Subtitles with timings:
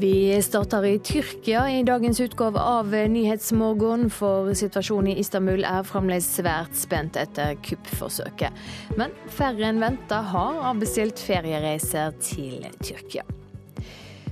[0.00, 6.24] Vi starter i Tyrkia i dagens utgave av Nyhetsmorgen, for situasjonen i Istanbul er fremdeles
[6.38, 8.62] svært spent etter kuppforsøket.
[8.96, 13.26] Men færre enn venta har avbestilt feriereiser til Tyrkia.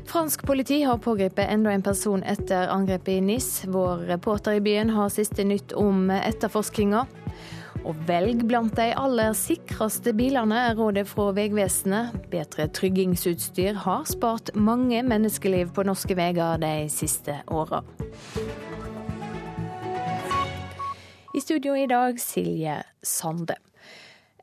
[0.08, 3.66] Fransk politi har pågrepet enda en person etter angrepet i NIS.
[3.68, 7.04] Vår reporter i byen har siste nytt om etterforskninga.
[7.86, 12.16] Og velg blant de aller sikreste bilene, er rådet fra Vegvesenet.
[12.32, 17.84] Bedre tryggingsutstyr har spart mange menneskeliv på norske veier de siste åra.
[21.34, 23.54] I studio i dag Silje Sande.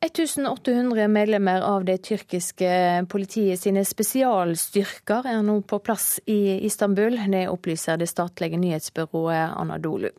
[0.02, 2.70] 1800 medlemmer av det tyrkiske
[3.10, 7.18] politiet sine spesialstyrker er nå på plass i Istanbul.
[7.32, 10.12] Det opplyser det statlige nyhetsbyrået Anadolu.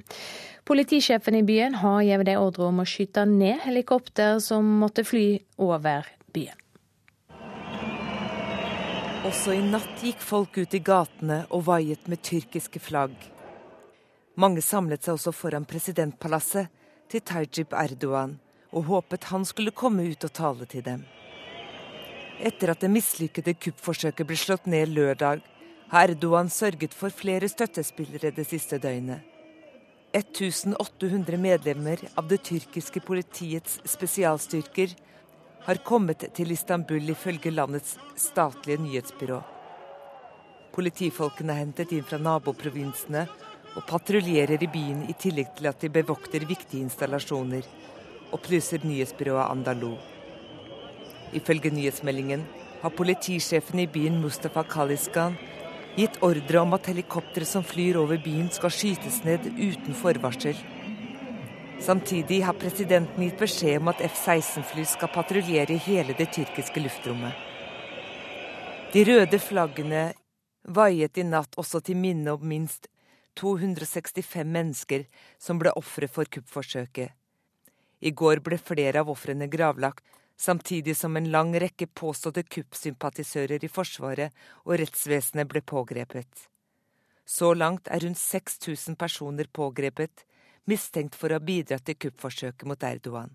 [0.66, 5.37] Politisjefen i byen har gitt dem ordre om å skyte ned helikopter som måtte fly
[5.63, 6.57] over byen.
[9.27, 13.15] Også i natt gikk folk ut i gatene og vaiet med tyrkiske flagg.
[14.38, 16.73] Mange samlet seg også foran presidentpalasset
[17.11, 18.37] til Tajib Erdogan
[18.72, 21.04] og håpet han skulle komme ut og tale til dem.
[22.40, 25.40] Etter at det mislykkede kuppforsøket ble slått ned lørdag,
[25.88, 29.22] har Erdogan sørget for flere støttespillere det siste døgnet.
[30.16, 34.94] 1800 medlemmer av det tyrkiske politiets spesialstyrker
[35.66, 39.40] har kommet til Istanbul ifølge landets statlige nyhetsbyrå.
[40.76, 43.26] Politifolkene er hentet inn fra naboprovinsene
[43.76, 47.64] og patruljerer i byen i tillegg til at de bevokter viktige installasjoner,
[48.32, 49.96] opplyser nyhetsbyrået Andalou.
[51.32, 52.46] Ifølge nyhetsmeldingen
[52.83, 55.37] har politisjefen i byen Mustafa Kaliskan
[55.96, 60.57] gitt ordre om at helikoptre som flyr over byen skal skytes ned uten forvarsel.
[61.80, 67.33] Samtidig har presidenten gitt beskjed om at F-16-fly skal patruljere hele det tyrkiske luftrommet.
[68.93, 70.06] De røde flaggene
[70.65, 72.89] vaiet i natt også til minne om minst
[73.37, 75.05] 265 mennesker
[75.39, 77.12] som ble ofre for kuppforsøket.
[78.01, 80.05] I går ble flere av ofrene gravlagt,
[80.37, 84.34] samtidig som en lang rekke påståtte kuppsympatisører i Forsvaret
[84.65, 86.49] og rettsvesenet ble pågrepet.
[87.27, 90.27] Så langt er rundt 6000 personer pågrepet,
[90.67, 93.33] mistenkt for å ha bidratt til kuppforsøket mot Erdogan.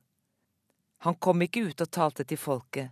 [1.01, 2.91] Han kom ikke ut og talte til folket.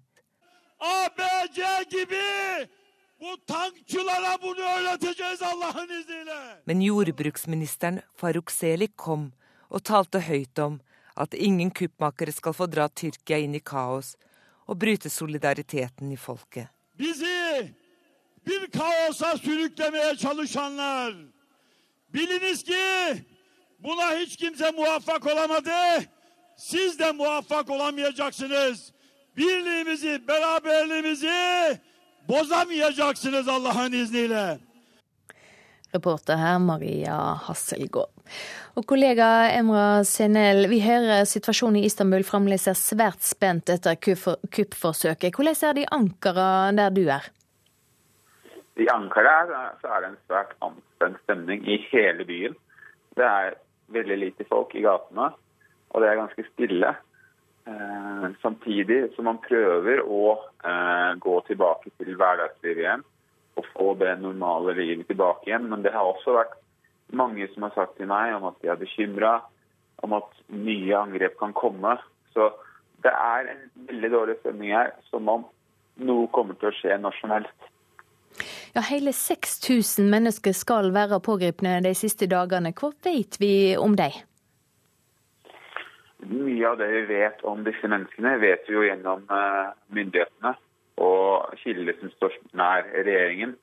[6.66, 9.31] Men jordbruksministeren Faruk Selik kom
[9.69, 10.79] og talte høyt om
[11.16, 14.16] at ingen kuppmakere skal få dra Tyrkia inn i kaos
[14.68, 16.68] og bryte solidariteten i folket.
[17.00, 17.74] Bizi
[18.47, 21.14] bir kaosa sürüklemeye çalışanlar
[22.14, 22.75] biliniz ki
[23.80, 25.72] buna hiç kimse muvaffak olamadı.
[26.58, 28.91] Siz de muvaffak olamayacaksınız.
[29.38, 31.80] Birliğimizi, beraberliğimizi
[32.28, 34.59] bozamayacaksınız Allah'ın izniyle.
[35.96, 38.19] Reporter her Maria Hasselgaard.
[38.79, 45.35] Og kollega Emra Senel, vi hører situasjonen i Istanbul fremdeles er svært spent etter kuppforsøket.
[45.35, 47.28] Hvordan er det i Ankara, der du er?
[48.79, 52.56] I Ankara er det en svært anspent stemning i hele byen.
[53.17, 53.57] Det er
[53.91, 55.31] veldig lite folk i gatene,
[55.90, 56.94] og det er ganske stille.
[57.69, 63.03] Eh, samtidig som man prøver å eh, gå tilbake til hverdagslivet igjen
[63.59, 65.67] og få det normale livet tilbake igjen.
[65.72, 66.56] Men det har også vært
[67.12, 69.40] mange som har sagt til meg om at de er bekymra,
[70.06, 71.97] om at nye angrep kan komme.
[72.34, 72.52] Så
[73.03, 75.46] det er en veldig dårlig stemning her, som om
[76.00, 77.70] noe kommer til å skje når som helst.
[78.75, 82.72] Ja, Hele 6000 mennesker skal være pågrepne de siste dagene.
[82.78, 84.16] Hva vet vi om dem?
[86.30, 90.53] Mye av det vi vet om disse menneskene, vet vi jo gjennom eh, myndighetene
[91.00, 93.56] og kilder som står nær regjeringen.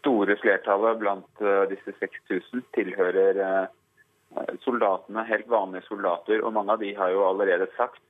[0.00, 6.42] Store flertallet blant eh, disse 6000 tilhører eh, soldatene, helt vanlige soldater.
[6.42, 8.02] Og mange av de har jo allerede sagt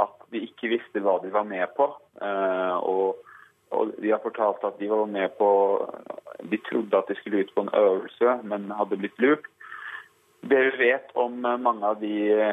[0.00, 1.90] at de ikke visste hva de var med på.
[2.24, 3.20] Eh, og,
[3.76, 5.50] og de har fortalt at de var med på
[6.48, 9.44] De trodde at de skulle ut på en øvelse, men hadde blitt lurt.
[10.40, 12.50] Det vi vet om mange av de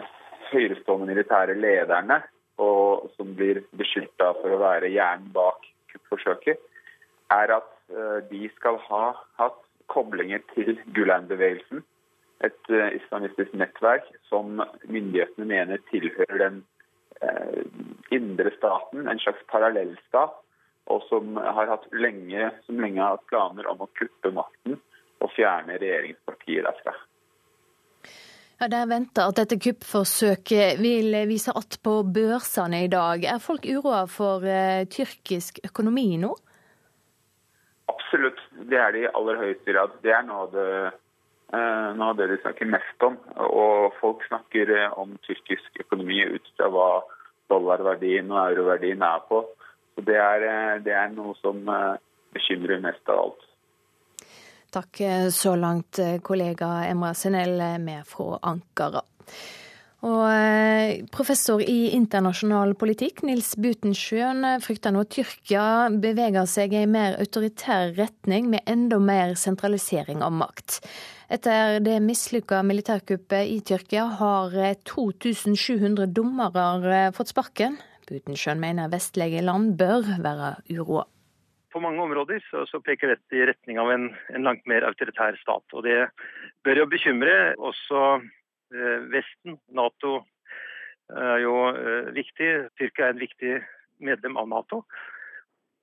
[0.52, 2.20] høyrestående militære lederne,
[2.62, 6.62] og som blir beskyldt for å være hjernen bak kuppforsøket,
[7.34, 7.79] er at Eh,
[8.30, 9.06] de skal ha
[9.40, 11.82] hatt koblinger til Gulen-bevegelsen,
[12.46, 16.62] et eh, islamistisk nettverk som myndighetene mener tilhører den
[17.22, 17.66] eh,
[18.16, 20.38] indre staten, en slags parallellstat,
[20.90, 24.80] og som har hatt lenge, som lenge har hatt planer om å kuppe makten
[25.20, 26.96] og fjerne regjeringspartiet derfra.
[28.60, 33.24] Ja, Det er venta at dette kuppforsøket vil vise att på børsene i dag.
[33.24, 34.44] Er folk uroa for
[34.92, 36.34] tyrkisk økonomi nå?
[38.10, 38.40] Absolutt.
[38.70, 39.92] Det er det i aller høyeste grad.
[40.02, 40.70] Det er noe av det,
[41.54, 43.20] uh, noe av det de snakker mest om.
[43.46, 46.88] Og folk snakker om tyrkisk økonomi ut fra hva
[47.54, 49.44] dollarverdien og euroverdien er på.
[49.94, 50.48] Så det er,
[50.82, 51.62] det er noe som
[52.34, 53.46] bekymrer mest av alt.
[54.74, 55.02] Takk
[55.34, 59.06] så langt, kollega Emra Senel med fra Ankara.
[60.08, 66.86] Og eh, Professor i internasjonal politikk Nils Butensjøen frykter nå at Tyrkia beveger seg i
[66.86, 70.80] en mer autoritær retning med enda mer sentralisering av makt.
[71.28, 74.56] Etter det mislykka militærkuppet i Tyrkia har
[74.88, 77.76] 2700 eh, dommere eh, fått sparken.
[78.08, 81.04] Butensjøen mener vestlige land bør være uroa.
[81.70, 85.36] På mange områder så, så, peker dette i retning av en, en langt mer autoritær
[85.44, 85.68] stat.
[85.76, 86.08] Og det
[86.66, 88.39] bør jo bekymre også Eh,
[88.70, 90.20] Vesten, Nato,
[91.10, 92.50] er jo eh, viktig.
[92.78, 93.54] Tyrkia er en viktig
[94.06, 94.84] medlem av Nato.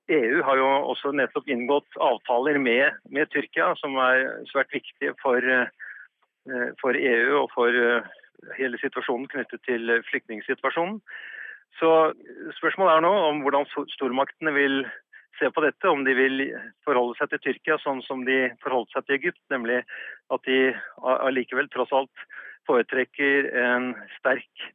[0.07, 5.43] EU har jo også nettopp inngått avtaler med, med Tyrkia som er svært viktige for,
[5.43, 7.81] eh, for, EU og for
[8.55, 11.01] hele situasjonen knyttet til flyktningsituasjonen.
[11.77, 11.91] Så
[12.57, 14.79] Spørsmålet er nå om hvordan stormaktene vil
[15.37, 16.39] se på dette, om de vil
[16.87, 19.83] forholde seg til Tyrkia sånn som de forholdt seg til Egypt, nemlig
[20.33, 20.71] at de
[21.03, 22.25] allikevel tross alt
[22.67, 24.67] foretrekker en sterk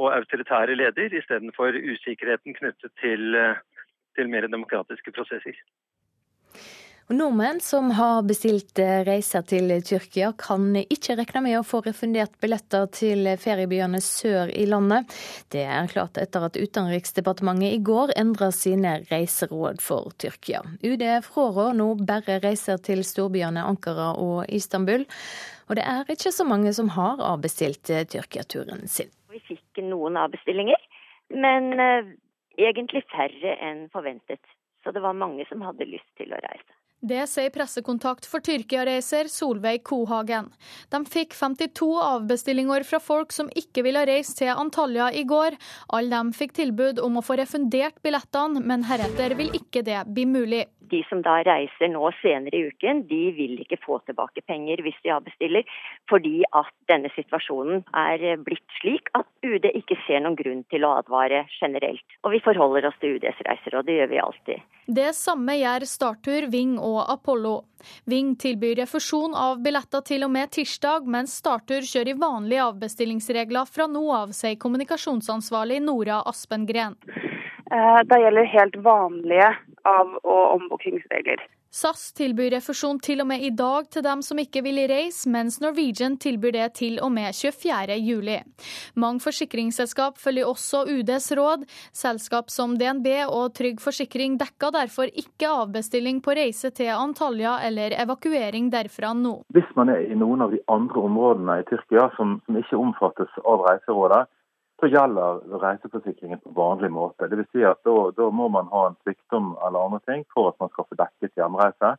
[0.00, 3.56] og autoritære leder istedenfor usikkerheten knyttet til, eh,
[4.16, 5.56] til mer demokratiske prosesser.
[7.12, 12.36] Nordmenn som har bestilt eh, reiser til Tyrkia, kan ikke regne med å få refundert
[12.38, 15.10] billetter til feriebyene sør i landet.
[15.50, 20.62] Det er klart etter at Utenriksdepartementet i går endra sine reiseråd for Tyrkia.
[20.86, 25.02] UD frarår nå bare reiser til storbyene Ankara og Istanbul.
[25.66, 29.10] Og det er ikke så mange som har avbestilt eh, Tyrkia-turen sin.
[29.34, 30.78] Vi fikk noen avbestillinger,
[31.34, 32.14] men uh,
[32.54, 34.42] egentlig færre enn forventet.
[34.86, 36.76] Så det var mange som hadde lyst til å reise.
[37.00, 40.50] Det sier pressekontakt for Tyrkia-reiser Solveig Kohagen.
[40.92, 45.56] De fikk 52 avbestillinger fra folk som ikke ville reise til Antalya i går.
[45.96, 50.26] Alle dem fikk tilbud om å få refundert billettene, men heretter vil ikke det bli
[50.28, 54.82] mulig de som da reiser nå senere i uken, de vil ikke få tilbake penger
[54.84, 55.78] hvis de avbestiller,
[56.10, 60.96] fordi at denne situasjonen er blitt slik at UD ikke ser noen grunn til å
[61.00, 62.18] advare generelt.
[62.24, 64.68] Og vi forholder oss til UDs reiser, og det gjør vi alltid.
[64.90, 67.56] Det samme gjør Startur, Ving og Apollo.
[68.10, 73.70] Ving tilbyr refusjon av billetter til og med tirsdag, mens Startur kjører i vanlige avbestillingsregler
[73.70, 76.98] fra nå av, sier kommunikasjonsansvarlig Nora Aspengren.
[77.70, 79.48] Eh, det gjelder helt vanlige
[79.84, 81.46] av- og ombookingsregler.
[81.70, 85.60] SAS tilbyr refusjon til og med i dag til dem som ikke vil reise, mens
[85.62, 88.40] Norwegian tilbyr det til og med 24.7.
[88.98, 91.62] Mange forsikringsselskap følger også UDs råd.
[91.94, 97.94] Selskap som DNB og Trygg Forsikring dekker derfor ikke avbestilling på reise til Antalya eller
[98.02, 99.36] evakuering derfra nå.
[99.54, 103.40] Hvis man er i noen av de andre områdene i Tyrkia som, som ikke omfattes
[103.46, 104.26] av reiserådet,
[104.80, 107.28] så gjelder reiseforsikringen på vanlig måte.
[107.30, 110.60] Vil si at da, da, må man ha en sykdom eller andre ting for at
[110.62, 111.94] man skal få dekket hjemreise.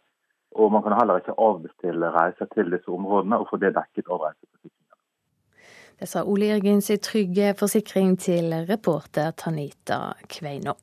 [0.60, 4.25] Og man kan heller ikke avbestille reiser til disse områdene og få det dekket av
[4.25, 4.78] reiseforsikringen.
[6.01, 10.74] Det sa Ole Jørgens i Trygg Forsikring til reporter Tanita Kveino.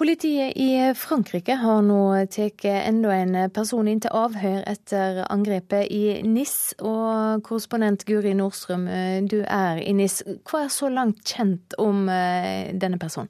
[0.00, 2.00] Politiet i Frankrike har nå
[2.32, 6.54] tatt enda en person inn til avhør etter angrepet i NIS.
[6.80, 8.86] Og korrespondent Guri Nordstrøm,
[9.28, 10.22] du er i NIS.
[10.48, 13.28] Hva er så langt kjent om eh, denne personen?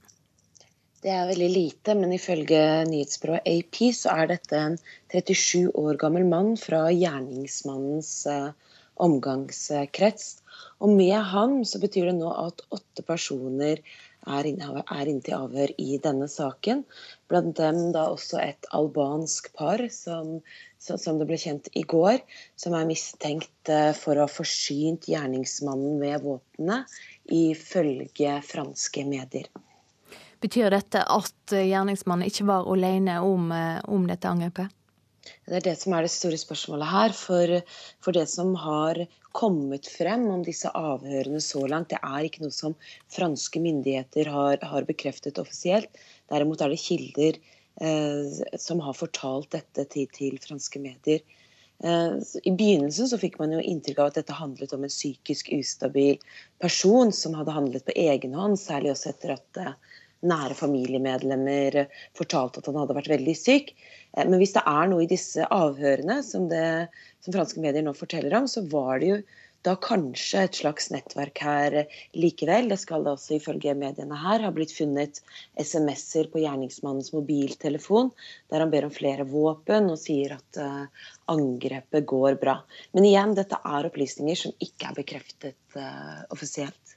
[1.02, 4.78] Det er veldig lite, men ifølge nyhetsbyrået AP så er dette en
[5.10, 10.36] 37 år gammel mann fra gjerningsmannens eh, omgangskrets.
[10.86, 13.82] Og med ham så betyr det nå at åtte personer
[14.26, 16.84] er inne til avhør i denne saken.
[17.30, 20.40] Blant dem da også et albansk par, som,
[20.78, 22.20] som, det ble kjent i går,
[22.56, 27.00] som er mistenkt eh, for å ha forsynt gjerningsmannen med våpenet,
[27.30, 29.48] ifølge franske medier.
[30.40, 34.79] Betyr dette at gjerningsmannen ikke var alene om, eh, om dette angrepet?
[35.46, 37.14] Det er det som er det store spørsmålet her.
[37.16, 37.54] For,
[38.04, 39.02] for, det som har
[39.36, 42.76] kommet frem om disse avhørene så langt, det er ikke noe som
[43.12, 45.90] franske myndigheter har, har bekreftet offisielt.
[46.32, 47.38] Derimot er det kilder
[47.82, 51.22] eh, som har fortalt dette til, til franske medier.
[51.84, 55.52] Eh, I begynnelsen så fikk man jo inntrykk av at dette handlet om en psykisk
[55.56, 56.18] ustabil
[56.60, 59.72] person som hadde handlet på egen hånd, særlig også etter at eh,
[60.26, 61.84] nære familiemedlemmer
[62.18, 63.74] fortalte at han hadde vært veldig syk.
[64.16, 66.90] Eh, men hvis det er noe i disse avhørene som, det,
[67.24, 69.20] som franske medier nå forteller om, så var det jo
[69.66, 71.74] da kanskje et slags nettverk her
[72.16, 72.70] likevel.
[72.72, 75.20] Det skal da også ifølge mediene her ha blitt funnet
[75.60, 78.08] SMS-er på gjerningsmannens mobiltelefon
[78.52, 82.56] der han ber om flere våpen og sier at uh, angrepet går bra.
[82.96, 86.96] Men igjen, dette er opplysninger som ikke er bekreftet uh, offisielt.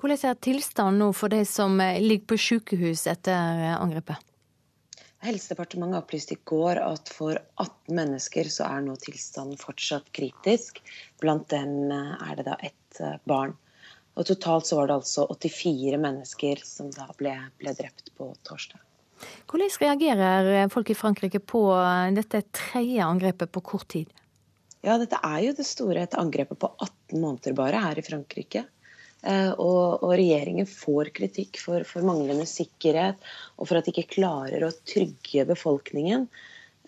[0.00, 4.16] Hvordan er tilstanden nå for de som ligger på sykehus etter angrepet?
[5.20, 10.80] Helsedepartementet opplyste i går at for 18 mennesker så er nå tilstanden fortsatt kritisk.
[11.20, 13.52] Blant dem eh, er det da ett eh, barn.
[14.16, 18.80] Og Totalt så var det altså 84 mennesker som da ble, ble drept på torsdag.
[19.50, 21.60] Hvordan reagerer folk i Frankrike på
[22.16, 24.08] dette tredje angrepet på kort tid?
[24.80, 28.64] Ja, Dette er jo det store et angrepet på 18 måneder bare her i Frankrike.
[29.22, 33.18] Eh, og, og, regjeringen får kritikk for, for, manglende sikkerhet
[33.58, 36.24] og for at de ikke klarer å trygge befolkningen.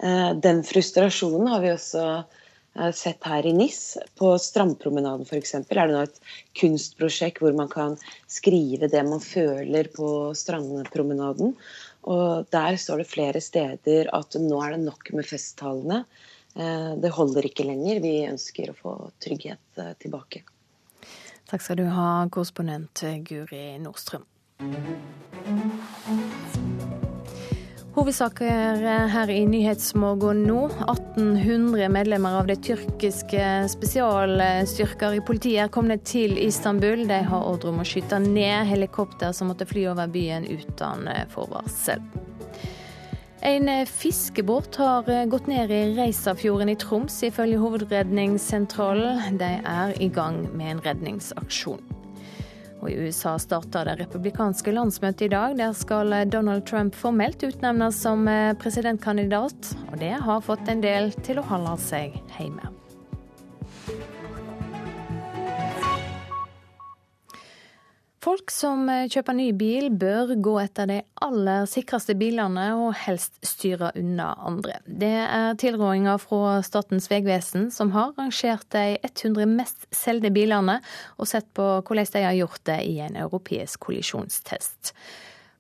[0.01, 3.83] Eh, den frustrasjonen har vi også eh, sett her i NIS.
[4.17, 5.55] På Strandpromenaden f.eks.
[5.61, 6.21] er det nå et
[6.61, 11.53] kunstprosjekt hvor man kan skrive det man føler på strandpromenaden.
[12.09, 16.01] Og der står det flere steder at nå er det nok med festtalene.
[16.53, 18.03] Det holder ikke lenger.
[18.05, 20.43] Vi ønsker å få trygghet tilbake.
[21.53, 24.23] Takk skal du ha, korrespondent Guri Nordstrøm.
[27.93, 28.81] Hovedsaker
[29.13, 30.63] her i Nyhetsmorgen nå.
[30.87, 37.05] 1800 medlemmer av det tyrkiske spesialstyrker i politiet er kommet til Istanbul.
[37.11, 41.05] De har ordre om å skyte ned helikopter som måtte fly over byen uten
[41.37, 42.01] forvarsel.
[43.45, 49.39] En eh, fiskebåt har eh, gått ned i Reisafjorden i Troms, ifølge Hovedredningssentralen.
[49.39, 51.83] De er i gang med en redningsaksjon.
[52.83, 55.57] Og I USA starter det republikanske landsmøtet i dag.
[55.59, 58.31] Der skal eh, Donald Trump formelt utnevnes som
[58.63, 62.71] presidentkandidat, og det har fått en del til å holde seg hjemme.
[68.23, 73.41] Folk som eh, kjøper ny bil, bør gå etter de aller sikreste bilene, og helst
[73.43, 74.77] styre unna andre.
[74.87, 80.79] Det er tilrådinger fra Statens vegvesen, som har rangert de 100 mest solgte bilene,
[81.19, 84.95] og sett på hvordan de har gjort det i en europeisk kollisjonstest.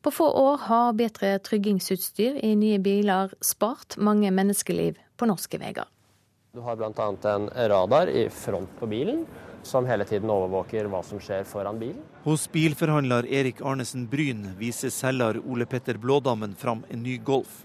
[0.02, 5.90] På få år har bedre tryggingsutstyr i nye biler spart mange menneskeliv på norske veier.
[6.54, 7.10] Du har bl.a.
[7.34, 9.26] en radar i front på bilen
[9.66, 12.02] som hele tiden overvåker hva som skjer foran bilen.
[12.24, 17.64] Hos bilforhandler Erik Arnesen Bryn viser selger Ole Petter Blådammen fram en ny Golf.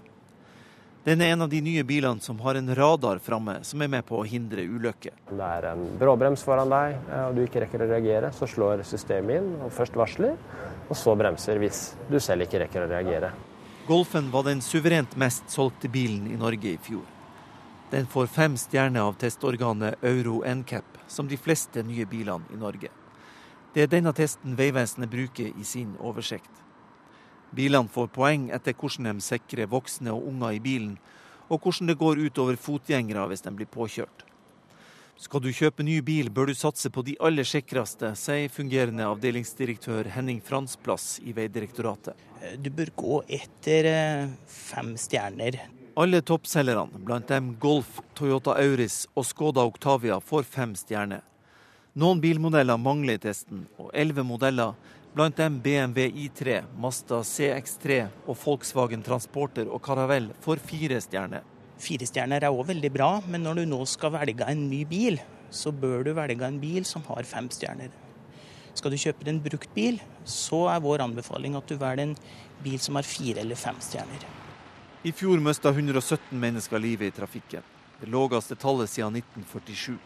[1.04, 4.02] Den er en av de nye bilene som har en radar framme, som er med
[4.08, 5.14] på å hindre ulykker.
[5.30, 9.38] Det er en bråbrems foran deg, og du ikke rekker å reagere, så slår systemet
[9.38, 10.34] inn og først varsler,
[10.88, 13.30] og så bremser hvis du selv ikke rekker å reagere.
[13.86, 17.06] Golfen var den suverent mest solgte bilen i Norge i fjor.
[17.94, 22.90] Den får fem stjerner av testorganet Euro NCAP, som de fleste nye bilene i Norge.
[23.74, 26.64] Det er denne testen Vegvesenet bruker i sin oversikt.
[27.54, 30.96] Bilene får poeng etter hvordan de sikrer voksne og unger i bilen,
[31.48, 34.24] og hvordan det går utover fotgjengere hvis de blir påkjørt.
[35.18, 40.06] Skal du kjøpe ny bil, bør du satse på de aller sikreste, sier fungerende avdelingsdirektør
[40.14, 42.14] Henning Fransplass i Vegdirektoratet.
[42.62, 45.58] Du bør gå etter eh, fem stjerner.
[45.98, 51.24] Alle toppselgerne, blant dem Golf, Toyota Auris og Skoda Octavia, får fem stjerner.
[51.98, 54.76] Noen bilmodeller mangler i testen, og elleve modeller,
[55.16, 57.96] blant dem BMW I3, Mazda CX3
[58.28, 61.42] og Volkswagen Transporter og Caravelle, får fire stjerner.
[61.82, 65.18] Fire stjerner er òg veldig bra, men når du nå skal velge en ny bil,
[65.50, 67.90] så bør du velge en bil som har fem stjerner.
[68.78, 72.14] Skal du kjøpe en brukt bil, så er vår anbefaling at du velger en
[72.62, 74.28] bil som har fire eller fem stjerner.
[75.02, 77.66] I fjor mista 117 mennesker livet i trafikken.
[77.98, 79.98] Det laveste tallet siden 1947.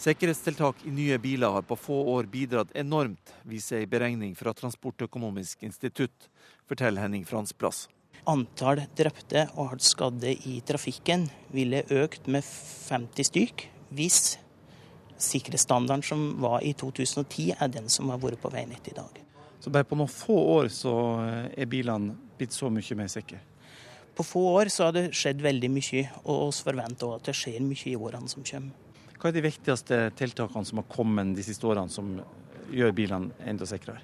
[0.00, 5.66] Sikkerhetstiltak i nye biler har på få år bidratt enormt, viser ei beregning fra Transportøkonomisk
[5.66, 6.30] institutt,
[6.64, 7.82] forteller Henning Fransplass.
[8.24, 14.38] Antall drepte og hardt skadde i trafikken ville økt med 50 stykk hvis
[15.20, 19.20] sikkerhetsstandarden som var i 2010, er den som har vært på veinettet i dag.
[19.60, 20.94] Så bare på noen få år så
[21.52, 23.44] er bilene blitt så mye mer sikre?
[24.16, 27.60] På få år så har det skjedd veldig mye, og vi forventer at det skjer
[27.60, 28.86] mye i årene som kommer.
[29.20, 32.06] Hva er de viktigste tiltakene som har kommet de siste årene som
[32.72, 34.00] gjør bilene enda sikrere?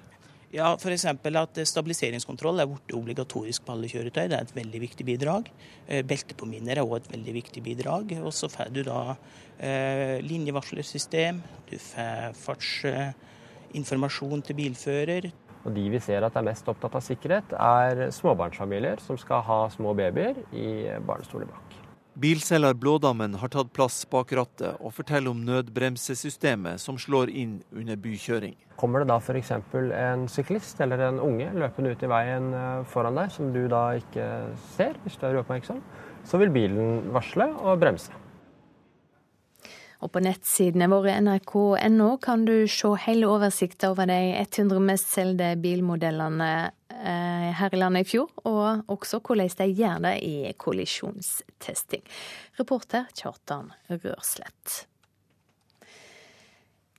[0.53, 1.07] Ja, F.eks.
[1.09, 4.29] at stabiliseringskontroll er blitt obligatorisk på alle kjøretøy.
[4.29, 5.49] Det er et veldig viktig bidrag.
[5.87, 8.13] Eh, beltepåminner er òg et veldig viktig bidrag.
[8.21, 9.17] Og så får du da
[9.57, 15.31] eh, linjevarslersystem, du får fartsinformasjon til bilfører.
[15.65, 19.59] Og de vi ser at er mest opptatt av sikkerhet, er småbarnsfamilier som skal ha
[19.73, 20.67] små babyer i
[21.09, 21.66] barnestoler bak.
[22.17, 27.99] Bilselger Blådammen har tatt plass bak rattet og forteller om nødbremsesystemet som slår inn under
[28.01, 28.55] bykjøring.
[28.81, 29.51] Kommer det da f.eks.
[29.53, 33.83] en syklist eller en unge løpende ut i veien eh, foran deg, som du da
[33.99, 34.25] ikke
[34.73, 35.83] ser hvis du er uoppmerksom,
[36.25, 38.09] så vil bilen varsle og bremse.
[40.01, 45.53] Og på nettsidene våre nrk.no kan du se hele oversikten over de 100 mest solgte
[45.61, 46.51] bilmodellene
[46.97, 52.03] her i landet i fjor, og også hvordan de gjør det i kollisjonstesting.
[52.59, 54.85] Reporter Kjartan Rørslett.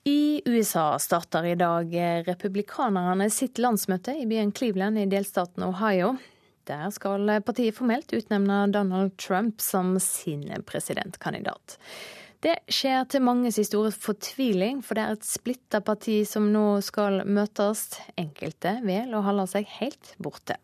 [0.09, 1.93] I USA starter i dag
[2.29, 6.15] republikanerne sitt landsmøte i byen Cleveland i delstaten Ohio.
[6.69, 11.77] Der skal partiet formelt utnevne Donald Trump som sin presidentkandidat.
[12.39, 17.25] Det skjer til manges store fortviling, for det er et splitta parti som nå skal
[17.27, 17.89] møtes.
[18.15, 20.55] Enkelte vil å holde seg helt borte.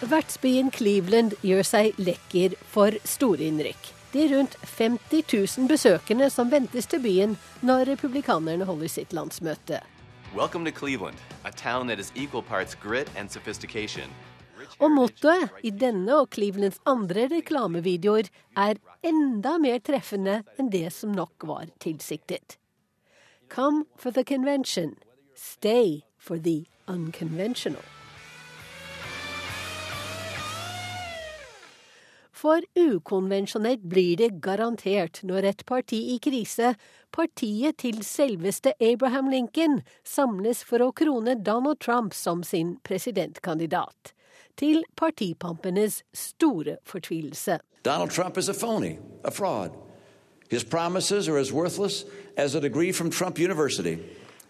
[0.00, 3.92] Vertsbyen Cleveland gjør seg lekker for storinnrykk.
[4.16, 9.84] De rundt 50 000 besøkende som ventes til byen når republikanerne holder sitt landsmøte.
[10.32, 14.10] Welcome to Cleveland, a town that is equal parts grit and sophistication.
[14.78, 21.10] Og mottoet i denne og Clevelands andre reklamevideoer er enda mer treffende enn det som
[21.10, 22.60] nok var tilsiktet.
[23.48, 24.94] Come for the convention.
[25.34, 27.82] Stay for the unconventional.
[32.40, 36.76] For ukonvensjonelt blir det garantert når et parti i krise,
[37.12, 44.14] partiet til selveste Abraham Lincoln, samles for å krone Donald Trump som sin presidentkandidat.
[44.56, 47.60] Til partipampenes store fortvilelse.
[47.84, 49.72] Donald Trump is a phony, a fraud.
[50.50, 52.04] His promises are as worthless
[52.36, 53.98] as a degree from Trump University.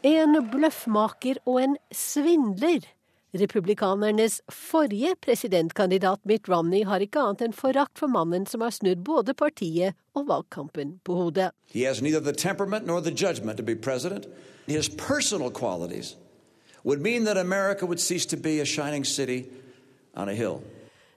[0.03, 2.87] En bløffmaker og en svindler
[3.33, 9.05] Republikanernes forrige presidentkandidat Mitt Romney har ikke annet enn forakt for mannen som har snudd
[9.07, 11.53] både partiet og valgkampen på hodet.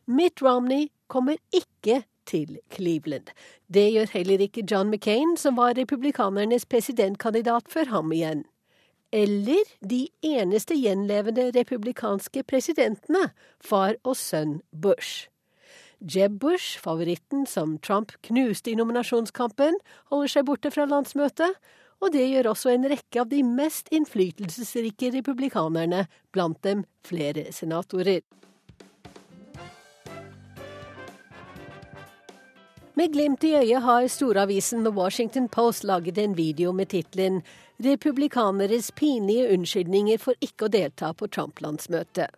[0.05, 3.33] Mitt Romney kommer ikke til Cleveland.
[3.67, 8.43] Det gjør heller ikke John McCain, som var republikanernes presidentkandidat før ham igjen
[9.13, 13.29] eller de eneste gjenlevende republikanske presidentene,
[13.61, 15.27] far og sønn Bush.
[16.03, 19.77] Jeb Bush, favoritten som Trump knuste i nominasjonskampen,
[20.11, 21.53] holder seg borte fra landsmøtet,
[22.03, 28.25] og det gjør også en rekke av de mest innflytelsesrike republikanerne, blant dem flere senatorer.
[32.93, 37.41] Med glimt i øyet har storavisen The Washington Post laget en video med tittelen
[37.81, 42.29] 'Republikaneres pinlige unnskyldninger for ikke å delta på Trump-landsmøtet'.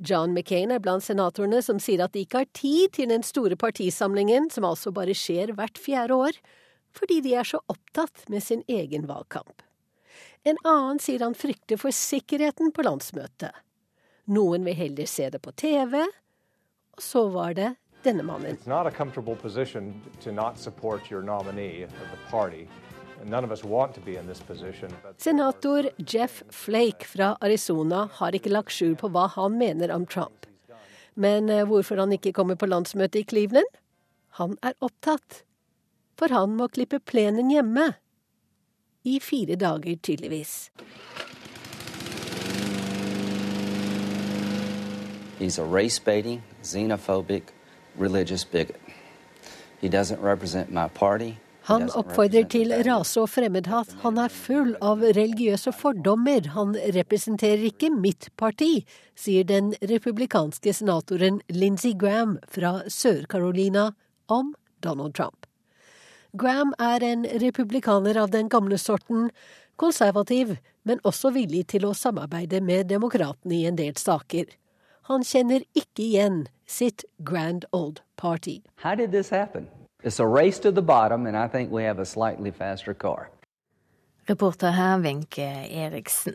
[0.00, 3.56] John McCain er blant senatorene som sier at de ikke har tid til den store
[3.56, 6.32] partisamlingen, som altså bare skjer hvert fjerde år,
[6.96, 9.60] fordi de er så opptatt med sin egen valgkamp.
[10.44, 13.52] En annen sier han frykter for sikkerheten på landsmøtet.
[14.24, 16.00] Noen vil heller se det på TV,
[16.96, 17.74] og så var det
[18.06, 18.58] denne mannen.
[25.18, 30.46] Senator Jeff Flake fra Arizona har ikke lagt skjul på hva han mener om Trump.
[31.16, 33.78] Men eh, hvorfor han ikke kommer på landsmøtet i Cleveland?
[34.36, 35.42] Han er opptatt.
[36.16, 37.94] For han må klippe plenen hjemme.
[39.06, 40.70] I fire dager, tydeligvis.
[45.38, 47.52] He's a race-baiting, xenophobic,
[47.98, 48.80] religious bigot.
[49.80, 51.36] He doesn't represent my party.
[51.66, 53.90] Han oppfordrer til rase- og fremmedhat.
[54.04, 56.46] Han er full av religiøse fordommer.
[56.54, 58.84] Han representerer ikke mitt parti,
[59.18, 63.88] sier den republikanske senatoren Lindsey Graham fra Sør-Carolina
[64.28, 64.54] om
[64.84, 65.46] Donald Trump.
[66.38, 69.30] Graham er en republikaner av den gamle sorten,
[69.76, 74.46] konservativ, men også villig til å samarbeide med demokratene i en del saker.
[75.06, 78.62] Han kjenner ikke igjen sitt Grand Old Party.
[78.82, 79.68] How did this happen?
[80.02, 83.30] It's a race to the bottom, and I think we have a slightly faster car.
[84.26, 86.34] Reporter her, Wenche Eriksen.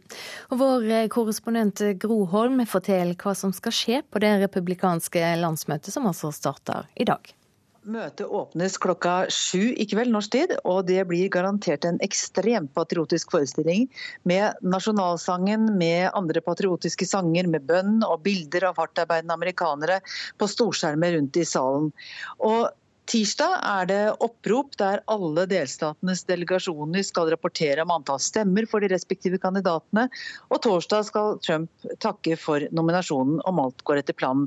[0.49, 5.91] Og vår eh, korrespondent Gro Holm forteller hva som skal skje på det republikanske landsmøtet
[5.91, 7.35] som altså starter i dag.
[7.81, 13.33] Møtet åpnes klokka sju i kveld norsk tid, og det blir garantert en ekstremt patriotisk
[13.33, 13.87] forestilling.
[14.29, 19.97] Med nasjonalsangen, med andre patriotiske sanger, med bønn og bilder av hardtarbeidende amerikanere
[20.37, 21.89] på storskjermer rundt i salen.
[22.37, 22.69] Og
[23.09, 28.91] Tirsdag er det opprop der alle delstatenes delegasjoner skal rapportere om antall stemmer for de
[28.93, 30.05] respektive kandidatene.
[30.53, 34.45] Og torsdag skal Trump takke for nominasjonen om alt går etter planen.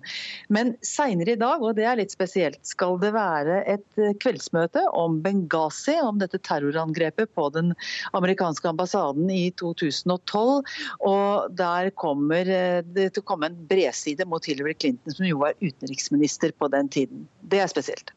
[0.55, 5.19] Men seinere i dag, og det er litt spesielt, skal det være et kveldsmøte om
[5.25, 7.75] Benghazi, om dette terrorangrepet på den
[8.15, 10.75] amerikanske ambassaden i 2012.
[11.11, 15.59] Og der kommer det til å komme en bredside mot Hillary Clinton, som jo var
[15.61, 17.27] utenriksminister på den tiden.
[17.43, 18.15] Det er spesielt.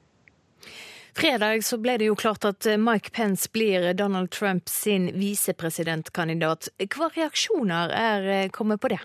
[1.17, 6.69] Fredag så ble det jo klart at Mike Pence blir Donald Trump sin visepresidentkandidat.
[6.93, 8.99] Hva reaksjoner er eh, kommet på det?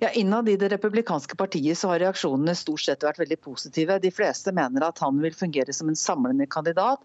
[0.00, 3.98] Ja, Innad i det republikanske partiet så har reaksjonene stort sett vært veldig positive.
[4.00, 7.04] De fleste mener at han vil fungere som en samlende kandidat.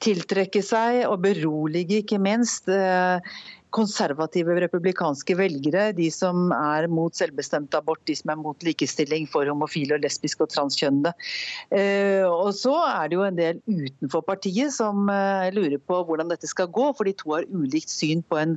[0.00, 3.20] Tiltrekke seg og berolige, ikke minst, eh,
[3.74, 9.48] konservative republikanske velgere, de som er mot selvbestemt abort, de som er mot likestilling for
[9.50, 11.12] homofile, og lesbiske og transkjønnede.
[11.76, 16.32] Eh, og så er det jo en del utenfor partiet som eh, lurer på hvordan
[16.32, 18.56] dette skal gå, for de to har ulikt syn på en,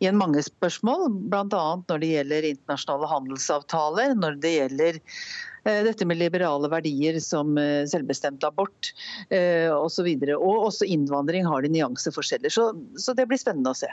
[0.00, 1.44] i en mange spørsmål, bl.a.
[1.88, 7.54] når det gjelder internasjonale handelsavtaler, når det gjelder eh, dette med liberale verdier som
[7.90, 8.94] selvbestemt abort
[9.30, 10.08] osv.
[10.08, 12.52] Og, så og også innvandring har de nyanseforskjeller.
[12.52, 13.92] Så, så det blir spennende å se.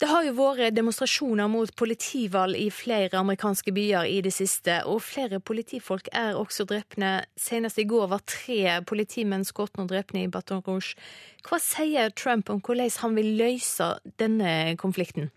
[0.00, 5.04] Det har jo vært demonstrasjoner mot politivalg i flere amerikanske byer i det siste, og
[5.06, 7.12] flere politifolk er også drepne.
[7.38, 10.98] Senest i går var tre politimenn skutt og drepne i Baton Rouge.
[11.46, 15.30] Hva sier Trump om hvordan han vil løse denne konflikten?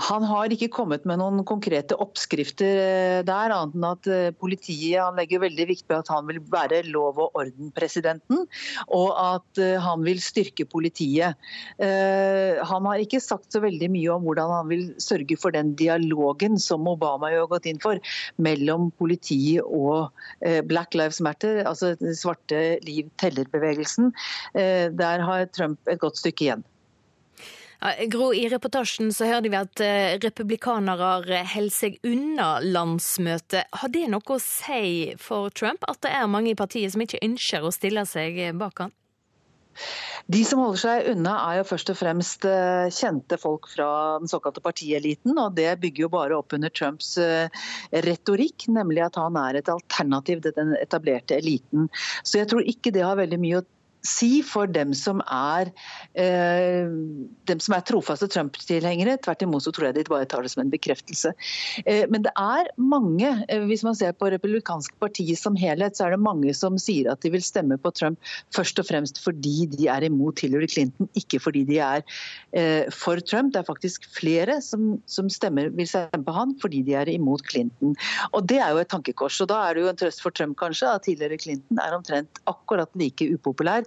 [0.00, 4.96] Han har ikke kommet med noen konkrete oppskrifter eh, der, annet enn at eh, politiet
[5.00, 8.46] han legger veldig viktig på at han vil være lov og orden-presidenten,
[8.96, 11.36] og at eh, han vil styrke politiet.
[11.80, 16.58] Han har ikke sagt så veldig mye om hvordan han vil sørge for den dialogen
[16.60, 18.00] som Obama har gått inn for,
[18.42, 20.10] mellom politiet og
[20.68, 24.12] Black Lives Matter, altså svarte liv teller-bevegelsen.
[24.54, 26.66] Der har Trump et godt stykke igjen.
[28.12, 31.14] Gro, i reportasjen så hørte vi at eh, republikanere
[31.48, 33.70] holder seg unna landsmøtet.
[33.72, 37.22] Har det noe å si for Trump at det er mange i partiet som ikke
[37.24, 38.92] ønsker å stille seg bak han?
[40.30, 43.88] De som holder seg unna er jo først og fremst eh, kjente folk fra
[44.20, 45.32] den såkalte partieliten.
[45.40, 47.48] og Det bygger jo bare opp under Trumps eh,
[48.06, 51.88] retorikk, nemlig at han er et alternativ til den etablerte eliten.
[52.22, 53.66] Så jeg tror ikke det har veldig mye å
[54.06, 55.70] si for dem som er,
[56.14, 56.88] eh,
[57.46, 59.18] dem som er trofaste Trump-tilhengere.
[59.20, 61.32] Tvert imot så tror jeg de bare tar det som en bekreftelse.
[61.86, 66.06] Eh, men det er mange, eh, hvis man ser på republikanske partiet som helhet, så
[66.06, 68.18] er det mange som sier at de vil stemme på Trump
[68.52, 72.02] først og fremst fordi de er imot Hillary Clinton, ikke fordi de er
[72.54, 73.52] eh, for Trump.
[73.52, 77.44] Det er faktisk flere som, som stemmer, vil stemme på han fordi de er imot
[77.50, 77.94] Clinton.
[78.32, 79.40] Og Det er jo et tankekors.
[79.40, 82.40] og Da er det jo en trøst for Trump kanskje at tidligere Clinton er omtrent
[82.46, 83.84] akkurat like upopulær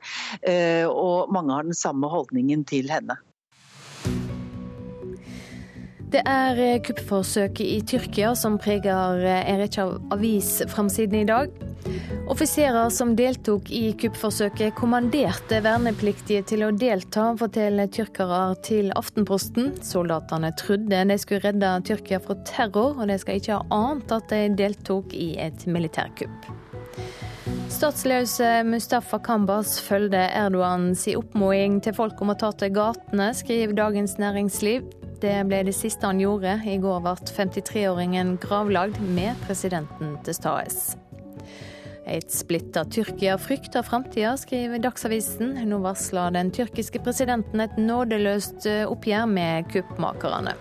[0.90, 3.20] og mange har den samme holdningen til henne.
[6.14, 11.56] Det er eh, kuppforsøket i Tyrkia som preger eh, en rekke av avisframsidene i dag.
[12.30, 19.74] Offiserer som deltok i kuppforsøket, kommanderte vernepliktige til å delta, forteller tyrkere til Aftenposten.
[19.82, 24.30] Soldatene trodde de skulle redde Tyrkia fra terror, og de skal ikke ha ant at
[24.30, 26.54] de deltok i et militærkupp.
[27.74, 34.16] Statsløse Mustafa Kambas følger Erdogans oppmoding til folk om å ta til gatene, skriver Dagens
[34.22, 34.88] Næringsliv.
[35.24, 36.58] Det ble det siste han gjorde.
[36.68, 40.94] I går ble 53-åringen gravlagd med presidenten til stades.
[42.10, 45.56] Et splitta Tyrkia frykter framtida, skriver Dagsavisen.
[45.70, 50.58] Nå varsler den tyrkiske presidenten et nådeløst oppgjør med kuppmakerne.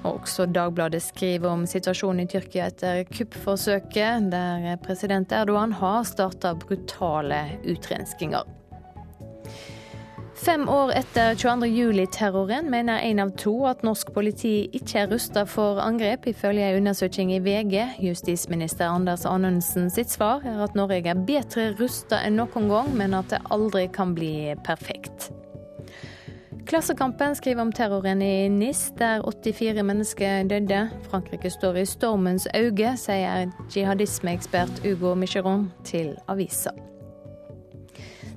[0.00, 6.54] Og også Dagbladet skriver om situasjonen i Tyrkia etter kuppforsøket, der president Erdogan har starta
[6.56, 8.48] brutale utrenskinger.
[10.40, 15.82] Fem år etter 22.07-terroren mener én av to at norsk politi ikke er rusta for
[15.84, 17.76] angrep, ifølge en undersøking i VG.
[18.06, 23.18] Justisminister Anders Anundsen sitt svar er at Norge er bedre rusta enn noen gang, men
[23.20, 25.28] at det aldri kan bli perfekt.
[26.70, 30.84] Klassekampen skriver om terroren i NIS, der 84 mennesker døde.
[31.10, 36.70] Frankrike står i stormens øye, sier jihadismeekspert Ugo Micheron til avisa.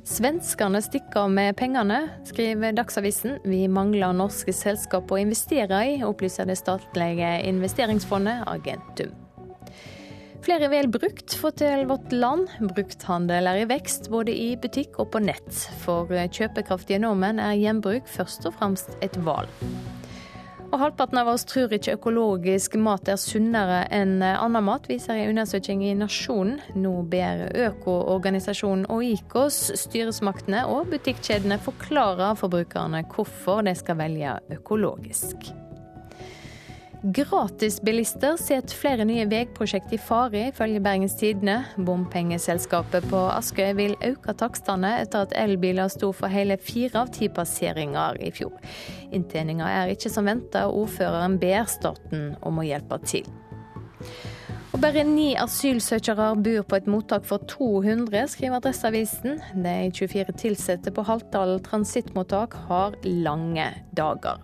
[0.04, 3.38] Svenskene stikker av med pengene, skriver Dagsavisen.
[3.46, 9.14] Vi mangler norske selskap å investere i, opplyser det statlige investeringsfondet Argentum.
[10.44, 12.50] Flere vel brukt, forteller Vårt Land.
[12.76, 15.62] Brukthandel er i vekst, både i butikk og på nett.
[15.86, 19.48] For kjøpekraftige nordmenn er gjenbruk først og fremst et valg.
[20.74, 25.32] Og halvparten av oss tror ikke økologisk mat er sunnere enn annen mat, viser en
[25.32, 26.60] undersøking i Nasjonen.
[26.76, 35.54] Nå ber økoorganisasjonen Oikos styresmaktene og butikkjedene forklare forbrukerne hvorfor de skal velge økologisk.
[37.04, 41.58] Gratisbilister setter flere nye veiprosjekt i fare, ifølge Bergens Tidende.
[41.76, 47.28] Bompengeselskapet på Askøy vil øke takstene etter at elbiler sto for hele fire av ti
[47.28, 48.56] passeringer i fjor.
[49.12, 53.28] Inntjeninga er ikke som venta, og ordføreren ber staten om å hjelpe til.
[54.72, 59.44] Og bare ni asylsøkere bor på et mottak for 200, skriver Adresseavisen.
[59.60, 64.40] De 24 ansatte på Haltdal transittmottak har lange dager.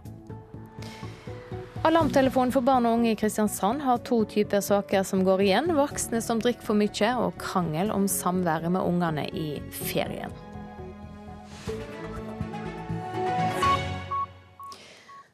[1.87, 5.69] Alarmtelefonen for barn og unge i Kristiansand har to typer saker som går igjen.
[5.77, 10.33] Voksne som drikker for mye, og krangel om samværet med ungene i ferien.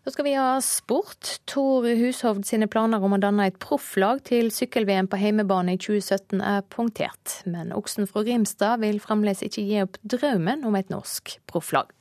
[0.06, 1.40] Så skal vi ha sport.
[1.50, 6.46] Tor Hushovd sine planer om å danne et profflag til sykkel-VM på heimebane i 2017
[6.46, 7.40] er punktert.
[7.50, 11.95] Men oksen fra Grimstad vil fremdeles ikke gi opp drømmen om et norsk profflag.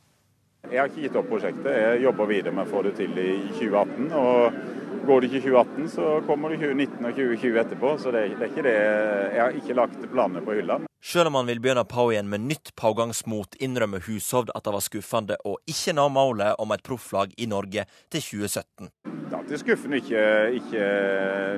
[0.70, 1.68] Jeg har ikke gitt opp prosjektet.
[1.77, 4.09] Jeg jobber videre med å få det til i 2018.
[4.16, 7.90] og Går det ikke 2018, så kommer det 2019 og 2020 etterpå.
[8.00, 8.74] Så det, det er ikke det.
[9.35, 10.79] Jeg har ikke lagt planene på hylla.
[11.05, 14.85] Selv om han vil begynne Pau igjen med nytt pågangsmot, innrømmer Hushovd at det var
[14.87, 18.88] skuffende å ikke nå målet om et profflag i Norge til 2017.
[19.05, 20.22] Det er alltid skuffende ikke,
[20.62, 20.88] ikke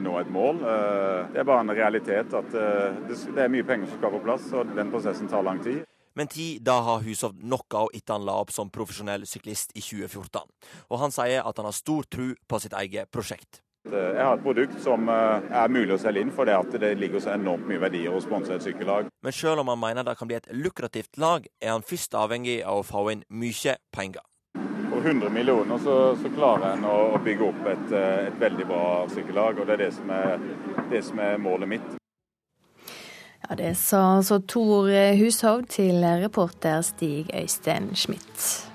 [0.03, 0.65] nå et mål.
[0.67, 4.25] Eh, det er bare en realitet at eh, det er mye penger som skal på
[4.27, 5.85] plass, og den prosessen tar lang tid
[6.17, 10.43] men tid da har Hushovd noe etter han la opp som profesjonell syklist i 2014.
[10.91, 13.63] Og han sier at han har stor tro på sitt eget prosjekt.
[13.87, 16.97] Jeg har et produkt som eh, er mulig å selge inn, for det at det
[16.99, 19.13] ligger så enormt mye verdier å sponse et sykkellag.
[19.23, 22.65] Men selv om han mener det kan bli et lukrativt lag, er han først avhengig
[22.67, 24.25] av å få inn mye penger.
[24.91, 28.83] For 100 millioner så, så klarer en å, bygge opp et, eh, et, veldig bra
[29.13, 30.43] sykkellag, og det er det som er,
[30.91, 31.95] det som er målet mitt.
[33.49, 38.67] Ja, Det sa altså Tor Hushovd til reporter Stig Øystein Schmidt.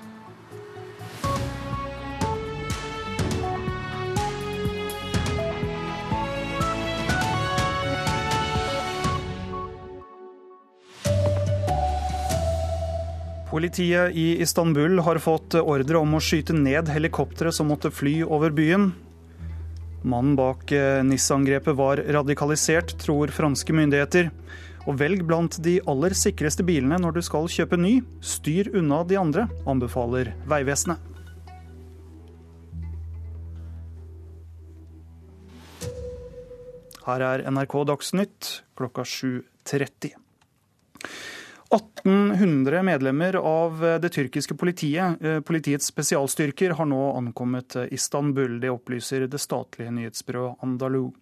[13.52, 18.54] Politiet i Istanbul har fått ordre om å skyte ned helikopteret som måtte fly over
[18.56, 18.94] byen.
[20.02, 24.32] Mannen bak eh, NIS-angrepet var radikalisert, tror franske myndigheter.
[24.90, 28.00] Og velg blant de aller sikreste bilene når du skal kjøpe ny.
[28.26, 31.08] Styr unna de andre, anbefaler Vegvesenet.
[37.02, 40.14] Her er NRK Dagsnytt klokka 7.30.
[41.72, 48.60] 1800 medlemmer av det tyrkiske politiet, eh, politiets spesialstyrker, har nå ankommet Istanbul.
[48.60, 51.14] Det opplyser det statlige nyhetsbyrået Andalou.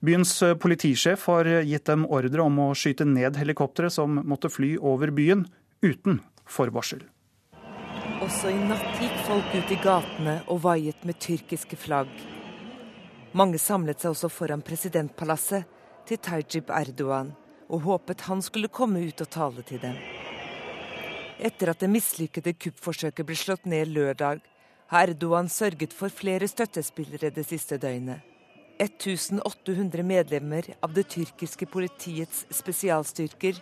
[0.00, 4.76] Byens eh, politisjef har gitt dem ordre om å skyte ned helikoptre som måtte fly
[4.78, 5.48] over byen,
[5.82, 7.02] uten forvarsel.
[8.22, 12.14] Også i natt gikk folk ut i gatene og vaiet med tyrkiske flagg.
[13.34, 15.66] Mange samlet seg også foran presidentpalasset
[16.06, 17.34] til Tajib Erdogan
[17.68, 19.96] og håpet han skulle komme ut og tale til dem.
[21.38, 24.40] Etter at det mislykkede kuppforsøket ble slått ned lørdag,
[24.88, 28.24] har Erdogan sørget for flere støttespillere det siste døgnet.
[28.78, 33.58] 1800 medlemmer av det tyrkiske politiets spesialstyrker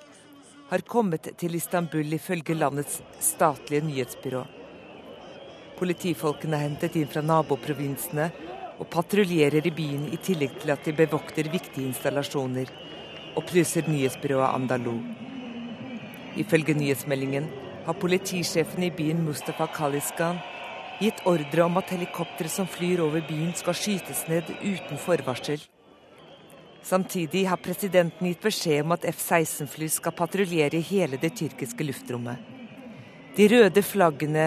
[0.71, 4.45] har kommet til Istanbul ifølge landets statlige nyhetsbyrå.
[5.77, 8.31] Politifolkene er hentet inn fra naboprovinsene
[8.77, 12.71] og patruljerer i byen i tillegg til at de bevokter viktige installasjoner
[13.37, 14.99] opplyser nyhetsbyrået Andalou.
[16.37, 17.49] Ifølge nyhetsmeldingen
[17.87, 20.40] har politisjefen i byen Mustafa Kaliskan
[21.01, 25.61] gitt ordre om at helikoptre som flyr over byen skal skytes ned uten forvarsel.
[26.83, 32.38] Samtidig har presidenten gitt beskjed om at F-16-fly skal patruljere hele det tyrkiske luftrommet.
[33.37, 34.46] De røde flaggene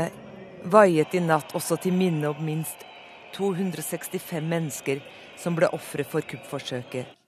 [0.66, 2.88] vaiet i natt også til minne om minst
[3.36, 5.04] 265 mennesker
[5.38, 7.19] som ble ofre for kuppforsøket.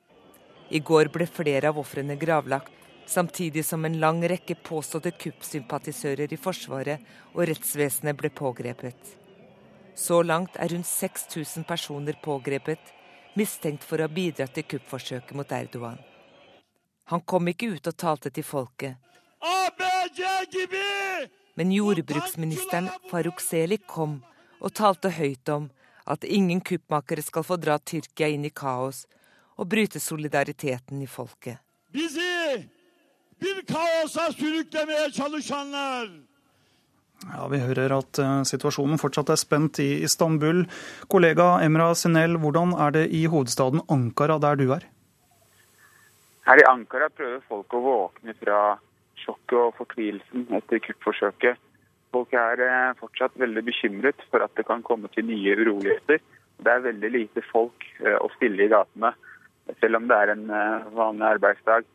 [0.71, 2.71] I går ble flere av ofrene gravlagt,
[3.05, 7.03] samtidig som en lang rekke påståtte kuppsympatisører i Forsvaret
[7.34, 9.17] og rettsvesenet ble pågrepet.
[9.95, 12.79] Så langt er rundt 6000 personer pågrepet,
[13.36, 15.99] mistenkt for å ha bidratt til kuppforsøket mot Erdogan.
[17.12, 18.95] Han kom ikke ut og talte til folket.
[21.60, 24.21] Men jordbruksministeren Faruk Selik kom
[24.62, 25.67] og talte høyt om
[26.07, 29.03] at ingen kuppmakere skal få dra Tyrkia inn i kaos,
[29.62, 31.62] og bryte solidariteten i folket.
[37.30, 40.63] Ja, Vi hører at uh, situasjonen fortsatt er spent i Istanbul.
[41.12, 44.88] Kollega Emra Sinel, hvordan er det i hovedstaden Ankara, der du er?
[46.47, 48.62] Her i Ankara prøver folk å våkne fra
[49.21, 51.62] sjokket og fortvilelsen etter kuppforsøket.
[52.12, 56.24] Folk er uh, fortsatt veldig bekymret for at det kan komme til nye uroligheter.
[56.62, 59.13] Det er veldig lite folk uh, å stille i gatene,
[59.80, 60.45] selv om det er en
[60.95, 61.86] vanlig arbeidsdag.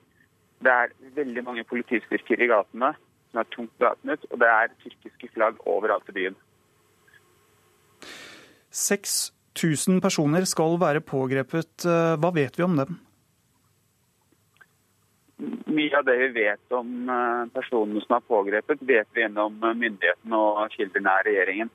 [0.65, 2.93] Det er veldig mange politistyrker i gatene
[3.31, 6.37] som er tungt bevæpnet, og det er tyrkiske flagg overalt i byen.
[8.71, 11.85] 6000 personer skal være pågrepet.
[11.85, 12.97] Hva vet vi om dem?
[15.37, 20.39] Mye av det vi vet om eh, personene som er pågrepet, vet vi gjennom myndighetene
[20.39, 21.69] og kilder nær regjeringen.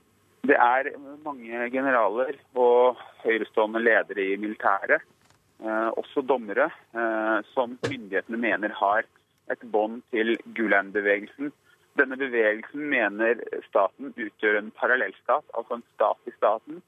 [0.49, 0.89] Det er
[1.21, 5.20] mange generaler og høyrestående ledere i militæret, eh,
[5.61, 9.05] også dommere, eh, som myndighetene mener har
[9.51, 11.51] et bånd til Gulen-bevegelsen.
[11.99, 16.81] Denne bevegelsen mener staten utgjør en parallellstat, altså en stat i staten.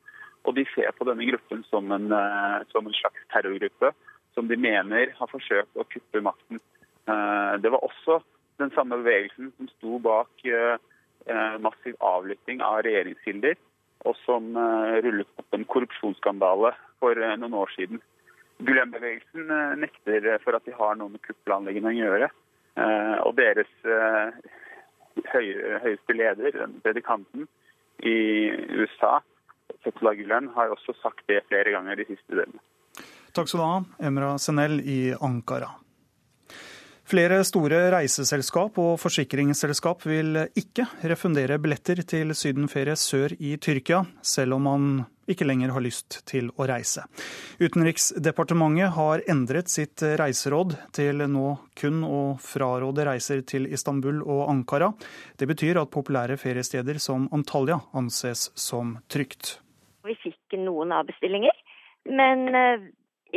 [0.43, 3.93] Og de ser på denne gruppen som en, eh, som en slags terrorgruppe
[4.33, 6.59] som de mener har forsøkt å kuppe makten.
[7.07, 8.21] Eh, det var også
[8.59, 10.77] den samme bevegelsen som sto bak eh,
[11.59, 13.55] massiv avlytting av regjeringskilder,
[14.03, 14.49] og som
[15.05, 18.01] rullet opp en korrupsjonsskandale for noen år siden.
[18.61, 19.49] Gulen-bevegelsen
[19.81, 22.29] nekter for at de har noe med kupplanlegging å gjøre.
[22.79, 24.33] Eh, og deres eh,
[25.33, 27.47] høyeste leder, predikanten
[28.03, 28.17] i
[28.73, 29.19] USA,
[29.83, 32.63] Fetullah Gulen, har også sagt det flere ganger de siste døgnene.
[33.33, 35.71] Takk skal du ha, Emra Senel i Ankara.
[37.03, 44.55] Flere store reiseselskap og forsikringsselskap vil ikke refundere billetter til sydenferie sør i Tyrkia, selv
[44.55, 44.85] om man
[45.27, 47.03] ikke lenger har lyst til å reise.
[47.59, 54.93] Utenriksdepartementet har endret sitt reiseråd til nå kun å fraråde reiser til Istanbul og Ankara.
[55.35, 59.57] Det betyr at populære feriesteder som Antalya anses som trygt.
[60.07, 61.55] Vi fikk noen avbestillinger,
[62.11, 62.89] men eh,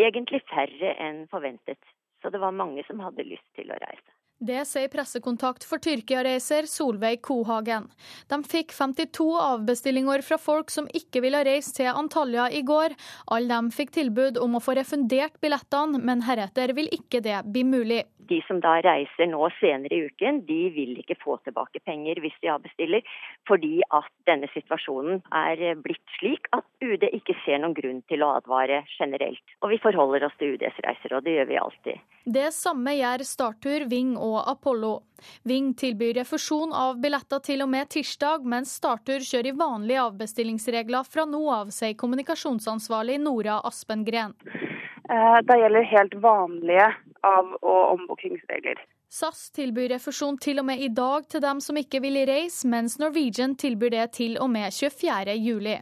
[0.07, 1.79] egentlig færre enn forventet.
[2.23, 4.13] Så det var mange som hadde lyst til å reise.
[4.37, 7.87] Det sier pressekontakt for Tyrkia-reiser Solveig Kohagen.
[8.29, 12.93] De fikk 52 avbestillinger fra folk som ikke ville reise til Antalya i går.
[13.33, 17.65] Alle dem fikk tilbud om å få refundert billettene, men heretter vil ikke det bli
[17.65, 18.03] mulig.
[18.29, 22.37] De som da reiser nå senere i uken, de vil ikke få tilbake penger hvis
[22.43, 23.07] de avbestiller,
[23.49, 28.35] fordi at denne situasjonen er blitt slik at UD ikke ser noen grunn til å
[28.41, 29.57] advare generelt.
[29.63, 32.07] Og vi forholder oss til UDs reiser, og det gjør vi alltid.
[32.27, 34.95] Det samme gjør Startur, Ving og Apollo.
[35.47, 41.07] Ving tilbyr refusjon av billetter til og med tirsdag, mens Startur kjører i vanlige avbestillingsregler
[41.09, 44.35] fra nå av, sier kommunikasjonsansvarlig Nora Aspengren.
[45.11, 46.91] Eh, det gjelder helt vanlige
[47.23, 48.81] av- og ombookingsregler.
[49.09, 52.99] SAS tilbyr refusjon til og med i dag til dem som ikke vil reise, mens
[52.99, 55.77] Norwegian tilbyr det til og med 24.7.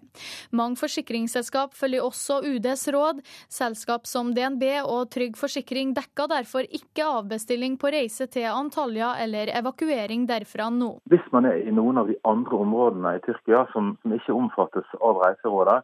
[0.52, 3.22] Mange forsikringsselskap følger også UDs råd.
[3.48, 9.54] Selskap som DNB og Trygg Forsikring dekker derfor ikke avbestilling på reise til Antalya eller
[9.56, 10.98] evakuering derfra nå.
[11.08, 14.94] Hvis man er i noen av de andre områdene i Tyrkia som, som ikke omfattes
[15.00, 15.80] av reiserådet,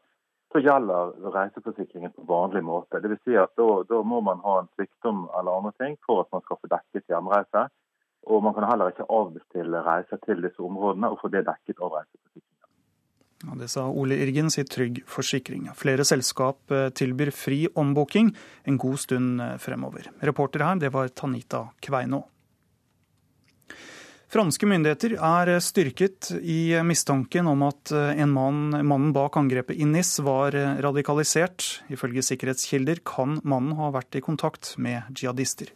[0.52, 2.98] så gjelder reiseforsikringen på vanlig måte.
[3.04, 6.32] Vil si at da, da, må man ha en sykdom eller andre ting for at
[6.34, 7.66] man skal få dekket hjemreise.
[8.30, 11.94] Og man kan heller ikke avbestille reiser til disse områdene og få det dekket av
[12.00, 12.48] reiseforsikringen.
[13.40, 15.70] Ja, det sa Ole Irgen i Trygg Forsikring.
[15.78, 18.34] Flere selskap eh, tilbyr fri ombooking
[18.68, 20.10] en god stund eh, fremover.
[20.20, 22.20] Reporter her, det var Tanita Kveinå.
[24.30, 30.20] Franske myndigheter er styrket i mistanken om at en mann, mannen bak angrepet i NIS
[30.22, 30.54] var
[30.86, 31.66] radikalisert.
[31.90, 35.72] Ifølge sikkerhetskilder kan mannen ha vært i kontakt med jihadister.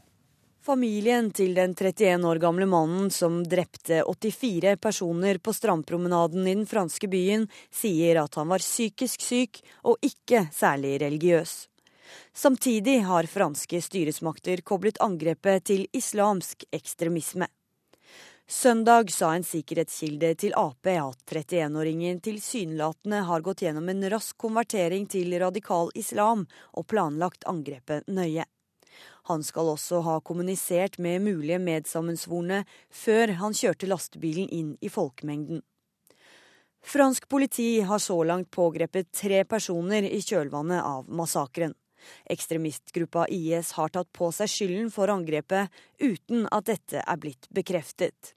[0.64, 6.64] Familien til den 31 år gamle mannen som drepte 84 personer på strandpromenaden i den
[6.70, 11.56] franske byen, sier at han var psykisk syk og ikke særlig religiøs.
[12.32, 17.50] Samtidig har franske styresmakter koblet angrepet til islamsk ekstremisme.
[18.46, 25.06] Søndag sa en sikkerhetskilde til Ap at 31-åringen tilsynelatende har gått gjennom en rask konvertering
[25.08, 26.44] til radikal islam
[26.76, 28.44] og planlagt angrepet nøye.
[29.32, 35.62] Han skal også ha kommunisert med mulige medsammensvorne før han kjørte lastebilen inn i folkemengden.
[36.84, 41.72] Fransk politi har så langt pågrepet tre personer i kjølvannet av massakren.
[42.30, 48.34] Ekstremistgruppa IS har tatt på seg skylden for angrepet, uten at dette er blitt bekreftet.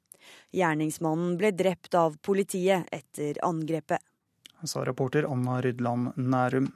[0.56, 4.04] Gjerningsmannen ble drept av politiet etter angrepet.
[4.66, 6.72] Sa reporter Anna Rydland Nærum.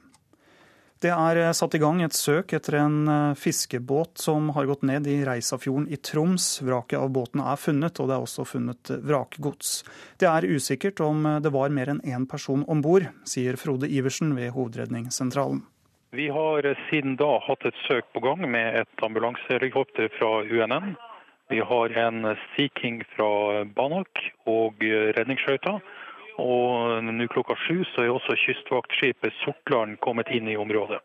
[1.02, 4.84] Det er eh, satt i gang et søk etter en eh, fiskebåt som har gått
[4.86, 6.60] ned i Reisafjorden i Troms.
[6.62, 9.80] Vraket av båten er funnet, og det er også funnet vrakgods.
[10.22, 14.36] Det er usikkert om det var mer enn én person om bord, sier Frode Iversen
[14.38, 15.64] ved Hovedredningssentralen.
[16.14, 20.90] Vi har siden da hatt et søk på gang med et ambulansehelikopter fra UNN.
[21.48, 24.84] Vi har en Sea King fra Banak og
[25.16, 25.78] redningsskøyta.
[26.44, 31.00] Og nå klokka sju så er også kystvaktskipet Sortland kommet inn i området.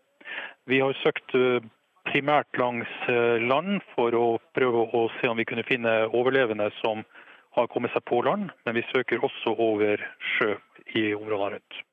[0.68, 1.64] Vi har søkt eh,
[2.12, 4.28] primært langs eh, land for å
[4.60, 7.08] prøve å se om vi kunne finne overlevende som
[7.56, 10.04] har kommet seg på land, men vi søker også over
[10.36, 10.58] sjø
[11.00, 11.86] i områdene rundt.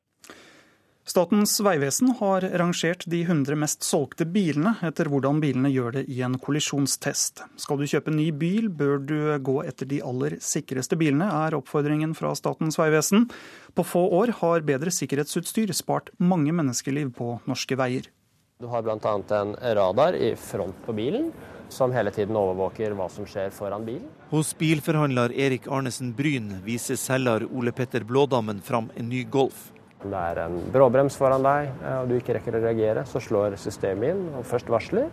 [1.05, 6.23] Statens vegvesen har rangert de 100 mest solgte bilene etter hvordan bilene gjør det i
[6.25, 7.43] en kollisjonstest.
[7.61, 12.17] Skal du kjøpe ny bil, bør du gå etter de aller sikreste bilene, er oppfordringen
[12.17, 13.29] fra Statens vegvesen.
[13.77, 18.09] På få år har bedre sikkerhetsutstyr spart mange menneskeliv på norske veier.
[18.57, 19.15] Du har bl.a.
[19.43, 21.29] en radar i front på bilen,
[21.69, 24.09] som hele tiden overvåker hva som skjer foran bilen.
[24.33, 29.74] Hos bilforhandler Erik Arnesen Bryn viser selger Ole Petter Blådammen fram en ny Golf.
[30.05, 33.23] Om det er en bråbrems foran deg eh, og du ikke rekker å reagere, så
[33.25, 35.09] slår systemet inn og først varsler,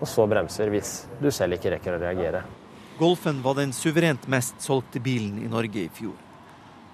[0.00, 2.40] og så bremser hvis du selv ikke rekker å reagere.
[2.98, 6.16] Golfen var den suverent mest solgte bilen i Norge i fjor.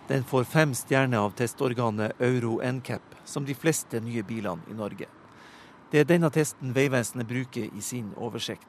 [0.08, 5.08] Den får fem stjerner av testorganet Euro NCAP, som de fleste nye bilene i Norge.
[5.88, 8.68] Det er denne testen Vegvesenet bruker i sin oversikt.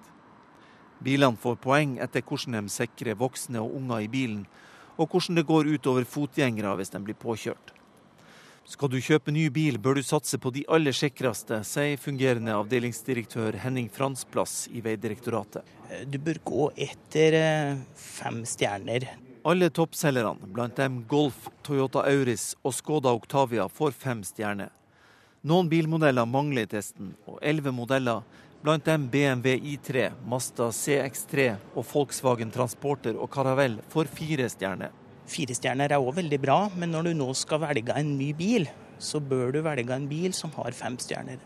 [1.03, 4.45] Bilene får poeng etter hvordan de sikrer voksne og unger i bilen,
[4.95, 7.75] og hvordan det går utover fotgjengere hvis de blir påkjørt.
[8.69, 13.55] Skal du kjøpe ny bil, bør du satse på de aller sikreste, sier fungerende avdelingsdirektør
[13.63, 15.65] Henning Fransplass i Vegdirektoratet.
[16.05, 19.07] Du bør gå etter eh, fem stjerner.
[19.49, 24.69] Alle toppselgerne, blant dem Golf, Toyota Auris og Skoda Octavia, får fem stjerner.
[25.49, 28.21] Noen bilmodeller mangler i testen, og elleve modeller,
[28.61, 34.93] blant dem BMW I3, Mazda CX3 og Volkswagen Transporter og Caravelle, får fire stjerner.
[35.29, 38.67] Firestjerner er òg veldig bra, men når du nå skal velge en ny bil,
[38.99, 41.39] så bør du velge en bil som har fem stjerner.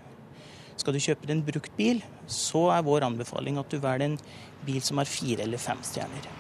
[0.80, 4.18] Skal du kjøpe en brukt bil, så er vår anbefaling at du velger en
[4.66, 6.32] bil som har fire eller fem stjerner.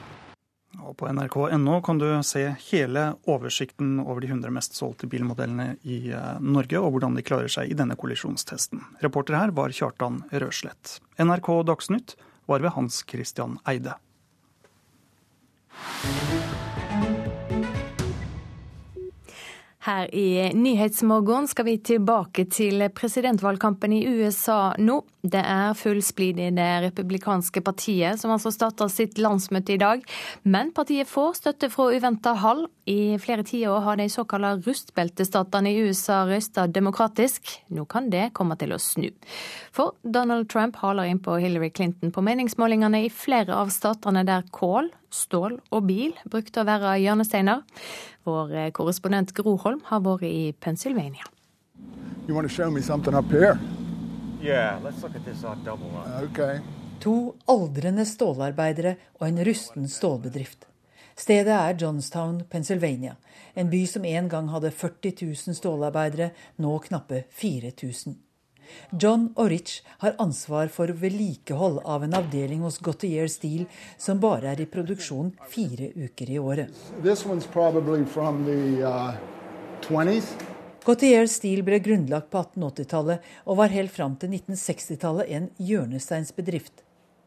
[0.84, 2.42] Og på nrk.no kan du se
[2.72, 7.52] hele oversikten over de 100 mest solgte bilmodellene i eh, Norge, og hvordan de klarer
[7.52, 8.82] seg i denne kollisjonstesten.
[9.06, 10.98] Reporter her var Kjartan Røslett.
[11.22, 12.18] NRK Dagsnytt
[12.50, 13.96] var ved Hans Christian Eide.
[19.84, 25.02] Her i Nyhetsmorgen skal vi tilbake til presidentvalgkampen i USA nå.
[25.24, 30.06] Det er full splid i det republikanske partiet, som altså starter sitt landsmøte i dag.
[30.48, 32.70] Men partiet får støtte fra uventa hold.
[32.88, 37.52] I flere tiår har de såkalte rustbeltestatene i USA røsta demokratisk.
[37.76, 39.10] Nå kan det komme til å snu.
[39.76, 44.48] For Donald Trump haler inn på Hillary Clinton på meningsmålingene i flere av statene der
[44.56, 47.64] kål, stål og bil brukte å være hjørnesteiner.
[48.28, 51.28] Vår eh, korrespondent Gro Holm har vært i Pennsylvania.
[54.44, 54.80] Yeah,
[56.24, 56.60] okay.
[57.04, 60.68] To aldrende stålarbeidere og en rusten stålbedrift.
[61.16, 63.16] Stedet er Johnstown, Pennsylvania.
[63.56, 68.18] En by som en gang hadde 40 000 stålarbeidere, nå knappe 4000.
[68.92, 73.66] John og Rich har ansvar for vedlikehold av en avdeling hos Gautier Steel
[73.98, 76.70] som bare er i produksjon fire uker i året.
[80.84, 86.84] Gautier Steel ble grunnlagt på 1880-tallet og var helt fram til 1960-tallet en hjørnesteinsbedrift.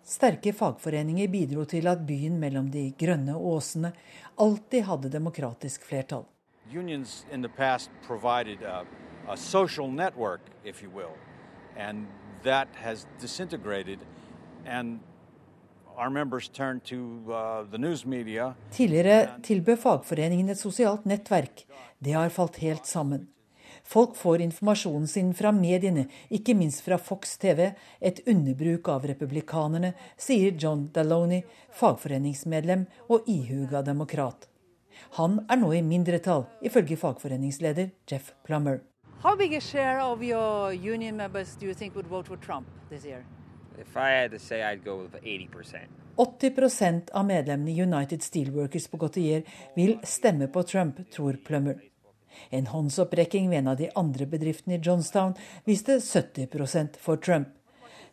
[0.07, 3.91] Sterke fagforeninger bidro til at byen mellom de grønne åsene
[4.39, 6.22] alltid hadde demokratisk flertall.
[6.70, 8.84] Unions in the past provided a,
[9.28, 11.14] a social network, if you will.
[11.76, 12.06] And
[12.42, 13.98] that has disintegrated.
[14.64, 15.00] And
[15.96, 16.96] our members turn to
[17.32, 18.54] uh, the news media.
[18.70, 21.64] Tidligere tilbød fagforeningen et sosialt nettverk.
[21.98, 23.28] Det har falt helt sammen.
[23.84, 27.70] Folk får informasjonen sin fra mediene, ikke minst fra Fox TV,
[28.00, 34.48] et underbruk av republikanerne, sier John Daloney, fagforeningsmedlem og ihuga demokrat.
[35.20, 38.82] Han er nå i mindretall, ifølge fagforeningsleder Jeff Plummer.
[39.22, 42.66] How big a share of your union members do you think would vote for Trump
[42.90, 43.24] this year?
[43.78, 45.76] If I had to say, I'd go with 80%.
[46.16, 49.42] 80% av medlemmene i United Steelworkers på Gautier
[49.74, 51.80] vil stemme på Trump, tror Plummer.
[52.50, 57.48] En håndsopprekking ved en av de andre bedriftene i Johnstown viste 70% for Trump,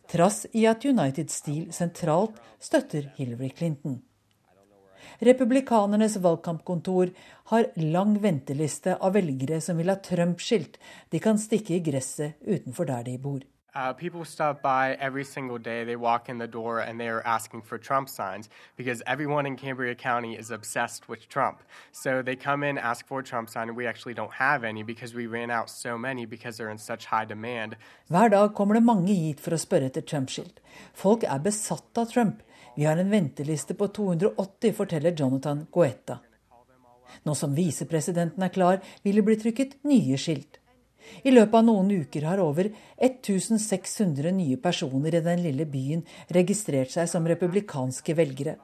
[0.08, 4.02] trass i at United Steel sentralt støtter Hillary Clinton.
[5.20, 7.10] Republikanernes valgkampkontor
[7.52, 10.78] har lang venteliste av velgere som vil ha Trump-skilt
[11.10, 13.42] de kan stikke i gresset utenfor der de bor.
[13.76, 15.82] Uh, people stop by every single day.
[15.82, 19.56] They walk in the door and they are asking for Trump signs because everyone in
[19.56, 21.60] Cambria County is obsessed with Trump.
[21.90, 24.84] So they come in, ask for a Trump sign, and we actually don't have any
[24.84, 27.74] because we ran out so many because they're in such high demand.
[28.10, 30.62] Hver dag kommer det mange hit for å spørre etter Trump-skilt.
[30.94, 32.42] Folk er besatt av Trump.
[32.76, 36.18] Vi har en venteliste på 280, forteller Jonathan Goetta.
[37.22, 40.58] Nå som visepresidenten er klar, vil det bli trykket nye skilt.
[41.22, 46.02] I løpet av noen uker har over 1600 nye personer i den lille byen
[46.32, 48.56] registrert seg som republikanske velgere.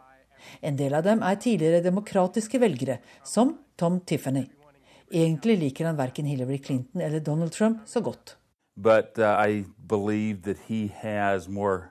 [0.65, 4.47] En del av dem er tidligere demokratiske velgere, som Tom Tiffany.
[5.13, 8.37] Egentlig liker han verken Hillary Clinton eller Donald Trump så godt.
[8.77, 11.91] But uh, I believe that he has more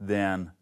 [0.00, 0.52] than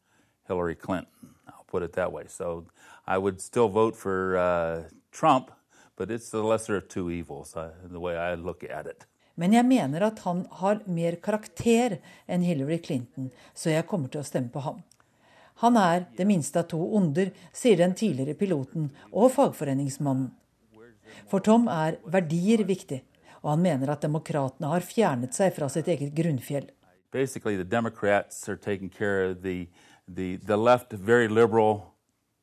[0.47, 1.35] Hillary Clinton.
[1.49, 2.25] I'll put it that way.
[2.29, 2.67] So
[3.07, 4.83] I would still vote for uh,
[5.13, 5.51] Trump,
[5.97, 9.07] but it's the lesser of two evils, uh, the way I look at it.
[9.35, 11.99] Men jeg mener at han har mer karakter
[12.31, 14.83] enn Hillary Clinton, så jeg kommer til å stemme på ham.
[15.63, 20.31] Han er det minste av to onder, sier den tidligere piloten og fagforeningsmannen.
[21.31, 23.01] For Tom er verdier viktig,
[23.43, 26.67] og han mener at demokratene har fjernet seg fra sitt eget grunnfjell.
[27.15, 29.69] Basically, the Democrats are taking care of the,
[30.09, 31.95] the, the left, very liberal,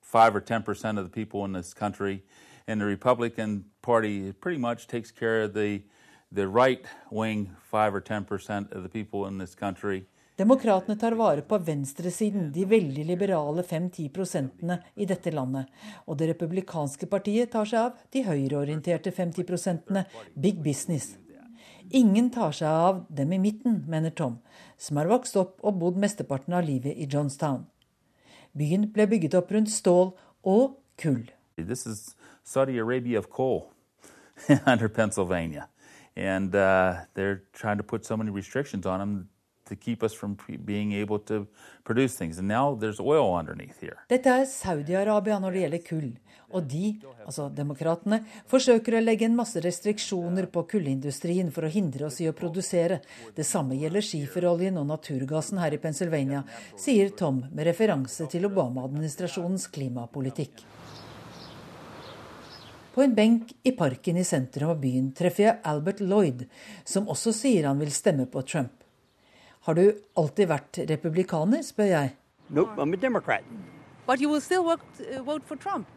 [0.02, 2.24] 5 or 10 percent of the people in this country.
[2.70, 5.82] And the Republican Party pretty much takes care of the,
[6.32, 10.06] the right wing, 5 or 10 percent of the people in this country.
[10.38, 15.68] Demokratene tar vare på venstresiden, de veldig liberale 5-10 prosentene i dette landet.
[16.08, 21.18] Og det republikanske partiet tar seg av de høyreorienterte 50 prosentene, big business.
[21.90, 24.40] Ingen tar seg av dem i midten, mener Tom,
[24.78, 27.66] som har vokst opp og bodd mesteparten av livet i Johnstown.
[28.58, 30.12] Byen ble bygget opp rundt stål
[30.44, 31.30] og kull.
[31.58, 33.72] This is Saudi Arabia of coal
[34.66, 35.68] under Pennsylvania.
[36.16, 39.30] And uh, they're trying to put so many restrictions on
[39.72, 41.48] to keep us from being able to
[41.84, 42.38] produce things.
[42.38, 43.98] And now there's oil underneath here.
[44.12, 46.12] Dette er Saudi-Arabia når det gjelder kull.
[46.52, 48.20] Og de, altså demokratene,
[48.52, 53.00] forsøker å legge en masse restriksjoner på kullindustrien for å hindre oss i å produsere.
[53.38, 56.44] Det samme gjelder skiferoljen og naturgassen her i Pennsylvania,
[56.76, 60.66] sier Tom med referanse til Obama-administrasjonens klimapolitikk.
[62.92, 66.44] På en benk i parken i sentrum av byen treffer jeg Albert Lloyd,
[66.84, 68.81] som også sier han vil stemme på Trump.
[69.68, 69.84] Har du
[70.18, 72.14] alltid vært republikaner, spør jeg.
[72.50, 73.44] Nope, I'm a Democrat.
[74.08, 75.88] But you will still vote, uh, vote for Trump?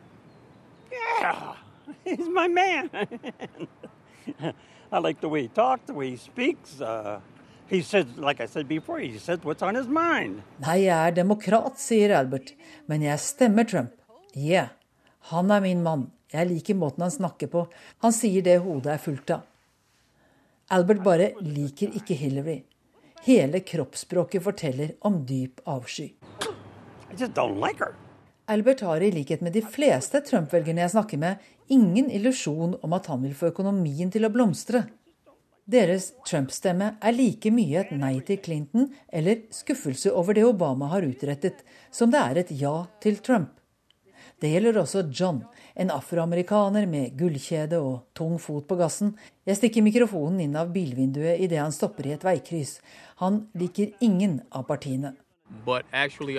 [0.92, 1.54] Yeah,
[2.04, 2.90] he's my man.
[4.92, 6.80] I like the way he talks, the way he speaks.
[6.80, 7.20] Uh,
[7.66, 10.42] he says, like I said before, he says what's on his mind.
[10.60, 12.52] Nei, jeg er demokrat, sier Albert,
[12.86, 13.96] men jeg stemmer Trump.
[14.36, 14.68] Yeah,
[15.32, 16.10] han er min mann.
[16.34, 17.64] Jeg liker måten han snakker på.
[18.04, 19.42] Han sier det hodet er fullt av.
[20.74, 22.60] Albert bare liker ikke Hillary.
[23.24, 26.10] Hele kroppsspråket forteller om dyp avsky.
[27.16, 27.86] Like
[28.46, 31.38] Albert har i likhet med de fleste Trump-velgerne jeg snakker med,
[31.72, 34.82] ingen illusjon om at han vil få økonomien til å blomstre.
[35.64, 41.08] Deres Trump-stemme er like mye et nei til Clinton eller skuffelse over det Obama har
[41.08, 43.54] utrettet, som det er et ja til Trump.
[44.36, 45.40] Det gjelder også John,
[45.74, 49.14] en afroamerikaner med gullkjede og tung fot på gassen.
[49.46, 52.78] Jeg stikker mikrofonen inn av bilvinduet idet han stopper i et veikryss.
[53.22, 55.14] Han liker ingen av partiene.
[55.92, 56.34] Actually.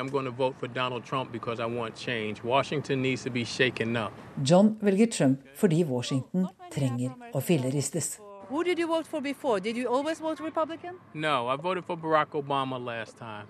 [4.44, 8.20] John velger Trump fordi Washington trenger å filleristes.
[8.50, 9.60] Who did you vote for before?
[9.60, 11.00] Did you always vote Republican?
[11.14, 13.48] No, I voted for Barack Obama last time.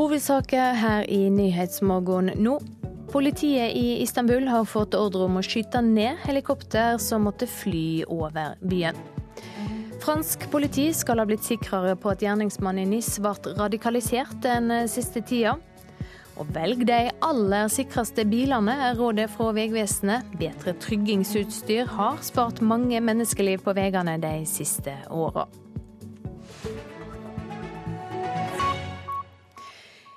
[0.00, 2.54] Hovedsaker her i Nyhetsmorgen nå.
[3.12, 8.54] Politiet i Istanbul har fått ordre om å skyte ned helikopter som måtte fly over
[8.64, 8.96] byen.
[10.00, 15.20] Fransk politi skal ha blitt sikrere på at gjerningsmannen i NIS ble radikalisert den siste
[15.20, 15.58] tida.
[16.40, 20.32] Og velg de aller sikreste bilene, er rådet fra Vegvesenet.
[20.40, 25.44] Bedre tryggingsutstyr har spart mange menneskeliv på veiene de siste åra.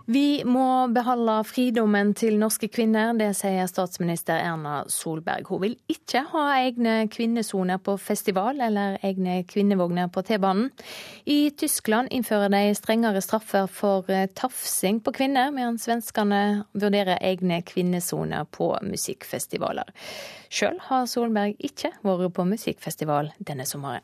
[0.06, 5.47] Vi må beholde fridommen til norske kvinner, det sier statsminister Erna Solberg.
[5.47, 10.74] Hun vil ikke ha egne kvinnesoner på festival eller egne kvinnevogner på T-banen.
[11.24, 17.62] I Tyskland innfører de strengere straffer for eh, tafsing på kvinner, mens svenskene vurderer egne
[17.64, 19.88] kvinnesoner på musikkfestivaler.
[20.51, 24.04] Sjøl har Solberg ikke vært på musikkfestival denne sommeren.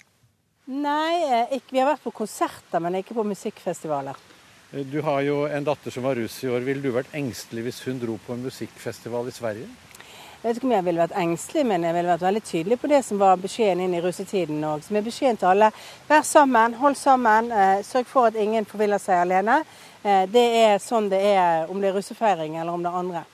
[0.69, 4.38] Nei, vi har vært på konserter, men ikke på musikkfestivaler.
[4.71, 6.61] Du har jo en datter som var russ i år.
[6.61, 9.65] Ville du vært engstelig hvis hun dro på en musikkfestival i Sverige?
[9.65, 12.91] Jeg vet ikke om jeg ville vært engstelig, men jeg ville vært veldig tydelig på
[12.91, 14.61] det som var beskjeden inn i russetiden.
[14.63, 14.83] òg.
[14.85, 15.71] som er beskjeden til alle.
[16.07, 17.51] Vær sammen, hold sammen.
[17.51, 19.65] Eh, sørg for at ingen forviller seg alene.
[20.03, 23.25] Eh, det er sånn det er om det er russefeiring eller om det er andre.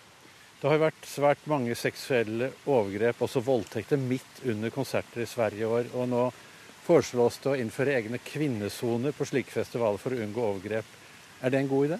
[0.62, 5.72] Det har vært svært mange seksuelle overgrep, også voldtekter, midt under konserter i Sverige i
[5.84, 5.92] år.
[5.94, 6.32] Og nå
[6.88, 11.02] foreslås det å innføre egne kvinnesoner på slike festivaler for å unngå overgrep.
[11.46, 11.98] Er det en god idé?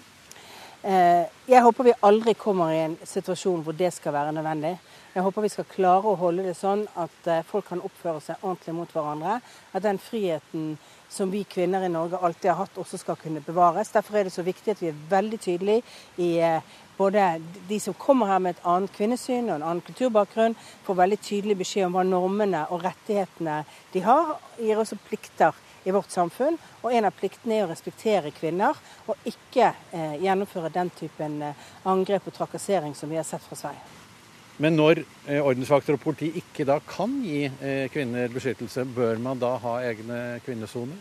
[0.82, 4.72] Eh, jeg håper vi aldri kommer i en situasjon hvor det skal være nødvendig.
[5.14, 8.42] Jeg håper vi skal klare å holde det sånn at eh, folk kan oppføre seg
[8.42, 9.36] ordentlig mot hverandre.
[9.70, 10.72] At den friheten
[11.08, 13.92] som vi kvinner i Norge alltid har hatt, også skal kunne bevares.
[13.94, 17.28] Derfor er det så viktig at vi er veldig tydelige i eh, både
[17.68, 21.60] de som kommer her med et annet kvinnesyn og en annen kulturbakgrunn, får veldig tydelig
[21.62, 23.62] beskjed om hva normene og rettighetene
[23.94, 24.34] de har.
[24.58, 25.54] Gir også plikter
[25.86, 26.58] i vårt samfunn.
[26.82, 31.68] Og en av pliktene er å respektere kvinner, og ikke eh, gjennomføre den typen eh,
[31.86, 34.05] angrep og trakassering som vi har sett fra Sverige.
[34.56, 39.40] Men når eh, ordensvakter og politi ikke da kan gi eh, kvinner beskyttelse, bør man
[39.40, 40.96] da ha egne kvinnesoner?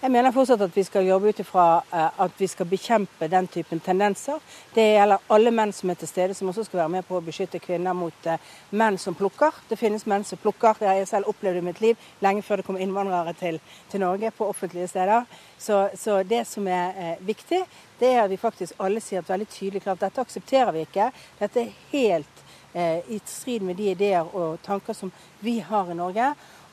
[0.00, 3.48] Jeg mener fortsatt at vi skal jobbe ut ifra eh, at vi skal bekjempe den
[3.50, 4.38] typen tendenser.
[4.76, 7.24] Det gjelder alle menn som er til stede, som også skal være med på å
[7.26, 8.28] beskytte kvinner mot
[8.70, 9.58] menn som plukker.
[9.68, 10.78] Det finnes menn som plukker.
[10.78, 13.58] Det har jeg selv opplevd i mitt liv, lenge før det kom innvandrere til,
[13.90, 15.26] til Norge på offentlige steder.
[15.58, 17.64] Så, så det som er viktig,
[17.98, 21.10] det er at vi faktisk alle sier veldig tydelig klart dette aksepterer vi ikke.
[21.42, 25.10] Dette er helt i strid med de ideer og tanker som
[25.42, 26.28] vi har i Norge.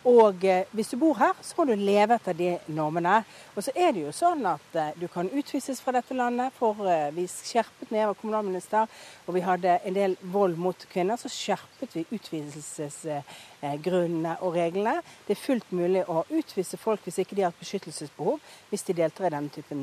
[0.08, 3.26] Og eh, hvis du bor her, så må du leve etter de normene.
[3.58, 6.54] Og så er det jo sånn at eh, du kan utvises fra dette landet.
[6.56, 8.88] For eh, vi skjerpet ned, var kommunalminister
[9.28, 14.96] og vi hadde en del vold mot kvinner, så skjerpet vi utviselsesgrunnene og reglene.
[15.28, 18.36] Det er fullt mulig å utvise folk hvis ikke de har et beskyttelsesbehov,
[18.70, 19.80] hvis de deltar i denne typen,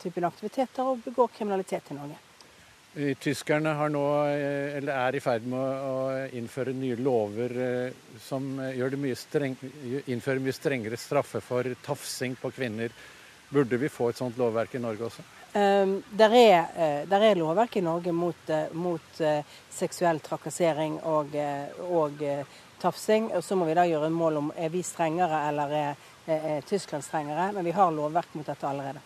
[0.00, 2.16] typen aktiviteter og begår kriminalitet i Norge.
[2.96, 5.96] Tyskerne nå, eh, er i ferd med å
[6.32, 9.56] innføre nye lover eh, som mye streng,
[10.08, 12.94] innfører mye strengere straffe for tafsing på kvinner.
[13.52, 15.24] Burde vi få et sånt lovverk i Norge også?
[15.56, 19.20] Um, der, er, der, er, lovverk i Norge mot, mot
[19.72, 21.36] seksuell trakassering og,
[21.84, 22.24] og
[22.80, 23.28] tafsing.
[23.44, 27.04] Så må vi da gjøre en mål om er vi strengere eller er, er Tyskland
[27.04, 27.52] strengere.
[27.52, 29.04] Men vi har lovverk mot dette allerede.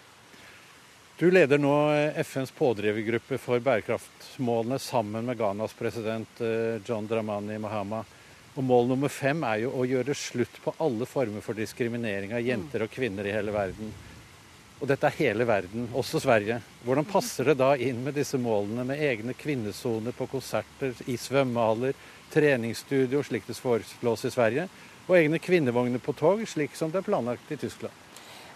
[1.21, 7.99] Du leder nå FNs pådrivergruppe for bærekraftsmålene sammen med Ghanas president eh, John Dramani Mahama.
[8.55, 12.41] Og Mål nummer fem er jo å gjøre slutt på alle former for diskriminering av
[12.41, 13.93] jenter og kvinner i hele verden.
[14.81, 16.57] Og dette er hele verden, også Sverige.
[16.89, 21.93] Hvordan passer det da inn med disse målene, med egne kvinnesoner på konserter, i svømmehaller,
[22.33, 24.71] treningsstudio, slik det foreslås i Sverige,
[25.05, 28.07] og egne kvinnevogner på tog, slik som det er planlagt i Tyskland?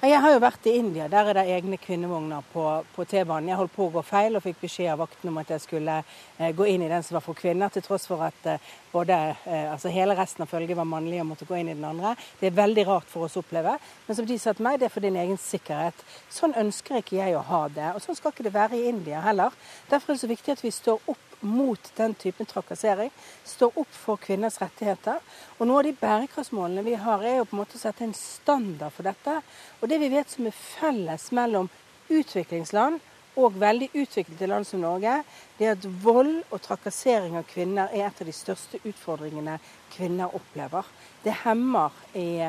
[0.02, 1.06] Jeg har jo vært i India.
[1.08, 3.48] Der er det egne kvinnevogner på, på T-banen.
[3.48, 5.94] Jeg holdt på å gå feil og fikk beskjed av vakten om at jeg skulle
[6.02, 9.16] eh, gå inn i den som var for kvinner, til tross for at eh, både,
[9.46, 12.12] eh, altså hele resten av følget var mannlige og måtte gå inn i den andre.
[12.40, 13.78] Det er veldig rart for oss å oppleve.
[14.08, 16.04] Men som de sa til meg, det er for din egen sikkerhet.
[16.32, 17.94] Sånn ønsker ikke jeg å ha det.
[17.94, 19.56] Og sånn skal ikke det være i India heller.
[19.88, 23.10] Derfor er det så viktig at vi står opp mot den typen trakassering.
[23.44, 25.22] Står opp for kvinners rettigheter.
[25.58, 28.16] Og noe av de bærekraftsmålene vi har, er jo på en måte å sette en
[28.18, 29.40] standard for dette.
[29.80, 31.70] Og det vi vet som er felles mellom
[32.12, 33.00] utviklingsland
[33.40, 35.16] og veldig utviklede land som Norge,
[35.58, 39.58] det er at vold og trakassering av kvinner er et av de største utfordringene
[39.94, 40.86] kvinner opplever.
[41.24, 42.46] Det hemmer i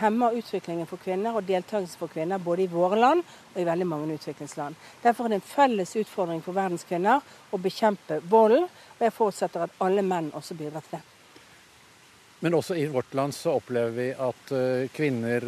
[0.00, 3.88] hemmer utviklingen for kvinner og deltakelse for kvinner både i våre land og i veldig
[3.88, 4.78] mange utviklingsland.
[5.02, 9.66] Derfor er det en felles utfordring for verdens kvinner å bekjempe volden, og jeg forutsetter
[9.66, 11.04] at alle menn også bidrar til det.
[12.44, 15.44] Men også i vårt land så opplever vi at uh, kvinner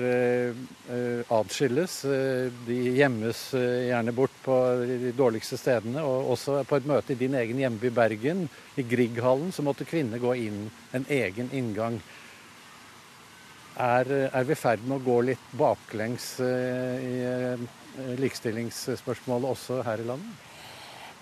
[1.36, 1.98] adskilles.
[2.08, 4.56] Uh, de gjemmes gjerne bort på
[4.88, 6.00] de dårligste stedene.
[6.00, 8.46] Og også på et møte i din egen hjemby Bergen,
[8.80, 10.64] i Grieghallen, så måtte kvinner gå inn
[10.96, 12.00] en egen inngang.
[13.78, 17.66] Er, er vi i ferd med å gå litt baklengs eh, i eh,
[18.18, 20.44] likestillingsspørsmålet også her i landet?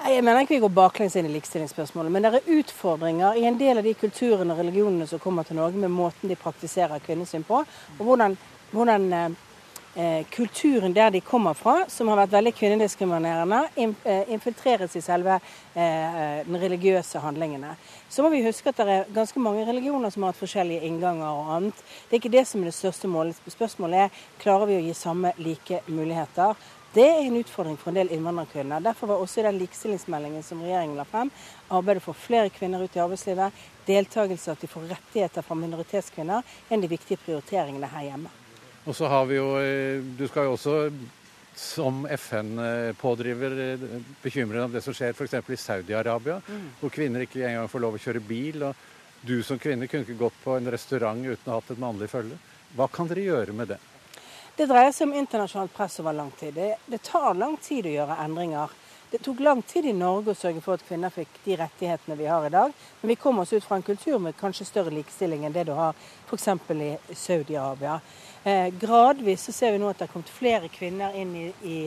[0.07, 3.59] Jeg mener ikke vi går baklengs inn i likestillingsspørsmålet, men det er utfordringer i en
[3.61, 7.45] del av de kulturene og religionene som kommer til Norge, med måten de praktiserer kvinnesyn
[7.45, 7.61] på,
[7.97, 8.37] og hvordan,
[8.73, 9.37] hvordan eh,
[10.31, 13.63] kulturen der de kommer fra, som har vært veldig kvinnediskriminerende,
[14.05, 17.77] eh, infiltreres i selve eh, den religiøse handlingene.
[18.09, 21.27] Så må vi huske at det er ganske mange religioner som har hatt forskjellige innganger
[21.27, 21.81] og annet.
[22.09, 23.41] Det er ikke det som er det største målet.
[23.49, 26.55] Spørsmålet er klarer vi å gi samme like muligheter.
[26.93, 28.85] Det er en utfordring for en del innvandrerkvinner.
[28.85, 31.33] Derfor var også i den likestillingsmeldingen som regjeringen la frem,
[31.69, 36.79] arbeidet for flere kvinner ut i arbeidslivet, deltakelse, at de får rettigheter fra minoritetskvinner, en
[36.79, 38.33] av de viktige prioriteringene her hjemme.
[38.87, 40.77] Og så har vi jo eh, Du skal jo også
[41.57, 43.79] som FN-pådriver
[44.21, 45.39] bekymret om det som skjer f.eks.
[45.49, 46.67] i Saudi-Arabia, mm.
[46.83, 48.67] hvor kvinner ikke engang får lov å kjøre bil.
[48.69, 48.77] og
[49.25, 52.11] Du som kvinne kunne ikke gått på en restaurant uten å ha hatt et mannlig
[52.13, 52.37] følge.
[52.77, 53.79] Hva kan dere gjøre med det?
[54.57, 56.53] Det dreier seg om internasjonalt press over lang tid.
[56.57, 58.77] Det, det tar lang tid å gjøre endringer.
[59.11, 62.27] Det tok lang tid i Norge å sørge for at kvinner fikk de rettighetene vi
[62.27, 62.73] har i dag.
[63.01, 65.75] Men vi kommer oss ut fra en kultur med kanskje større likestilling enn det du
[65.79, 65.95] har
[66.27, 66.49] f.eks.
[66.75, 68.01] i Saudi-Arabia.
[68.47, 71.79] Eh, gradvis så ser vi nå at det har kommet flere kvinner inn i, i,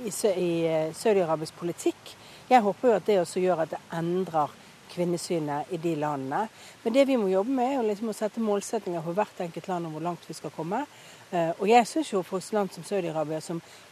[0.00, 2.14] i, i eh, Saudi-Arabisk politikk.
[2.48, 4.54] Jeg håper jo at det også gjør at det endrer
[4.94, 6.46] kvinnesynet i de landene.
[6.82, 9.90] Men det vi må jobbe med, er liksom å sette målsettinger for hvert enkelt land
[9.90, 10.86] om hvor langt vi skal komme.
[11.34, 13.42] Eh, og jeg syns jo for et land som Saudi-Arabia,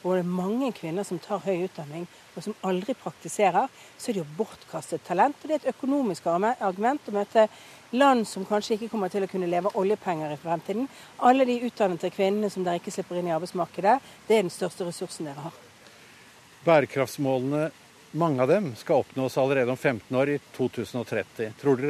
[0.00, 3.68] hvor det er mange kvinner som tar høy utdanning, og som aldri praktiserer,
[3.98, 5.36] så er det jo bortkastet talent.
[5.42, 7.50] Og det er et økonomisk argument å møte
[7.94, 10.88] land som kanskje ikke kommer til å kunne leve av oljepenger i fremtiden.
[11.24, 13.96] Alle de utdannede kvinnene som dere ikke slipper inn i arbeidsmarkedet,
[14.28, 15.62] det er den største ressursen dere har.
[16.64, 17.70] Bærekraftsmålene
[18.14, 21.52] mange av dem skal oppnås allerede om 15 år, i 2030.
[21.60, 21.80] Tror,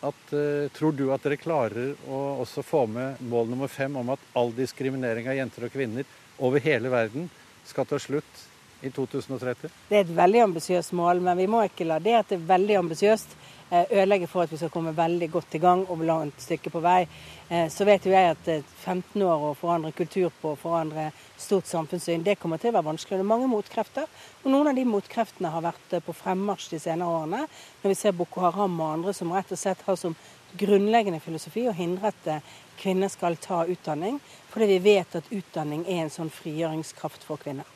[0.00, 4.10] at, eh, tror, du at dere klarer å også få med mål nummer fem om
[4.10, 6.04] at all diskriminering av jenter og kvinner
[6.38, 7.30] over hele verden
[7.64, 8.42] skal ta slutt
[8.82, 9.70] i 2030?
[9.88, 12.50] Det er et veldig ambisiøst mål, men vi må ikke la det at det er
[12.50, 13.38] veldig ambisiøst
[13.70, 17.04] ødelegge for at vi skal komme veldig godt i gang og langt stykke på vei.
[17.48, 18.50] Eh, så vet jo jeg at
[18.84, 23.20] 15 år å forandre kultur på, forandre stort samfunnssyn, det kommer til å være vanskelig.
[23.20, 24.08] Det er mange motkrefter.
[24.42, 27.46] Og noen av de motkreftene har vært eh, på fremmarsj de senere årene.
[27.82, 30.16] Når vi ser Boko Haram og andre som rett og slett har som
[30.60, 32.48] grunnleggende filosofi å hindre at
[32.80, 34.18] kvinner skal ta utdanning.
[34.50, 37.68] Fordi vi vet at utdanning er en sånn frigjøringskraft for kvinner.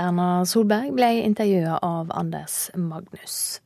[0.00, 3.60] Erna Solberg ble intervjua av Anders Magnus.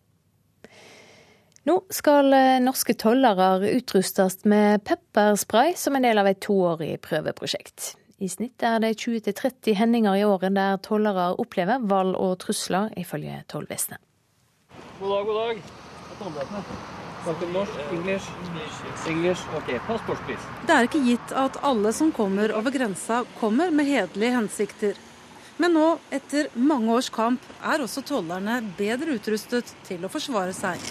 [1.67, 7.95] Nå skal eh, norske tollere utrustes med pepperspray som en del av et toårig prøveprosjekt.
[8.19, 13.43] I snitt er det 20-30 hendinger i året der tollere opplever vold og trusler, ifølge
[13.51, 14.01] tollvesenet.
[14.99, 16.57] God dag, god dag.
[17.23, 18.31] Snakker norsk, engelsk,
[19.07, 19.53] engelsk.
[19.59, 20.43] Ok, passport, please.
[20.67, 24.99] Det er ikke gitt at alle som kommer over grensa, kommer med hederlige hensikter.
[25.59, 30.83] Men nå, etter mange års kamp, er også tollerne bedre utrustet til å forsvare seg.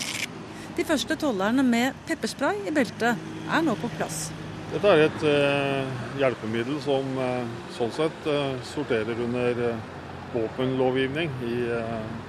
[0.77, 3.17] De første tollerne med pepperspray i beltet
[3.49, 4.27] er nå på plass.
[4.69, 9.61] Dette er et uh, hjelpemiddel som uh, sånn sett uh, sorterer under
[10.35, 11.55] våpenlovgivning i,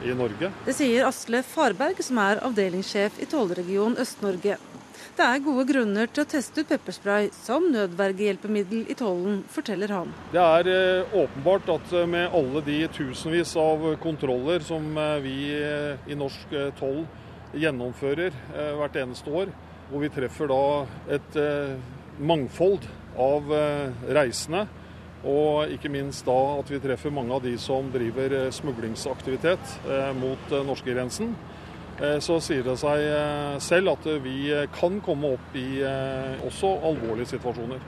[0.07, 0.49] i, Norge.
[0.65, 4.57] Det sier Asle Farberg, som er avdelingssjef i tollregion Øst-Norge.
[5.19, 10.15] Det er gode grunner til å teste ut pepperspray som nødvergehjelpemiddel i tollen, forteller han.
[10.33, 14.89] Det er åpenbart at med alle de tusenvis av kontroller som
[15.27, 17.03] vi i norsk toll
[17.57, 19.53] gjennomfører eh, hvert eneste år.
[19.89, 20.65] Hvor vi treffer da
[21.17, 21.77] et eh,
[22.21, 22.85] mangfold
[23.19, 24.67] av eh, reisende.
[25.29, 29.73] Og ikke minst da at vi treffer mange av de som driver smuglingsaktivitet
[30.15, 31.33] mot norskegrensen.
[32.23, 33.03] Så sier det seg
[33.59, 34.47] selv at vi
[34.77, 35.83] kan komme opp i
[36.47, 37.83] også alvorlige situasjoner.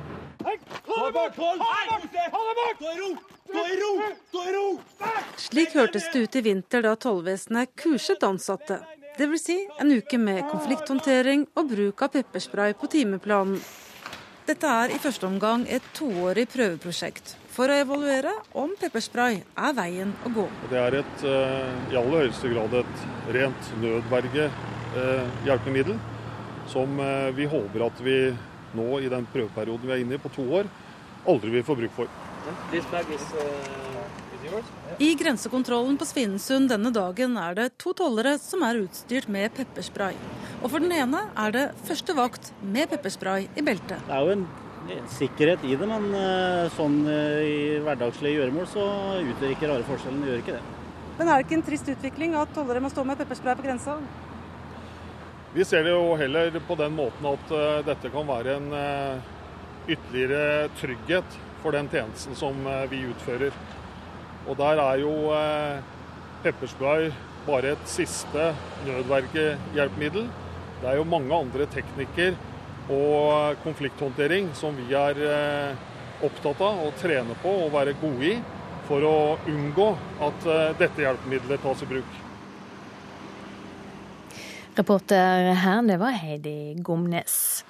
[5.39, 8.83] Slik hørtes det ut i vinter da tollvesenet kurset ansatte.
[9.21, 9.45] Dvs.
[9.45, 13.61] Si en uke med konflikthåndtering og bruk av pepperspray på timeplanen.
[14.49, 20.16] Dette er i første omgang et toårig prøveprosjekt for å evaluere om pepperspray er veien
[20.25, 20.49] å gå.
[20.71, 22.97] Det er et, eh, i aller høyeste grad et
[23.37, 26.05] rent nødvergehjelpemiddel eh,
[26.73, 28.33] som eh, vi håper at vi
[28.73, 30.66] nå i den prøveperioden vi er inne i på to år,
[31.29, 32.09] aldri vil få bruk for.
[32.73, 33.89] This bag is, uh
[34.99, 40.17] i grensekontrollen på Svinesund denne dagen er det to tollere som er utstyrt med pepperspray.
[40.61, 44.03] Og for den ene er det første vakt med pepperspray i beltet.
[44.09, 44.45] Det er jo en
[45.15, 48.85] sikkerhet i det, men eh, sånn eh, i hverdagslige gjøremål så
[49.23, 50.27] utgjør ikke rare forskjellen.
[50.29, 50.63] Gjør ikke det.
[51.19, 53.99] Men er det ikke en trist utvikling at tollere må stå med pepperspray på grensa?
[55.55, 58.69] Vi ser det jo heller på den måten at uh, dette kan være en
[59.91, 62.61] ytterligere trygghet for den tjenesten som
[62.93, 63.57] vi utfører.
[64.49, 65.82] Og der er jo eh,
[66.45, 67.11] pepperspray
[67.47, 68.53] bare et siste
[68.86, 70.30] nødvergehjelpemiddel.
[70.80, 72.38] Det er jo mange andre teknikker
[72.91, 75.84] og konflikthåndtering som vi er eh,
[76.24, 78.34] opptatt av å trene på og være gode i
[78.88, 79.18] for å
[79.49, 79.93] unngå
[80.26, 82.18] at eh, dette hjelpemiddelet tas i bruk.
[84.80, 87.64] Reporter her, det var Heidi Gomnes.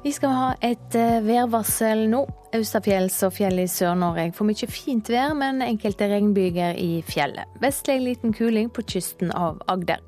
[0.00, 2.22] Vi skal ha et eh, værvarsel nå.
[2.56, 7.52] Austafjells og fjell i Sør-Norge får mye fint vær, men enkelte regnbyger i fjellet.
[7.60, 10.00] Vestlig liten kuling på kysten av Agder.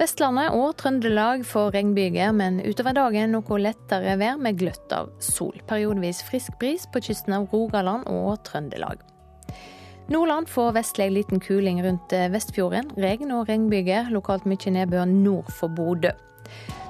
[0.00, 5.52] Vestlandet og Trøndelag får regnbyger, men utover dagen noe lettere vær med gløtt av sol.
[5.68, 9.04] Periodevis frisk bris på kysten av Rogaland og Trøndelag.
[10.10, 12.88] Nordland får vestlig liten kuling rundt Vestfjorden.
[12.96, 16.16] Regn og regnbyger, lokalt mye nedbør nord for Bodø.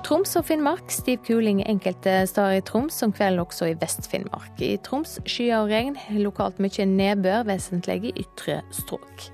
[0.04, 4.56] Troms og Finnmark stiv kuling enkelte steder i Troms, som kveld også i Vest-Finnmark.
[4.64, 9.28] I Troms skyer og regn, lokalt mye nedbør, vesentlig i ytre strøk.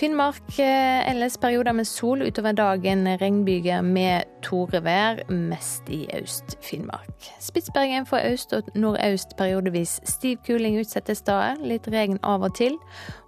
[0.00, 7.26] Finnmark eh, ellers perioder med sol utover dagen, regnbyger med torevær, mest i Øst-Finnmark.
[7.40, 12.78] Spitsbergen får øst og nordøst periodevis stiv kuling utsatte steder, litt regn av og til,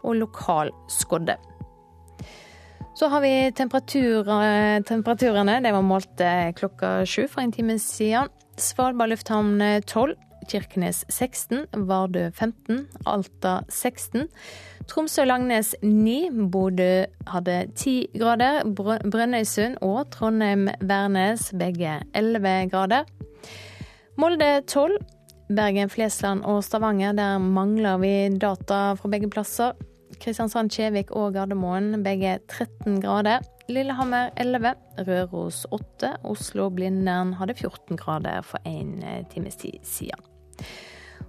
[0.03, 1.37] og lokal skodde.
[2.95, 4.28] Så har vi temperatur,
[4.84, 5.61] temperaturene.
[5.64, 8.28] Det var målt eh, klokka sju for en time siden.
[8.61, 10.12] Svalbard lufthavn 12,
[10.51, 14.28] Kirkenes 16, Vardø 15, Alta 16.
[14.90, 18.61] Tromsø-Langnes 9, Bodø hadde 10 grader.
[18.74, 23.09] Brønnøysund og Trondheim-Værnes begge 11 grader.
[24.20, 24.99] Molde 12.
[25.53, 29.72] Bergen-Flesland og Stavanger, der mangler vi data fra begge plasser.
[30.23, 33.43] Kristiansand, Kjevik og Gardermoen begge 13 grader.
[33.73, 34.75] Lillehammer 11,
[35.09, 39.01] Røros 8, Oslo-Blindern hadde 14 grader for en
[39.33, 40.23] times tid siden.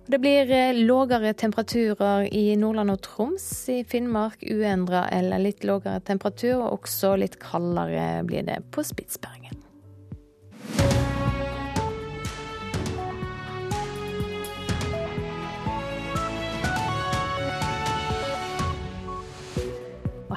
[0.06, 3.46] Det blir eh, lågere temperaturer i Nordland og Troms.
[3.70, 9.64] I Finnmark uendra eller litt lågere temperatur, og også litt kaldere blir det på Spitsbergen.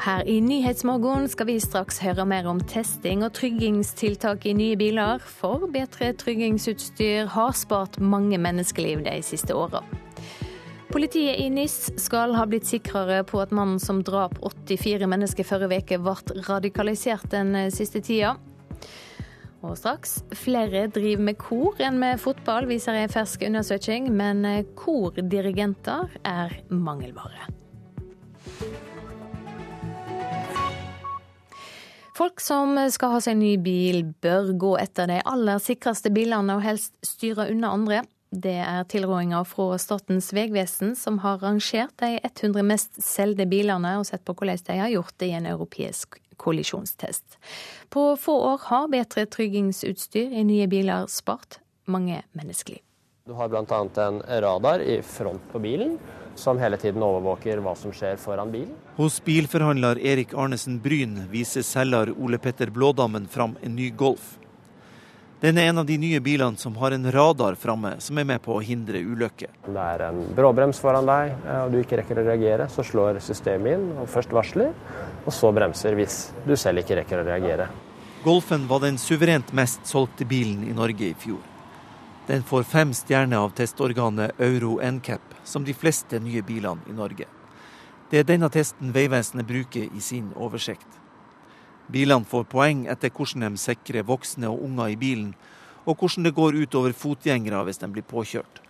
[0.07, 5.19] Her i Nyhetsmorgen skal vi straks høre mer om testing og tryggingstiltak i nye biler,
[5.19, 9.83] for bedre tryggingsutstyr har spart mange menneskeliv de siste åra.
[10.93, 15.83] Politiet i NIS skal ha blitt sikrere på at mannen som drap 84 mennesker forrige
[15.83, 18.37] uke, ble radikalisert den siste tida.
[19.67, 24.47] Og straks flere driver med kor enn med fotball, viser en fersk undersøking, men
[24.79, 27.66] kordirigenter er mangelvare.
[32.17, 36.63] Folk som skal ha seg ny bil, bør gå etter de aller sikreste bilene og
[36.65, 37.99] helst styre unna andre.
[38.33, 44.09] Det er tilrådinga fra Statens vegvesen, som har rangert de 100 mest solgte bilene og
[44.09, 47.37] sett på hvordan de har gjort det i en europeisk kollisjonstest.
[47.93, 52.81] På få år har bedre tryggingsutstyr i nye biler spart mange menneskeliv.
[53.29, 53.83] Du har bl.a.
[54.07, 55.99] en radar i front på bilen
[56.39, 58.75] som hele tiden overvåker hva som skjer foran bilen.
[58.97, 64.37] Hos bilforhandler Erik Arnesen Bryn viser selger Ole Petter Blådammen fram en ny Golf.
[65.41, 68.41] Den er en av de nye bilene som har en radar framme, som er med
[68.43, 69.51] på å hindre ulykker.
[69.67, 73.77] Det er en bråbrems foran deg, og du ikke rekker å reagere, så slår systemet
[73.77, 74.73] inn og først varsler,
[75.27, 76.17] og så bremser hvis
[76.47, 77.69] du selv ikke rekker å reagere.
[78.25, 81.45] Golfen var den suverent mest solgte bilen i Norge i fjor.
[82.27, 87.29] Den får fem stjerner av testorganet Euro NCAP, som de fleste nye bilene i Norge.
[88.11, 90.87] Det er denne testen Vegvesenet bruker i sin oversikt.
[91.91, 95.33] Bilene får poeng etter hvordan de sikrer voksne og unger i bilen,
[95.87, 98.63] og hvordan det går ut over fotgjengere hvis de blir påkjørt.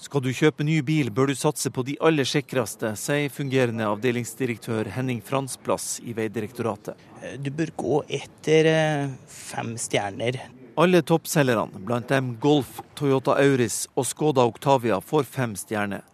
[0.00, 4.88] Skal du kjøpe ny bil, bør du satse på de aller sikreste, sier fungerende avdelingsdirektør
[4.94, 6.96] Henning Fransplass i Vegdirektoratet.
[7.36, 10.40] Du bør gå etter eh, fem stjerner.
[10.78, 16.04] Alle toppselgerne, blant dem Golf, Toyota Auris og Skoda Octavia, får fem stjerner.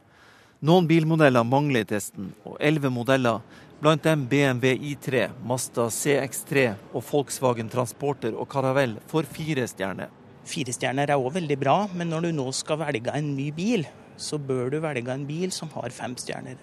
[0.65, 3.43] Noen bilmodeller mangler i testen, og elleve modeller,
[3.83, 10.09] blant dem BMW I3, Mazda CX3 og Volkswagen Transporter og Caravelle, får fire stjerner.
[10.49, 13.85] Fire stjerner er òg veldig bra, men når du nå skal velge en ny bil,
[14.17, 16.57] så bør du velge en bil som har fem stjerner.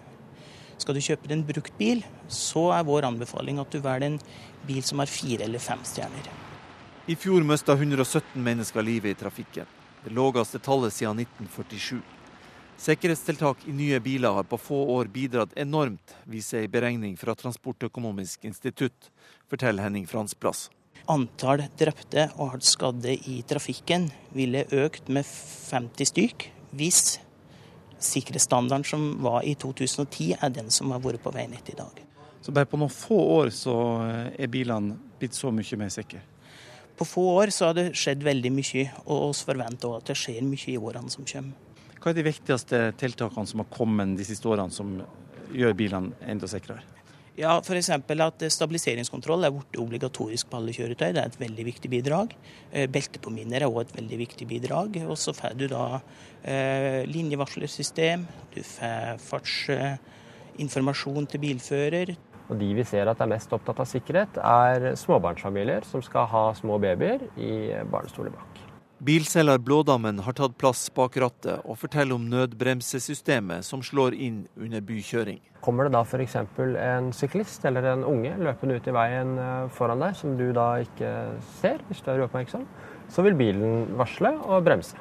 [0.81, 4.17] Skal du kjøpe en brukt bil, så er vår anbefaling at du velger en
[4.65, 6.42] bil som har fire eller fem stjerner.
[7.06, 9.66] I fjor mista 117 mennesker livet i trafikken.
[10.06, 11.97] Det laveste tallet siden 1947.
[12.80, 18.47] Sikkerhetstiltak i nye biler har på få år bidratt enormt, viser ei beregning fra Transportøkonomisk
[18.47, 19.12] institutt,
[19.51, 20.70] forteller Henning Fransplass.
[21.12, 27.18] Antall drepte og hardt skadde i trafikken ville økt med 50 stykk hvis
[27.99, 32.06] sikkerhetsstandarden som var i 2010, er den som har vært på veinettet i dag.
[32.39, 33.76] Så bare på noen få år så
[34.39, 36.30] er bilene blitt så mye mer sikre?
[36.97, 40.17] På få år så har det skjedd veldig mye, og vi forventer også at det
[40.19, 41.53] skjer mye i årene som kommer.
[42.03, 44.97] Hva er de viktigste tiltakene som har kommet de siste årene som
[45.53, 46.83] gjør bilene enda sikrere?
[47.33, 47.87] Ja, F.eks.
[47.89, 51.15] at stabiliseringskontroll er blitt obligatorisk på alle kjøretøy.
[51.15, 52.35] Det er et veldig viktig bidrag.
[52.69, 54.99] Eh, beltepåminner er òg et veldig viktig bidrag.
[55.07, 55.97] Og så får du da
[56.43, 62.13] eh, linjevarslersystem, du får fartsinformasjon til bilfører.
[62.49, 66.49] Og de vi ser at er mest opptatt av sikkerhet, er småbarnsfamilier som skal ha
[66.57, 67.53] små babyer i
[67.89, 68.63] barnestoler bak.
[69.03, 74.83] Bilselger Blådammen har tatt plass bak rattet og forteller om nødbremsesystemet som slår inn under
[74.85, 75.41] bykjøring.
[75.65, 76.37] Kommer det da f.eks.
[76.39, 80.69] en syklist eller en unge løpende ut i veien eh, foran deg, som du da
[80.85, 81.11] ikke
[81.59, 82.63] ser hvis du er uoppmerksom,
[83.11, 84.95] så vil bilen varsle og bremse.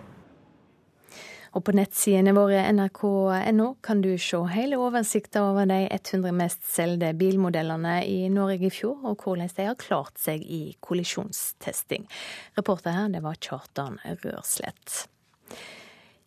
[1.53, 7.13] Og på nettsidene våre nrk.no kan du se hele oversikten over de 100 mest solgte
[7.21, 12.09] bilmodellene i Norge i fjor, og hvordan de har klart seg i kollisjonstesting.
[12.57, 15.05] Reporter her, det var Kjartan Rørslett.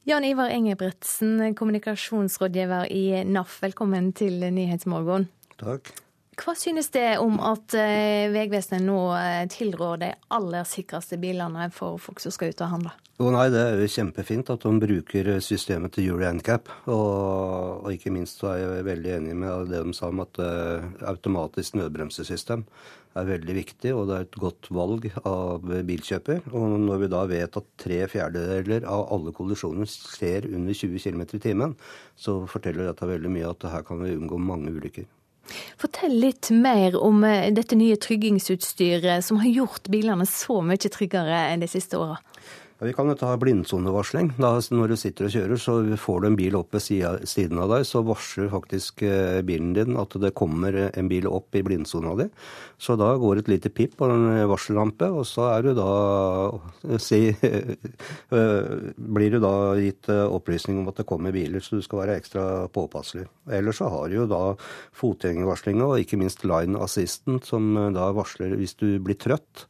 [0.06, 5.32] Jan Ivar Engebretsen, kommunikasjonsrådgiver i NAF, velkommen til Nyhetsmorgen.
[5.58, 6.05] Takk.
[6.36, 12.00] Hva synes det om at eh, Vegvesenet nå eh, tilrår de aller sikreste bilene for
[12.02, 12.94] folk som skal ut og handle?
[13.16, 16.68] Oh, nei, Det er jo kjempefint at de bruker systemet til Euro NCAP.
[16.92, 20.42] Og, og, ikke minst så er jeg veldig enig med det de sa om at
[20.44, 22.66] uh, automatisk nødbremsesystem
[23.16, 26.50] er veldig viktig, og det er et godt valg av bilkjøper.
[26.52, 31.24] Og når vi da vet at tre fjerdedeler av alle kollisjoner skjer under 20 km
[31.24, 31.80] i timen,
[32.20, 35.08] så forteller dette veldig mye at her kan vi unngå mange ulykker.
[35.82, 41.46] Fortell litt mer om eh, dette nye tryggingsutstyret som har gjort bilene så mye tryggere
[41.52, 42.18] enn de siste åra.
[42.76, 44.34] Ja, vi kan jo ta blindsonevarsling.
[44.36, 47.86] Når du sitter og kjører, så får du en bil opp ved siden av deg,
[47.88, 52.28] så varsler faktisk eh, bilen din at det kommer en bil opp i blindsona di.
[52.76, 57.32] Så da går et lite pip på en varsellampe, og så er du da si,
[59.16, 62.20] blir du da gitt eh, opplysning om at det kommer biler, så du skal være
[62.20, 62.46] ekstra
[62.76, 63.30] påpasselig.
[63.56, 64.46] Ellers så har du jo da
[65.00, 69.70] fotgjengervarslinga og ikke minst line assistant, som eh, da varsler hvis du blir trøtt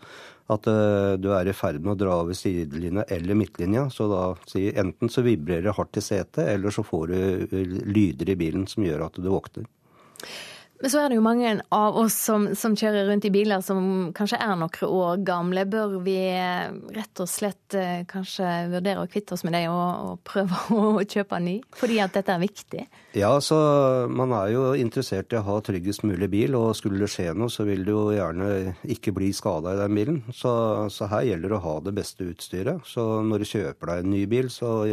[0.53, 3.87] at uh, du er i ferd med å dra over sidelinja eller midtlinja.
[3.93, 7.71] Så da sier enten så vibrerer det hardt i setet, eller så får du eh,
[7.89, 9.65] lyder i bilen som gjør at du våkner.
[10.85, 14.11] Men så er det jo mange av oss som, som, kjører rundt i biler som
[14.13, 15.63] kanskje er noen år gamle.
[15.65, 17.73] Bør vi eh, rett og slett
[18.05, 21.55] kanskje vurdere å kvitte oss med det og, og prøve å kjøpe ny?
[21.73, 22.83] Fordi at dette er viktig?
[23.17, 23.57] Ja, så
[24.13, 26.53] man er jo interessert i å ha tryggest mulig bil.
[26.59, 29.97] Og skulle det skje noe, så vil du jo gjerne ikke bli skada i den
[29.97, 30.21] bilen.
[30.29, 30.53] Så,
[30.93, 32.85] så her gjelder det å ha det beste utstyret.
[32.85, 34.83] Så når du kjøper deg en ny bil, så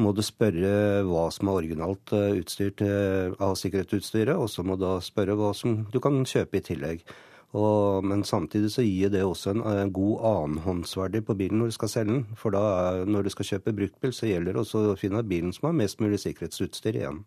[0.00, 5.36] må du spørre hva som er originalt utstyrt av sikkerhetsutstyret, og så må du spørre
[5.36, 7.04] hva som du kan kjøpe i tillegg.
[7.52, 11.76] Og, men samtidig så gir det også en, en god annenhåndsverdi på bilen når du
[11.76, 12.22] skal selge den.
[12.40, 15.52] For da er, når du skal kjøpe bruktbil, så gjelder det også å finne bilen
[15.52, 17.20] som har mest mulig sikkerhetsutstyr igjen.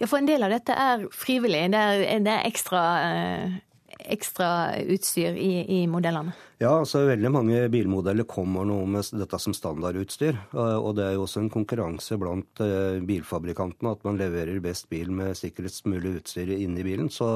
[0.00, 1.68] Ja, for en del av dette er frivillig.
[1.70, 3.60] Det er, det er ekstra eh,
[4.08, 6.32] ekstra utstyr i, i, modellene?
[6.60, 10.36] Ja, altså veldig mange bilmodeller kommer nå med dette som standardutstyr.
[10.52, 15.08] Og det er jo også en konkurranse blant eh, bilfabrikantene at man leverer best bil
[15.14, 17.08] med sikrest mulig utstyr inni bilen.
[17.12, 17.30] Så,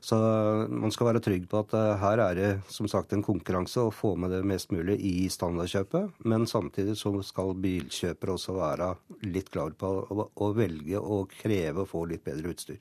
[0.00, 0.16] så,
[0.72, 3.92] man skal være trygg på at eh, her er det som sagt en konkurranse å
[3.92, 6.24] få med det mest mulig i standardkjøpet.
[6.24, 8.92] Men samtidig så skal bilkjøpere også være
[9.28, 12.80] litt klar på å, å velge og kreve å få litt bedre utstyr.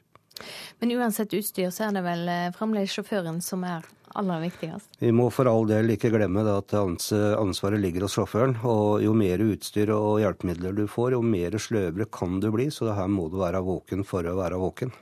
[0.79, 4.89] Men uansett utstyr, så er det vel eh, fremdeles sjåføren som er aller viktigst?
[4.99, 8.57] Vi må for all del ikke glemme at ansvaret ligger hos sjåføren.
[8.67, 12.69] Og jo mer utstyr og hjelpemidler du får, jo mer sløvere kan du bli.
[12.73, 14.93] Så her må du være våken for å være våken.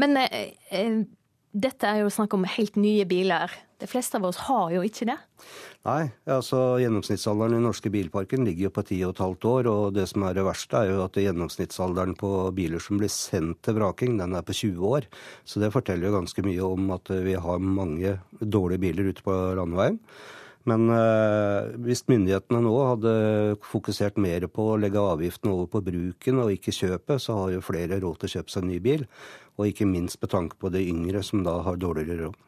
[0.00, 1.00] Men eh, eh
[1.50, 3.50] dette er jo snakk om helt nye biler.
[3.80, 5.16] De fleste av oss har jo ikke det.
[5.88, 9.70] Nei, altså gjennomsnittsalderen i den norske bilparken ligger jo på ti og et halvt år.
[9.72, 13.62] Og det som er det verste, er jo at gjennomsnittsalderen på biler som blir sendt
[13.66, 15.08] til vraking, den er på 20 år.
[15.48, 19.40] Så det forteller jo ganske mye om at vi har mange dårlige biler ute på
[19.58, 19.98] landeveien.
[20.68, 23.12] Men øh, hvis myndighetene nå hadde
[23.64, 27.64] fokusert mer på å legge avgiften over på bruken og ikke kjøpet, så har jo
[27.64, 29.06] flere råd til å kjøpe seg en ny bil.
[29.56, 32.38] Og ikke minst med tanke på de yngre som da har dårligere råd.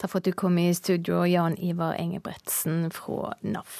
[0.00, 3.76] Takk for at du kom i studio, Jan Ivar Engebretsen fra NAF.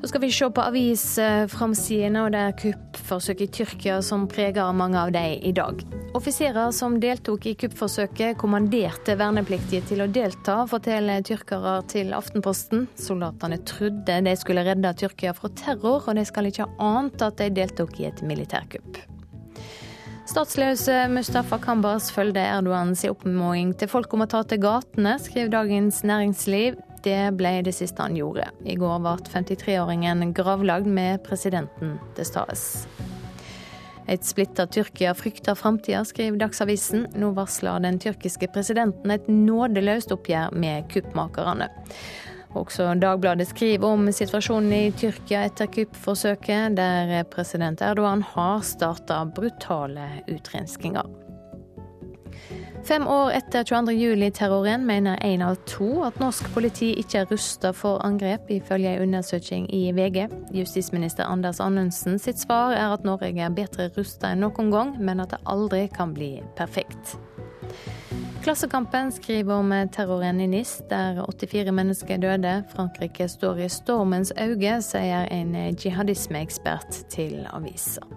[0.00, 5.00] Så skal vi se på avisframsidene, og det er kuppforsøk i Tyrkia som preger mange
[5.00, 5.82] av dem i dag.
[6.14, 12.86] Offiserer som deltok i kuppforsøket, kommanderte vernepliktige til å delta, forteller tyrkere til Aftenposten.
[12.94, 17.42] Soldatene trodde de skulle redde Tyrkia fra terror, og de skal ikke ha ant at
[17.42, 19.02] de deltok i et militærkupp.
[20.28, 26.04] Statsløse Mustafa Kambas følger Erdogans oppfordring til folk om å ta til gatene, skriver Dagens
[26.06, 26.78] Næringsliv.
[27.04, 28.48] Det ble det siste han gjorde.
[28.64, 32.64] I går ble 53-åringen gravlagd med presidenten til stades.
[34.08, 37.04] Et splitta Tyrkia frykter framtida, skriver Dagsavisen.
[37.20, 41.68] Nå varsler den tyrkiske presidenten et nådeløst oppgjør med kuppmakerne.
[42.56, 50.08] Også Dagbladet skriver om situasjonen i Tyrkia etter kuppforsøket, der president Erdogan har starta brutale
[50.32, 51.27] utrenskinger.
[52.88, 58.00] Fem år etter 22.07-terroren mener én av to at norsk politi ikke er rusta for
[58.00, 60.22] angrep, ifølge en undersøking i VG.
[60.56, 65.20] Justisminister Anders Anundsen sitt svar er at Norge er bedre rusta enn noen gang, men
[65.20, 67.18] at det aldri kan bli perfekt.
[68.40, 72.54] Klassekampen skriver om terroren i NIS, der 84 mennesker døde.
[72.72, 78.08] Frankrike står i stormens øye, sier en jihadismeekspert til avisa.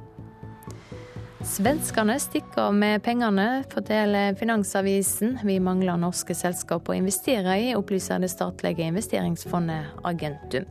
[1.41, 5.39] Svenskene stikker av med pengene, forteller Finansavisen.
[5.43, 10.67] Vi mangler norske selskap å investere i, opplyser det statlige investeringsfondet Agentum.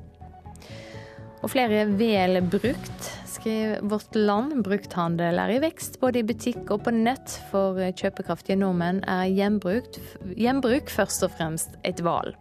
[1.41, 4.61] Og flere vel brukt, skriver Vårt Land.
[4.67, 7.39] Brukthandel er i vekst, både i butikk og på nett.
[7.51, 12.37] For kjøpekraftige nordmenn er gjenbruk først og fremst et valg.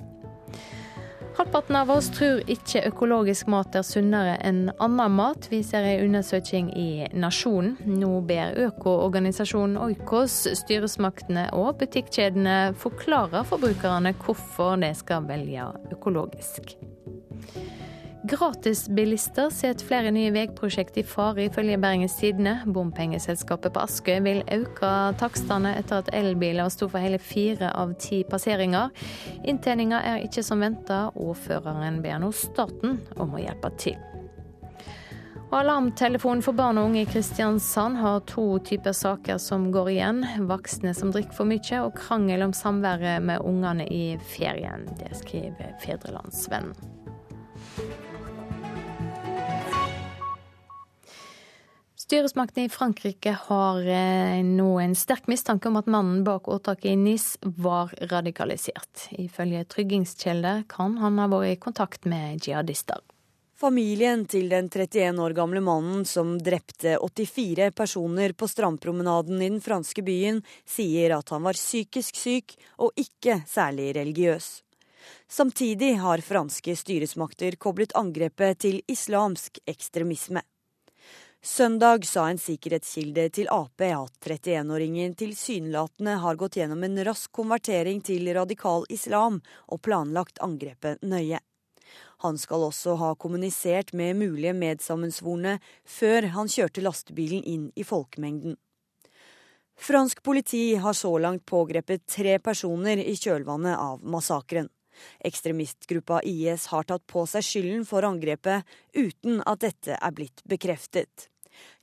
[1.40, 6.68] Halvparten av oss tror ikke økologisk mat er sunnere enn annen mat, viser en undersøking
[6.76, 7.78] i Nasjonen.
[7.88, 16.76] Nå ber økoorganisasjonen Oikos styresmaktene og butikkjedene forklare forbrukerne hvorfor de skal velge økologisk.
[18.24, 22.58] Gratisbilister setter flere nye veiprosjekt i fare, ifølge Bergens Tidende.
[22.68, 24.90] Bompengeselskapet på Askøy vil øke
[25.22, 28.92] takstene etter at elbiler sto for hele fire av ti passeringer.
[29.48, 33.96] Inntjeninga er ikke som venta, og føreren ber nå staten om å hjelpe til.
[35.50, 40.24] Og Alarmtelefonen for barn og unge i Kristiansand har to typer saker som går igjen.
[40.52, 44.90] Voksne som drikker for mye, og krangel om samværet med ungene i ferien.
[45.00, 46.99] Det skriver Fedrelandsvennen.
[52.10, 56.95] Styresmaktene i Frankrike har eh, nå en sterk mistanke om at mannen bak åtaket i
[56.97, 59.03] Nis var radikalisert.
[59.12, 63.05] Ifølge tryggingskilder kan han ha vært i kontakt med jihadister.
[63.62, 69.62] Familien til den 31 år gamle mannen som drepte 84 personer på strandpromenaden i den
[69.62, 74.55] franske byen, sier at han var psykisk syk og ikke særlig religiøs.
[75.30, 80.41] Samtidig har franske styresmakter koblet angrepet til islamsk ekstremisme.
[81.42, 88.02] Søndag sa en sikkerhetskilde til Ap at 31-åringen tilsynelatende har gått gjennom en rask konvertering
[88.04, 89.38] til radikal islam
[89.72, 91.40] og planlagt angrepet nøye.
[92.26, 98.58] Han skal også ha kommunisert med mulige medsammensvorne før han kjørte lastebilen inn i folkemengden.
[99.80, 104.68] Fransk politi har så langt pågrepet tre personer i kjølvannet av massakren.
[105.26, 111.30] Ekstremistgruppa IS har tatt på seg skylden for angrepet, uten at dette er blitt bekreftet.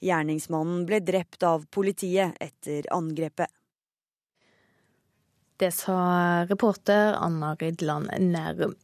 [0.04, 3.50] Gjerningsmannen ble drept av politiet etter angrepet.
[5.56, 8.74] Det sa reporter Anna Rydland Nærum.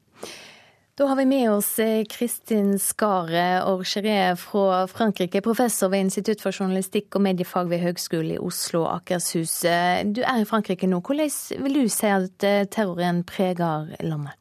[0.94, 6.52] Da har vi med oss eh, Kristin Skare Orgeré fra Frankrike, professor ved Institutt for
[6.52, 9.54] journalistikk og mediefag ved Høgskolen i Oslo og Akershus.
[10.12, 11.00] Du er i Frankrike nå.
[11.00, 11.32] Hvordan
[11.64, 14.36] vil du si at eh, terroren preger landet?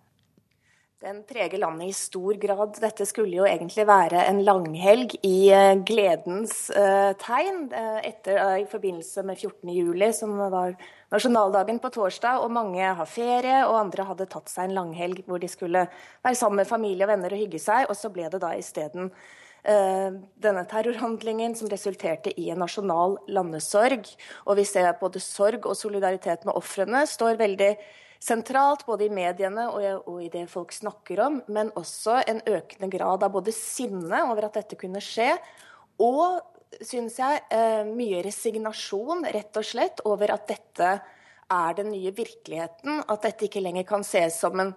[0.99, 2.75] Den preger landet i stor grad.
[2.83, 6.65] Dette skulle jo egentlig være en langhelg i eh, gledens
[7.23, 7.69] tegn
[8.03, 10.75] etter, i forbindelse med 14.07, som var
[11.11, 12.41] nasjonaldagen på torsdag.
[12.45, 15.85] Og mange har ferie, og andre hadde tatt seg en langhelg hvor de skulle
[16.23, 17.87] være sammen med familie og venner og hygge seg.
[17.89, 19.11] Og så ble det da isteden
[19.61, 24.07] denne terrorhandlingen som resulterte i en nasjonal landesorg.
[24.49, 27.75] Og vi ser at både sorg og solidaritet med ofrene står veldig
[28.21, 33.23] sentralt, både i mediene og i det folk snakker om, men også en økende grad
[33.25, 35.31] av både sinne over at dette kunne skje,
[36.01, 36.41] og
[36.79, 40.93] syns jeg eh, mye resignasjon, rett og slett, over at dette
[41.51, 43.03] er den nye virkeligheten.
[43.11, 44.73] At dette ikke lenger kan ses som en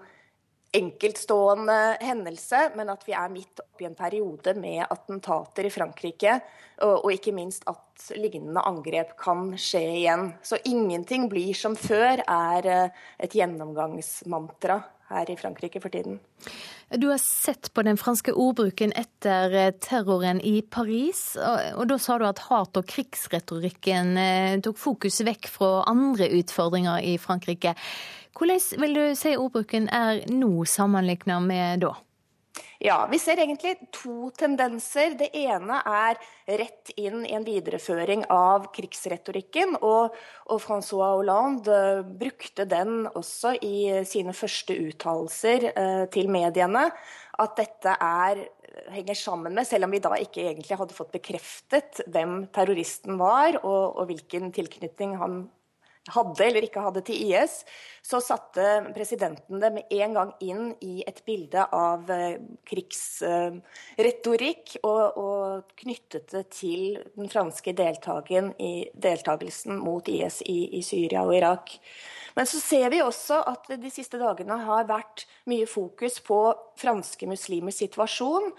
[0.75, 6.39] enkeltstående hendelse, men at vi er midt oppi en periode med attentater i Frankrike,
[6.83, 10.33] og, og, ikke minst at lignende angrep kan skje igjen.
[10.43, 14.81] Så ingenting blir som før, er eh, et gjennomgangsmantra
[15.13, 16.19] her i Frankrike for tiden.
[16.91, 22.01] Du har sett på den franske ordbruken etter eh, terroren i Paris, og, og da
[22.03, 27.77] sa du at hat- og krigsretorikken eh, tok fokus vekk fra andre utfordringer i Frankrike.
[28.35, 31.95] Hvordan vil du si ordbruken er nå sammenlignet med da?
[32.85, 35.15] Ja, Vi ser egentlig to tendenser.
[35.19, 36.19] Det ene er
[36.61, 39.79] rett inn i en videreføring av krigsretorikken.
[39.81, 40.15] Og,
[40.51, 41.79] og Francois Hollande
[42.21, 46.91] brukte den også i sine første uttalelser eh, til mediene.
[47.41, 48.45] At dette er,
[48.93, 53.63] henger sammen med, selv om vi da ikke egentlig hadde fått bekreftet hvem terroristen var,
[53.63, 55.45] og, og hvilken tilknytning han
[56.13, 57.65] hadde eller ikke hadde til IS,
[58.05, 62.37] så satte presidenten det med en gang inn i et bilde av eh,
[62.69, 71.37] krigsretorikk, og, og, knyttet det til den franske deltakelsen mot IS i, i Syria og
[71.39, 71.79] Irak.
[72.35, 77.27] Men så ser vi også at de siste dagene har vært mye fokus på franske
[77.31, 78.53] muslimers situasjon.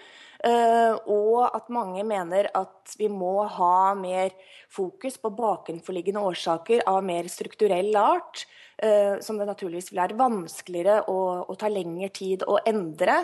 [0.45, 4.35] Eh, og at mange mener at vi må ha mer
[4.69, 8.43] fokus på bakenforliggende årsaker av mer strukturell art,
[8.77, 13.23] eh, som det naturligvis vil være vanskeligere å, ta lengre tid å endre.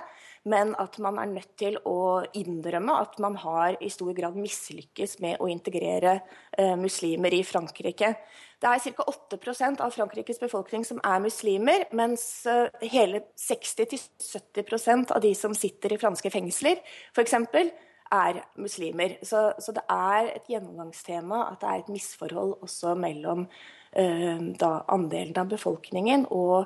[0.49, 5.19] Men at man er nødt til å innrømme at man har i stor grad mislykkes
[5.21, 6.15] med å integrere
[6.57, 8.15] eh, muslimer i Frankrike.
[8.61, 9.05] Det er ca.
[9.37, 15.93] 8% av Frankrikes befolkning som er muslimer, mens eh, hele 60-70% av de som sitter
[15.93, 16.81] i franske fengsler,
[17.13, 17.37] f.eks.,
[18.11, 19.15] er muslimer.
[19.23, 24.71] Så, så, det er et gjennomgangstema at det er et misforhold også mellom uh, da,
[24.91, 26.65] andelen av befolkningen og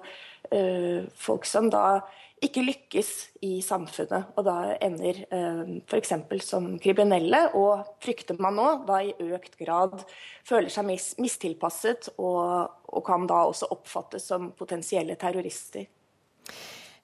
[0.50, 2.02] uh, folk som da
[2.48, 3.12] ikke lykkes
[3.46, 6.14] i samfunnet, og da ender eh, f.eks.
[6.46, 7.42] som kriminelle.
[7.58, 10.04] Og frykter man nå da i økt grad
[10.48, 15.88] føler seg mis mistilpasset, og, og, kan da også oppfattes som potensielle terrorister.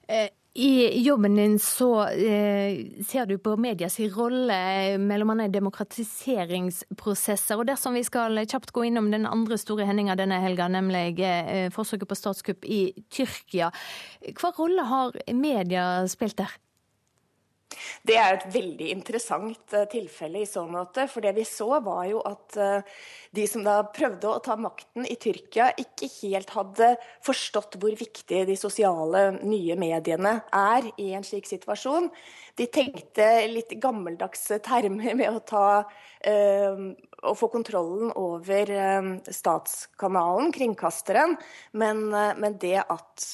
[0.08, 7.56] Eh, i jobben din så eh, ser du på medias rolle mellom annet demokratiseringsprosesser.
[7.56, 11.70] Og dersom vi skal kjapt gå innom den andre store hendinga denne helga, nemlig eh,
[11.72, 13.70] forsøket på statskupp i Tyrkia.
[14.36, 16.52] Hva rolle har media spilt der?
[18.06, 21.06] Det er et veldig interessant uh, tilfelle i så måte.
[21.10, 23.02] For det vi så, var jo at uh,
[23.34, 26.92] de som da prøvde å ta makten i Tyrkia, ikke helt hadde
[27.26, 32.10] forstått hvor viktig de sosiale nye mediene er i en slik situasjon.
[32.58, 35.66] De tenkte litt gammeldagse termer med å ta
[36.22, 38.68] å få kontrollen over
[39.34, 41.34] statskanalen, kringkasteren,
[41.74, 43.26] men, men det at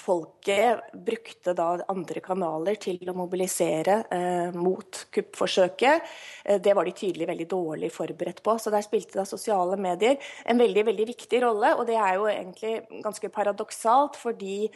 [0.00, 6.06] folket brukte da andre kanaler til å mobilisere eh, mot kuppforsøket.
[6.44, 8.56] Eh, det var de tydelig veldig dårlig forberedt på.
[8.60, 11.74] Så der spilte da sosiale medier en veldig, veldig viktig rolle.
[11.76, 14.66] Og det er jo egentlig ganske paradoksalt, fordi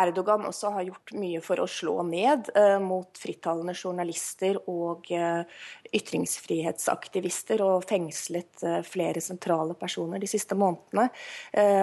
[0.00, 5.42] Erdogan også har gjort mye for å slå ned eh, mot frittalende journalister og eh,
[5.96, 11.08] ytringsfrihetsaktivister, og fengslet eh, flere sentrale personer de siste månedene.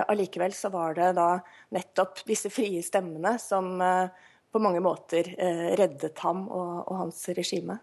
[0.07, 1.29] Allikevel så var det da
[1.75, 5.29] nettopp disse frie stemmene som på mange måter
[5.77, 7.77] reddet ham og, og hans regime.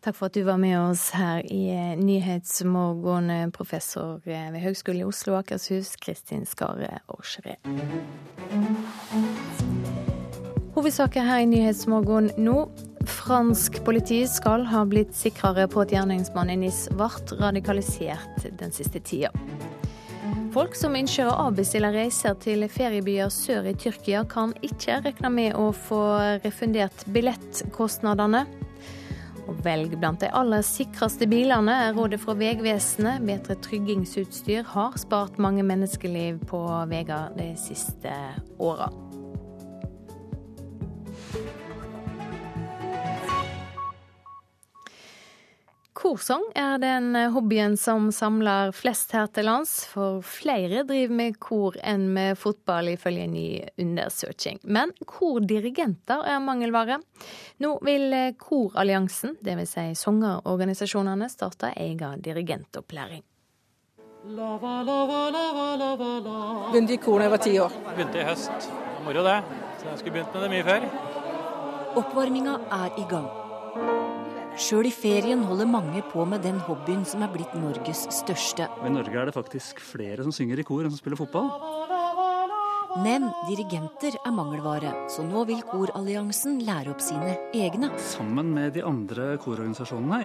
[0.00, 5.04] Takk for at du var med oss her i eh, Nyhetsmorgen, professor ved Høgskolen i
[5.04, 7.58] Oslo og Akershus, Kristin Skare Aasre.
[10.72, 12.62] Hovedsaker her i Nyhetsmorgen nå.
[13.04, 17.10] Fransk politi skal ha blitt sikrere på at gjerningsmannen i NIS ble
[17.42, 19.34] radikalisert den siste tida.
[20.56, 25.60] Folk som ønsker å avbestille reiser til feriebyer sør i Tyrkia, kan ikke regne med
[25.60, 26.00] å få
[26.40, 28.46] refundert billettkostnadene.
[29.50, 33.24] Og velg blant de aller sikreste bilene, er rådet fra Vegvesenet.
[33.26, 38.14] Bedre tryggingsutstyr har spart mange menneskeliv på veier de siste
[38.62, 38.92] åra.
[45.92, 51.74] Korsang er den hobbyen som samler flest her til lands, for flere driver med kor
[51.82, 53.48] enn med fotball, ifølge en ny
[53.82, 54.60] undersøking.
[54.62, 57.00] Men kordirigenter er mangelvare.
[57.60, 59.74] Nå vil Koralliansen, dvs.
[59.74, 63.26] Si sangerorganisasjonene, starte egen dirigentopplæring.
[66.70, 67.76] Begynte i kor da jeg var ti år.
[67.90, 68.70] Begynte i høst.
[69.04, 69.38] Moro det.
[69.80, 70.88] Så jeg skulle begynt med det mye før.
[71.96, 74.09] Oppvarminga er i gang.
[74.58, 78.66] Sjøl i ferien holder mange på med den hobbyen som er blitt Norges største.
[78.82, 81.50] I Norge er det faktisk flere som synger i kor enn som spiller fotball.
[83.04, 87.92] Men dirigenter er mangelvare, så nå vil Koralliansen lære opp sine egne.
[88.02, 90.24] Sammen med de andre kororganisasjonene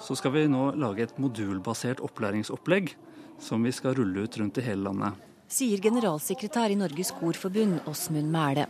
[0.00, 2.94] så skal vi nå lage et modulbasert opplæringsopplegg
[3.42, 5.24] som vi skal rulle ut rundt i hele landet.
[5.48, 8.66] Sier generalsekretær i Norges Korforbund, Åsmund Mæle.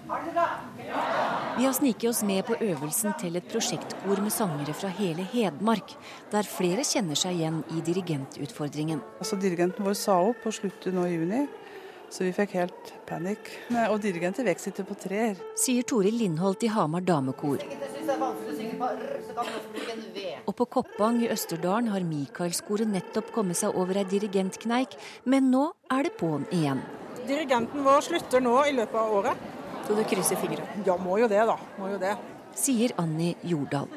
[1.58, 5.90] Vi har sniket oss med på øvelsen til et prosjektkor med sangere fra hele Hedmark,
[6.30, 9.00] der flere kjenner seg igjen i dirigentutfordringen.
[9.18, 11.40] Altså, dirigenten vår sa opp på slutten nå i juni,
[12.14, 13.50] så vi fikk helt panikk.
[13.88, 15.34] Og dirigenter vekst på trær.
[15.58, 17.66] Sier Toril Lindholt i Hamar damekor.
[20.46, 24.94] Og på Koppang i Østerdalen har Mikaelskoret nettopp kommet seg over ei dirigentkneik,
[25.26, 26.86] men nå er det på'n igjen.
[27.26, 29.48] Dirigenten vår slutter nå i løpet av året.
[29.88, 30.66] Så du krysser fingre?
[30.84, 31.54] Ja, må jo det, da.
[31.80, 32.12] Må jo det.
[32.60, 33.88] Sier Anni Jordal.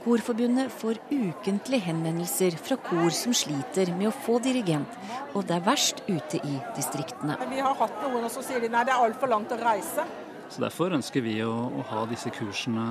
[0.00, 4.94] Korforbundet får ukentlig henvendelser fra kor som sliter med å få dirigent,
[5.34, 7.36] og det er verst ute i distriktene.
[7.50, 10.06] Vi har hatt noen, som sier de nei, det er altfor langt å reise.
[10.48, 12.86] Så Derfor ønsker vi å, å, ha disse kursene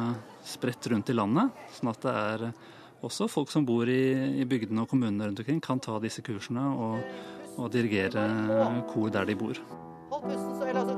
[0.45, 2.45] spredt rundt i landet, sånn at det er
[3.07, 4.03] også folk som bor i,
[4.43, 7.01] i bygdene og kommunene rundt omkring, kan ta disse kursene og,
[7.55, 8.27] og dirigere
[8.91, 9.65] kor der de bor.
[10.11, 10.95] Hold pusten, så er altså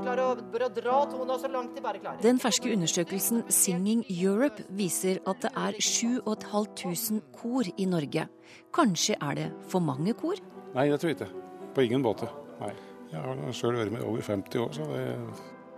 [0.66, 2.20] å dra tona så langt de bare klarer.
[2.22, 8.26] Den ferske undersøkelsen Singing Europe viser at det er 7500 kor i Norge.
[8.74, 10.36] Kanskje er det for mange kor?
[10.74, 11.32] Nei, det tror jeg ikke.
[11.74, 12.28] På ingen måte.
[12.60, 12.74] Nei.
[13.08, 15.06] Jeg har sjøl vært med over 50 år, så det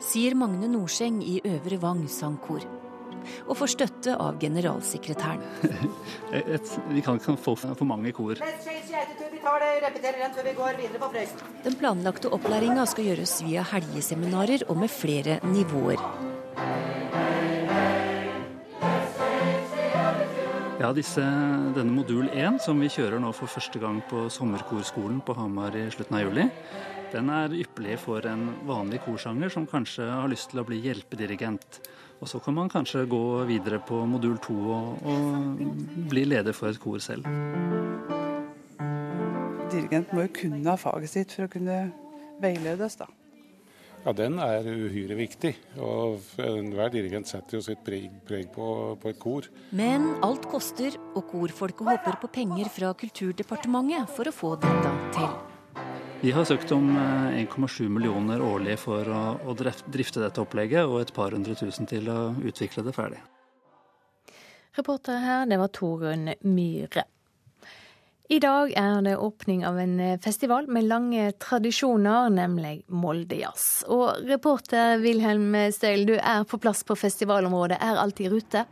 [0.01, 2.65] Sier Magne Norseng i Øvre Vang sangkor.
[3.47, 5.45] Og får støtte av generalsekretæren.
[6.41, 8.39] Et, vi kan ikke få for mange kor.
[8.41, 11.55] Vi tar det, repeterer den før vi går videre på Frøysen.
[11.65, 16.03] Den planlagte opplæringa skal gjøres via helgeseminarer og med flere nivåer.
[20.81, 21.21] Ja, disse,
[21.77, 25.83] denne modul 1 som vi kjører nå for første gang på sommerkorskolen på Hamar i
[25.93, 26.47] slutten av juli,
[27.13, 31.83] den er ypperlig for en vanlig korsanger som kanskje har lyst til å bli hjelpedirigent.
[32.21, 35.63] Og så kan man kanskje gå videre på modul 2 og, og
[36.11, 37.25] bli leder for et kor selv.
[39.71, 41.79] Dirigent må jo kunne ha faget sitt for å kunne
[42.43, 43.09] veiledes, da.
[44.01, 45.53] Ja, den er uhyre viktig.
[45.85, 48.67] Og enhver dirigent setter jo sitt preg, preg på,
[49.01, 49.49] på, et kor.
[49.77, 55.33] Men alt koster, og korfolket håper på penger fra Kulturdepartementet for å få dette til.
[56.21, 61.33] Vi har søkt om 1,7 millioner årlig for å, drifte dette opplegget, og et par
[61.33, 63.23] hundre tusen til å utvikle det ferdig.
[64.77, 67.07] Reporter her, det var Torunn Myhre.
[68.29, 73.87] I dag er det åpning av en festival med lange tradisjoner, nemlig Moldejazz.
[73.89, 77.81] Og reporter Wilhelm Støyl, du er på plass på festivalområdet.
[77.81, 78.67] Er alt i rute?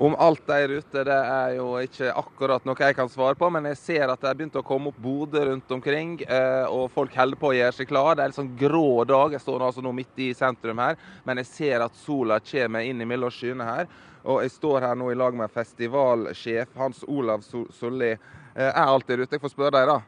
[0.00, 3.50] Om alt er ute, det er jo ikke akkurat noe jeg kan svare på.
[3.52, 6.14] Men jeg ser at det er begynt å komme opp boder rundt omkring,
[6.72, 8.14] og folk holder på å gjøre seg klar.
[8.16, 9.34] Det er en sånn grå dag.
[9.36, 10.96] Jeg står altså nå midt i sentrum her,
[11.28, 13.90] men jeg ser at sola kommer inn mellom skyene her.
[14.24, 18.14] Og jeg står her nå i lag med festivalsjef Hans Olav Solli.
[18.56, 19.36] Er alt der ute?
[19.36, 20.00] Jeg får spørre deg, da.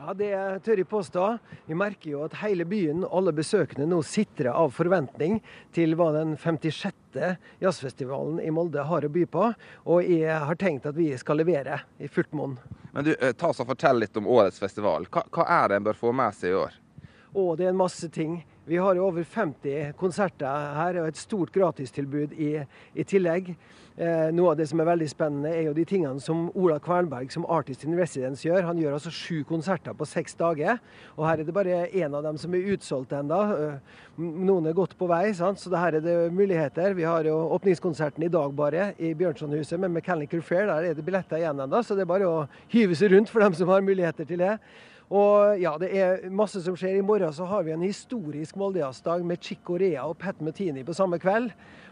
[0.00, 1.24] Ja, Det tør jeg påstå.
[1.66, 5.42] Vi merker jo at hele byen, alle besøkende, nå sitrer av forventning
[5.76, 7.18] til hva den 56.
[7.60, 9.50] jazzfestivalen i Molde har å by på.
[9.92, 12.56] Og jeg har tenkt at vi skal levere i fullt monn.
[12.94, 15.04] Men du, ta oss og Fortell litt om årets festival.
[15.12, 16.80] Hva, hva er det en bør få med seg i år?
[17.30, 18.40] Å, det er en masse ting.
[18.70, 22.54] Vi har jo over 50 konserter her og et stort gratistilbud i,
[22.96, 23.52] i tillegg.
[24.00, 27.28] Eh, noe av det som er veldig spennende, er jo de tingene som Ola Kvernberg
[27.34, 28.62] som artist in residence gjør.
[28.64, 30.78] Han gjør altså sju konserter på seks dager.
[31.18, 33.40] Og her er det bare én av dem som er utsolgt ennå.
[34.16, 35.60] Noen er godt på vei, sant?
[35.60, 36.96] så her er det muligheter.
[36.96, 40.70] Vi har jo åpningskonserten i dag bare i Bjørnsonhuset med Mechanical Fair.
[40.70, 43.44] Der er det billetter igjen ennå, så det er bare å hyve seg rundt for
[43.44, 44.54] dem som har muligheter til det.
[45.10, 46.96] Og ja, det er masse som skjer.
[46.96, 50.96] I morgen så har vi en historisk Moldejazzddag med Chico Rea og Pat Metini på
[50.96, 51.50] samme kveld.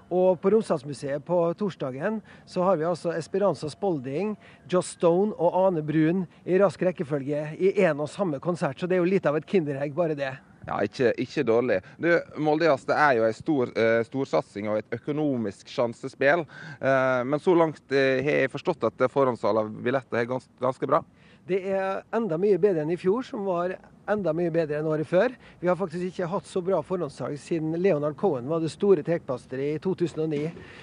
[0.08, 4.34] Og på Romsdalsmuseet på torsdagen så har vi altså Esperanza Spalding,
[4.70, 8.80] Joss Stone og Ane Brun i rask rekkefølge i én og samme konsert.
[8.80, 10.32] Så det er jo litt av et kinderegg, bare det.
[10.68, 11.78] Ja, ikke, ikke dårlig.
[11.96, 12.10] Du,
[12.44, 16.44] Moldejazz er jo en stor uh, storsatsing og et økonomisk sjansespill.
[16.82, 20.88] Uh, men så langt uh, har jeg forstått at forhåndssalg av billetter er gans, ganske
[20.90, 21.00] bra?
[21.48, 23.72] Det er enda mye bedre enn i fjor, som var
[24.08, 25.32] enda mye bedre enn året før.
[25.60, 29.78] Vi har faktisk ikke hatt så bra forhåndssalg siden Leonard Cohen var det store tekplasteret
[29.78, 30.42] i 2009.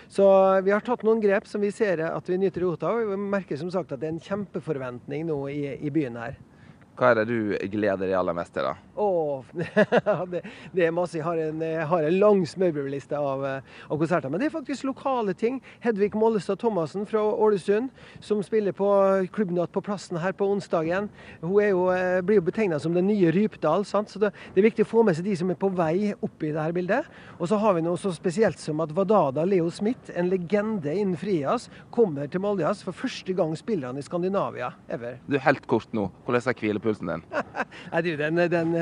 [0.10, 0.26] Så
[0.66, 3.04] vi har tatt noen grep som vi ser at vi nyter godt av.
[3.12, 6.42] Vi merker som sagt at det er en kjempeforventning nå i, i byen her.
[6.96, 8.76] Hva er det du gleder deg aller mest til, da?
[8.96, 9.44] Oh,
[10.32, 10.42] det,
[10.72, 11.18] det, er masse.
[11.18, 14.32] Jeg har en, jeg har en lang smørbrødliste av, av, konserter.
[14.32, 15.58] Men det er faktisk lokale ting.
[15.84, 17.90] Hedvig Mollestad Thomassen fra Ålesund,
[18.24, 18.88] som spiller på
[19.36, 21.10] Klubbnatt på Plassen her på onsdagen.
[21.42, 23.84] Hun jo, eh, blir jo betegna som den nye Rypdal.
[23.84, 24.14] Sant?
[24.14, 26.48] Så det, det, er viktig å få med seg de som er på vei opp
[26.48, 27.12] i dette bildet.
[27.36, 31.20] Og så har vi noe så spesielt som at Vadada Leo Smith, en legende innen
[31.20, 32.86] frijazz, kommer til Moldejazz.
[32.88, 35.20] For første gang spiller han i Skandinavia ever.
[35.28, 37.24] Du, Helt kort nå, hvordan er hvilepulsen din?
[37.91, 38.74] Nei, du, den, den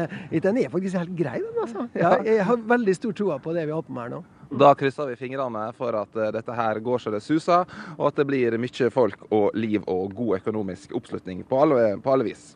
[0.43, 1.59] den er faktisk helt grei, den.
[1.61, 1.87] altså.
[2.03, 4.23] Ja, jeg har veldig stor tro på det vi har på med her nå.
[4.53, 7.65] Da krysser vi fingrene for at eh, dette her går så det suser,
[7.97, 12.13] og at det blir mye folk og liv og god økonomisk oppslutning på alle, på
[12.13, 12.51] alle vis.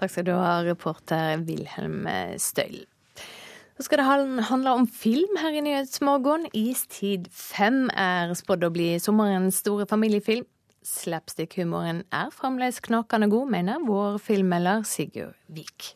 [0.00, 2.08] Takk skal du ha, reporter Wilhelm
[2.40, 2.86] Støyl.
[3.76, 6.48] Så skal det handle om film her i Nyhetsmorgen.
[6.56, 10.44] Istid 5 er spådd å bli sommerens store familiefilm.
[10.86, 15.94] Slapstick-humoren er fremdeles knakende god, mener vår filmmelder Sigurd Vik.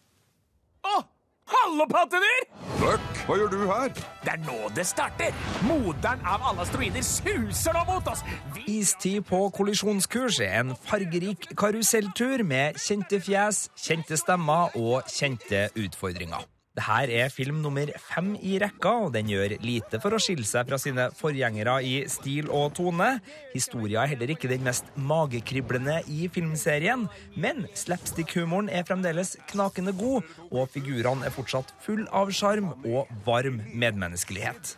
[0.84, 1.00] Å!
[1.48, 2.44] Hallo, pattedyr!
[2.80, 3.90] Buck, hva gjør du her?
[4.24, 5.32] Det er nå det starter!
[5.68, 8.24] Moderen av alle asteroider suser nå mot oss!
[8.56, 8.64] Vi...
[8.80, 16.44] Istid på kollisjonskurs er en fargerik karuselltur med kjente fjes, kjente stemmer og kjente utfordringer.
[16.74, 20.66] Dette er film nummer fem i rekka, og den gjør lite for å skille seg
[20.66, 23.12] fra sine forgjengere i stil og tone.
[23.52, 27.06] Historia er heller ikke den mest magekriblende i filmserien,
[27.38, 33.62] men slapstick-humoren er fremdeles knakende god, og figurene er fortsatt full av sjarm og varm
[33.70, 34.74] medmenneskelighet.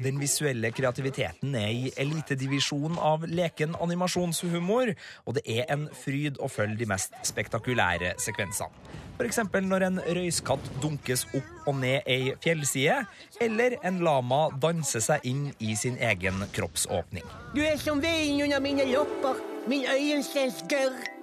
[0.00, 4.94] Den visuelle kreativiteten er i elitedivisjonen av leken animasjonshumor,
[5.26, 8.72] og det er en fryd å følge de mest spektakulære sekvensene.
[9.20, 9.42] F.eks.
[9.52, 13.02] når en røyskatt dunkes opp og ned ei fjellside,
[13.44, 17.26] eller en lama danser seg inn i sin egen kroppsåpning.
[17.52, 19.36] Du er som veien under mine lopper,
[19.68, 21.19] min øyensteinsgørr.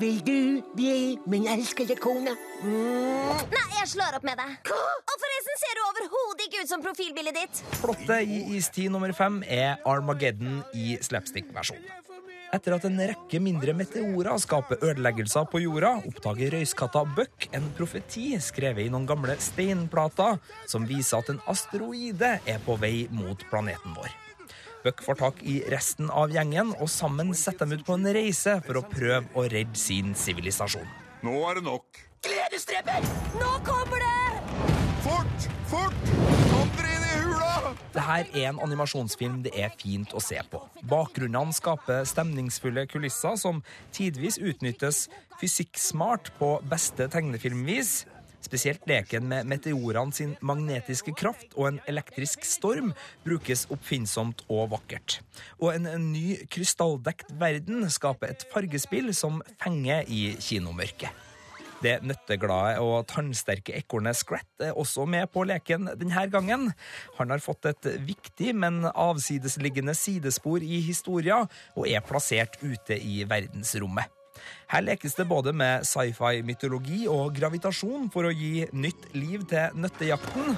[0.00, 2.32] Vil du bli min elskede kone?
[2.62, 3.40] Mm.
[3.52, 4.70] Nei, jeg slår opp med deg.
[4.72, 7.60] Og forresten ser du overhodet ikke ut som profilbildet ditt.
[7.82, 11.84] Plottet i Istid nummer fem er Armageddon i slapstick-versjon.
[12.50, 18.32] Etter at en rekke mindre meteorer skaper ødeleggelser på jorda, oppdager røyskatta Buck en profeti
[18.42, 23.94] skrevet i noen gamle steinplater som viser at en asteroide er på vei mot planeten
[24.00, 24.29] vår.
[24.84, 28.54] Buck får tak i resten av gjengen, og sammen setter de ut på en reise
[28.64, 30.86] for å prøve å redde sin sivilisasjon.
[31.26, 31.98] Nå er det nok.
[32.24, 33.04] Gledesdreper!
[33.36, 34.40] Nå kommer det!
[35.04, 35.48] Fort!
[35.68, 36.12] Fort!
[36.48, 37.74] Kom dere inn i hula!
[37.92, 40.62] Dette er en animasjonsfilm det er fint å se på.
[40.88, 43.60] Bakgrunnene skaper stemningsfulle kulisser som
[43.96, 45.10] tidvis utnyttes
[45.42, 47.98] fysikksmart på beste tegnefilmvis.
[48.40, 52.94] Spesielt leken med meteorene sin magnetiske kraft og en elektrisk storm
[53.26, 55.20] brukes oppfinnsomt og vakkert.
[55.60, 61.26] Og en, ny krystalldekt verden skaper et fargespill som fenger i kinomørket.
[61.80, 66.68] Det nøtteglade og tannsterke ekornet Scrat er også med på leken denne gangen.
[67.16, 71.46] Han har fått et viktig, men avsidesliggende sidespor i historia,
[71.76, 74.19] og er plassert ute i verdensrommet.
[74.70, 80.56] Her lekes det både med sci-fi-mytologi og gravitasjon for å gi nytt liv til nøttejakten.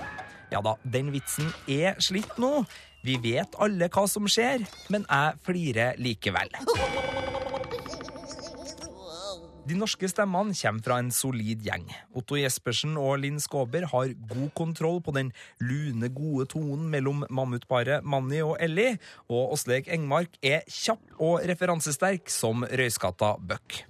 [0.53, 2.63] Ja da, den vitsen er slitt nå.
[3.03, 4.63] Vi vet alle hva som skjer,
[4.93, 6.53] men jeg flirer likevel.
[9.63, 11.85] De norske stemmene kommer fra en solid gjeng.
[12.19, 15.31] Otto Jespersen og Linn Skåber har god kontroll på den
[15.63, 18.97] lune, gode tonen mellom mammutparet Manni og Ellie,
[19.31, 23.85] og Åsleik Engmark er kjapp og referansesterk som røyskatta Buck.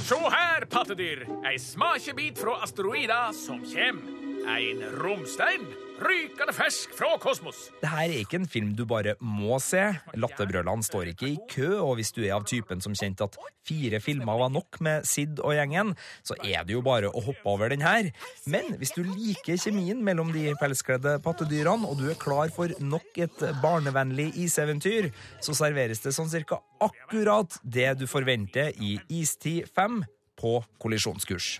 [0.00, 1.26] Se her, pattedyr!
[1.44, 4.00] Ei smakebit fra asteroida som kjem.
[4.48, 5.68] En romstein
[6.00, 7.68] rykende fersk fra kosmos.
[7.80, 9.82] Dette er ikke en film du bare må se.
[10.16, 14.00] Latterbrølene står ikke i kø, og hvis du er av typen som kjente at fire
[14.02, 15.94] filmer var nok med Sid og gjengen,
[16.26, 18.10] så er det jo bare å hoppe over den her.
[18.50, 23.20] Men hvis du liker kjemien mellom de pelskledde pattedyrene, og du er klar for nok
[23.20, 25.10] et barnevennlig iseventyr,
[25.44, 30.02] så serveres det sånn cirka akkurat det du forventer i Istid 5
[30.40, 31.58] på kollisjonskurs.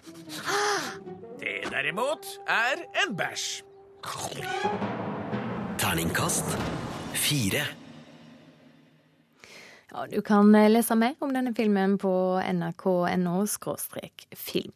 [1.40, 3.69] Det derimot er en bæsj.
[5.80, 6.56] Terningkast
[7.12, 7.62] fire.
[9.90, 13.46] Ja, du kan eh, lese mer om denne filmen på nrk.no
[14.36, 14.72] film.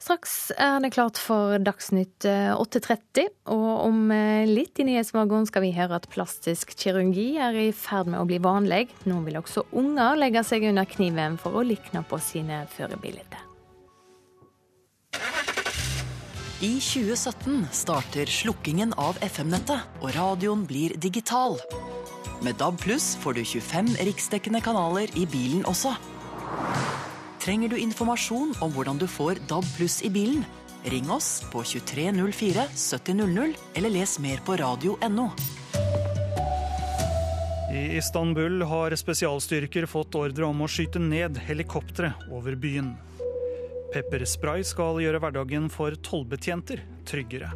[0.00, 5.66] Straks er det klart for Dagsnytt 8.30, eh, og om eh, litt i Nyhetsmorgen skal
[5.66, 8.88] vi høre at plastisk kirurgi er i ferd med å bli vanlig.
[9.04, 13.49] Nå vil også unger legge seg under kniven for å likne på sine førebilder.
[16.60, 21.56] I 2017 starter slukkingen av FM-nettet, og radioen blir digital.
[22.44, 25.94] Med DAB pluss får du 25 riksdekkende kanaler i bilen også.
[27.40, 30.44] Trenger du informasjon om hvordan du får DAB pluss i bilen?
[30.84, 35.30] Ring oss på 2304 7000, eller les mer på radio.no.
[37.72, 42.98] I Istanbul har spesialstyrker fått ordre om å skyte ned helikoptre over byen.
[43.90, 46.78] Pepperspray skal gjøre hverdagen for tollbetjenter
[47.10, 47.48] tryggere.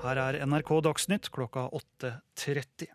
[0.00, 2.86] Her er NRK Dagsnytt klokka 8.30.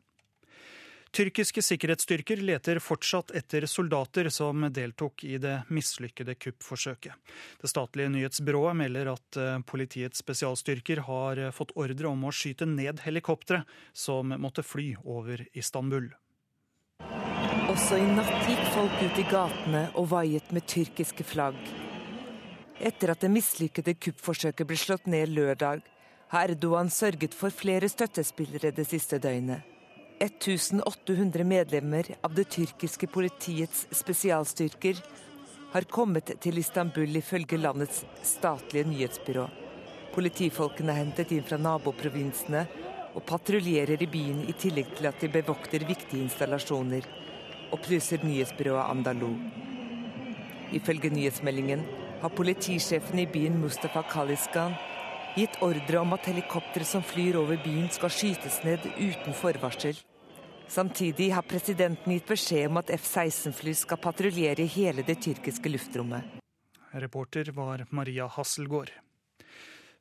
[1.12, 7.14] Tyrkiske sikkerhetsstyrker leter fortsatt etter soldater som deltok i det mislykkede kuppforsøket.
[7.62, 13.04] Det statlige nyhetsbyrået melder at eh, politiets spesialstyrker har fått ordre om å skyte ned
[13.06, 16.10] helikoptre som måtte fly over Istanbul.
[17.70, 21.60] Også i natt gikk folk ut i gatene og vaiet med tyrkiske flagg.
[22.82, 25.84] Etter at det mislykkede kuppforsøket ble slått ned lørdag,
[26.34, 29.62] har Erdogan sørget for flere støttespillere det siste døgnet.
[30.22, 34.98] 1800 medlemmer av det tyrkiske politiets spesialstyrker
[35.76, 39.48] har kommet til Istanbul ifølge landets statlige nyhetsbyrå.
[40.16, 42.66] Politifolkene er hentet inn fra naboprovinsene
[43.14, 47.06] og patruljerer i byen i tillegg til at de bevokter viktige installasjoner,
[47.76, 49.36] opplyser nyhetsbyrået Andalou.
[50.74, 51.86] Ifølge nyhetsmeldingen
[52.22, 54.76] har politisjefen i byen Mustafa Kaliskan
[55.36, 59.98] gitt ordre om at helikoptre som flyr over byen skal skytes ned uten forvarsel.
[60.72, 66.38] Samtidig har presidenten gitt beskjed om at F-16-fly skal patruljere hele det tyrkiske luftrommet.
[66.94, 68.92] Reporter var Maria Hasselgaard.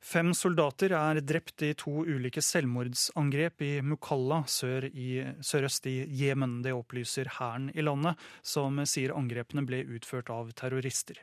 [0.01, 6.63] Fem soldater er drept i to ulike selvmordsangrep i Mukalla sør i, sørøst i Jemen.
[6.65, 11.21] Det opplyser hæren i landet, som sier angrepene ble utført av terrorister.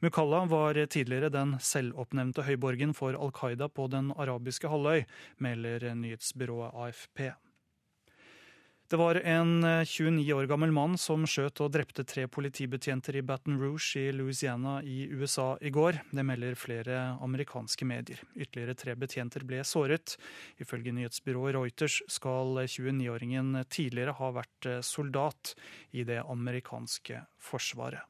[0.00, 5.02] Mukalla var tidligere den selvoppnevnte høyborgen for Al Qaida på den arabiske halvøy,
[5.42, 7.32] melder nyhetsbyrået AFP.
[8.90, 13.22] Det var en 29 eh, år gammel mann som skjøt og drepte tre politibetjenter i
[13.22, 16.00] Baton Rouge i Louisiana i USA i går.
[16.10, 18.18] Det melder flere amerikanske medier.
[18.34, 20.16] Ytterligere tre betjenter ble såret.
[20.58, 25.54] Ifølge nyhetsbyrået Reuters skal 29-åringen tidligere ha vært eh, soldat
[25.94, 28.02] i det amerikanske forsvaret.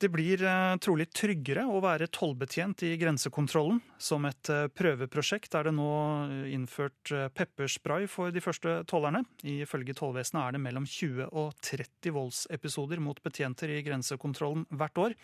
[0.00, 3.82] Det blir eh, trolig tryggere å være tollbetjent i grensekontrollen.
[4.00, 5.90] Som et eh, prøveprosjekt er det nå
[6.22, 9.20] eh, innført pepperspray for de første tollerne.
[9.44, 15.18] Ifølge tollvesenet er det mellom 20 og 30 voldsepisoder mot betjenter i grensekontrollen hvert år.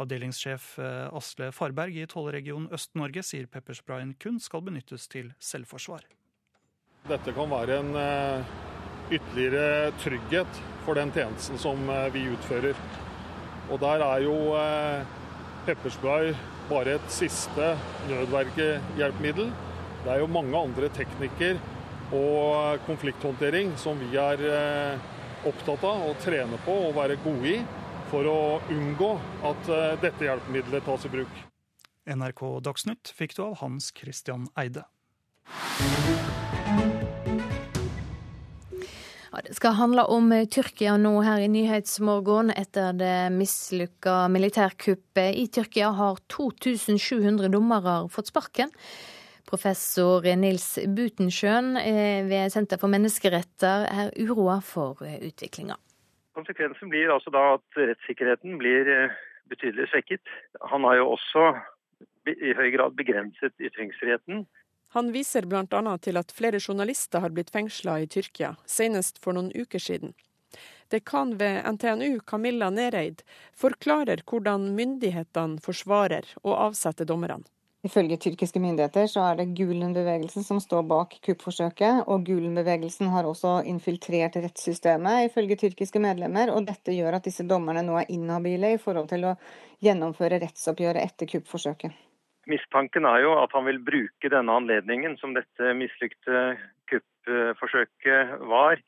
[0.00, 6.08] Avdelingssjef Asle Farberg i tollregion Øst-Norge sier peppersprayen kun skal benyttes til selvforsvar.
[7.12, 7.94] Dette kan være en
[9.12, 11.84] ytterligere trygghet for den tjenesten som
[12.14, 12.78] vi utfører.
[13.72, 15.04] Og der er jo eh,
[15.66, 16.34] pepperspray
[16.68, 17.72] bare et siste
[18.10, 19.52] nødvergehjelpemiddel.
[20.04, 21.60] Det er jo mange andre teknikker
[22.12, 25.06] og konflikthåndtering som vi er eh,
[25.48, 27.62] opptatt av å trene på og være gode i
[28.12, 28.40] for å
[28.74, 29.12] unngå
[29.48, 31.42] at eh, dette hjelpemiddelet tas i bruk.
[32.12, 34.84] NRK Dagsnytt fikk du av Hans Christian Eide.
[39.40, 42.50] Det skal handle om eh, Tyrkia nå her i Nyhetsmorgen.
[42.52, 48.68] Etter det mislykka militærkuppet i Tyrkia har 2700 dommere fått sparken.
[49.48, 55.80] Professor Nils Butensjøen eh, ved Senter for menneskeretter er uroa for eh, utviklinga.
[56.36, 58.88] Konsekvensen blir altså da at rettssikkerheten blir
[59.48, 60.28] betydelig svekket.
[60.68, 61.54] Han har jo også
[62.28, 64.44] i høy grad begrenset ytringsfriheten.
[64.92, 65.98] Han viser bl.a.
[66.04, 70.12] til at flere journalister har blitt fengsla i Tyrkia, senest for noen uker siden.
[70.92, 73.22] Dekan ved NTNU, Camilla Nereid,
[73.56, 77.40] forklarer hvordan myndighetene forsvarer og avsetter dommerne.
[77.82, 83.56] Ifølge tyrkiske myndigheter så er det Gulen-bevegelsen som står bak kuppforsøket, og Gulen-bevegelsen har også
[83.72, 86.52] infiltrert rettssystemet, ifølge tyrkiske medlemmer.
[86.52, 89.36] og Dette gjør at disse dommerne nå er inhabile i forhold til å
[89.82, 91.96] gjennomføre rettsoppgjøret etter kuppforsøket.
[92.50, 96.56] Mistanken er jo at han vil bruke denne anledningen, som dette mislykte
[96.90, 98.82] kuppforsøket var,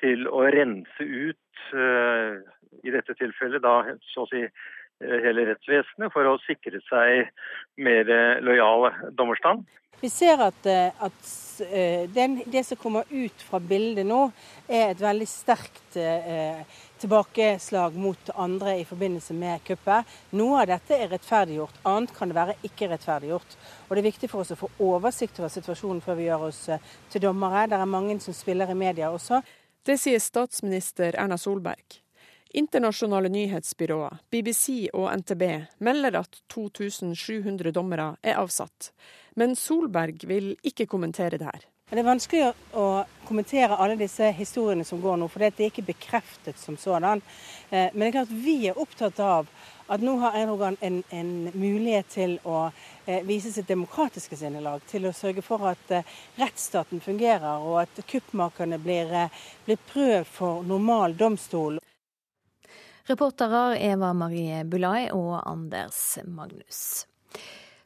[0.00, 2.38] til å rense ut, eh,
[2.86, 3.74] i dette tilfellet da
[4.12, 7.28] så å si eh, hele rettsvesenet, for å sikre seg
[7.82, 8.14] mer
[8.46, 8.88] lojal
[9.18, 9.66] dommerstand.
[10.00, 11.32] Vi ser at, eh, at
[12.14, 14.30] den, det som kommer ut fra bildet nå,
[14.70, 16.62] er et veldig sterkt eh,
[17.00, 20.08] tilbakeslag mot andre i forbindelse med kuppet.
[20.36, 23.56] Noe av dette er rettferdiggjort, annet kan det være ikke rettferdiggjort.
[23.88, 26.60] Og Det er viktig for oss å få oversikt over situasjonen før vi gjør oss
[26.68, 27.66] eh, til dommere.
[27.70, 29.40] Det er mange som spiller i media også.
[29.86, 32.00] Det sier statsminister Erna Solberg.
[32.50, 35.44] Internasjonale nyhetsbyråer, BBC og NTB
[35.86, 38.90] melder at 2700 dommere er avsatt.
[39.38, 41.68] Men Solberg vil ikke kommentere det her.
[41.90, 42.84] Det er vanskelig å
[43.26, 47.18] kommentere alle disse historiene som går nå, for det er ikke bekreftet som sådan.
[47.70, 49.50] Eh, men det er klart vi er opptatt av
[49.90, 52.68] at nå har Erdogan en, en mulighet til å
[53.06, 54.86] eh, vise sitt demokratiske sinnelag.
[54.86, 56.06] Til å sørge for at eh,
[56.38, 59.10] rettsstaten fungerer, og at kuppmakerne blir,
[59.66, 61.82] blir prøvd for normal domstol.
[63.10, 67.08] Reportere Eva Marie Bulai og Anders Magnus.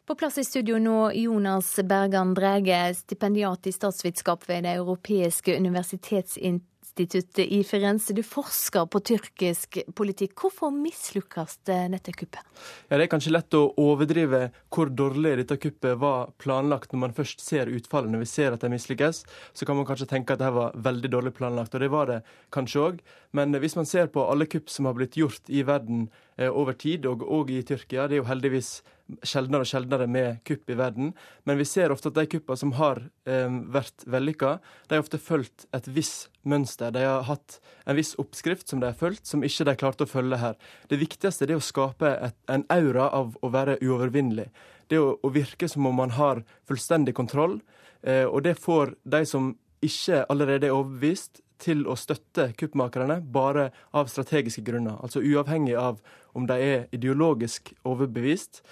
[0.07, 7.39] På plass i studio nå Jonas Bergan Drege, stipendiat i statsvitenskap ved Det europeiske universitetsinstituttet
[7.47, 8.13] i Firenze.
[8.13, 10.35] Du forsker på tyrkisk politikk.
[10.37, 12.45] Hvorfor mislykkes dette kuppet?
[12.91, 17.17] Ja, det er kanskje lett å overdrive hvor dårlig dette kuppet var planlagt når man
[17.17, 18.13] først ser utfallet.
[18.13, 19.23] Når vi ser at det mislykkes,
[19.57, 21.73] så kan man kanskje tenke at dette var veldig dårlig planlagt.
[21.73, 22.21] Og det var det
[22.53, 23.01] kanskje òg.
[23.33, 26.77] Men hvis man ser på alle kupp som har blitt gjort i verden eh, over
[26.77, 28.83] tid, og, og i Tyrkia, det er jo heldigvis
[29.27, 31.13] sjeldnere og sjeldnere med kupp i verden.
[31.45, 34.57] Men vi ser ofte at de kuppene som har eh, vært vellykka,
[34.89, 36.93] de har ofte fulgt et visst mønster.
[36.95, 37.59] De har hatt
[37.89, 40.59] en viss oppskrift som de har fulgt, som ikke de klarte å følge her.
[40.89, 44.49] Det viktigste er å skape et, en aura av å være uovervinnelig.
[44.93, 47.61] Det å, å virke som om man har fullstendig kontroll.
[48.03, 49.55] Eh, og det får de som
[49.85, 54.99] ikke allerede er overbevist, til å støtte kuppmakerne bare av strategiske grunner.
[55.01, 56.01] Altså uavhengig av
[56.35, 58.63] om de er ideologisk overbevist,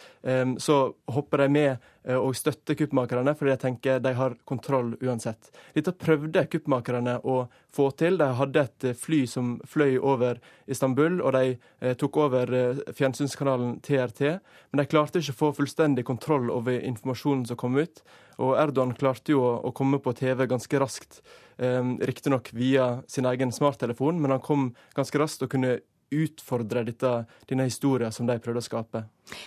[0.59, 0.76] så
[1.10, 1.70] hopper de med
[2.05, 5.51] eh, og støtter kuppmakerne fordi de tenker de har kontroll uansett.
[5.74, 8.18] Dette prøvde kuppmakerne å få til.
[8.20, 10.40] De hadde et eh, fly som fløy over
[10.70, 12.55] Istanbul, og de eh, tok over
[12.98, 14.24] fjernsynskanalen TRT.
[14.72, 18.05] Men de klarte ikke å få fullstendig kontroll over informasjonen som kom ut.
[18.43, 21.20] Og Erdogan klarte jo å komme på TV ganske raskt,
[21.60, 25.76] riktignok via sin egen smarttelefon, men han kom ganske raskt og kunne
[26.12, 27.10] utfordre dette,
[27.48, 29.02] denne historien som de prøvde å skape.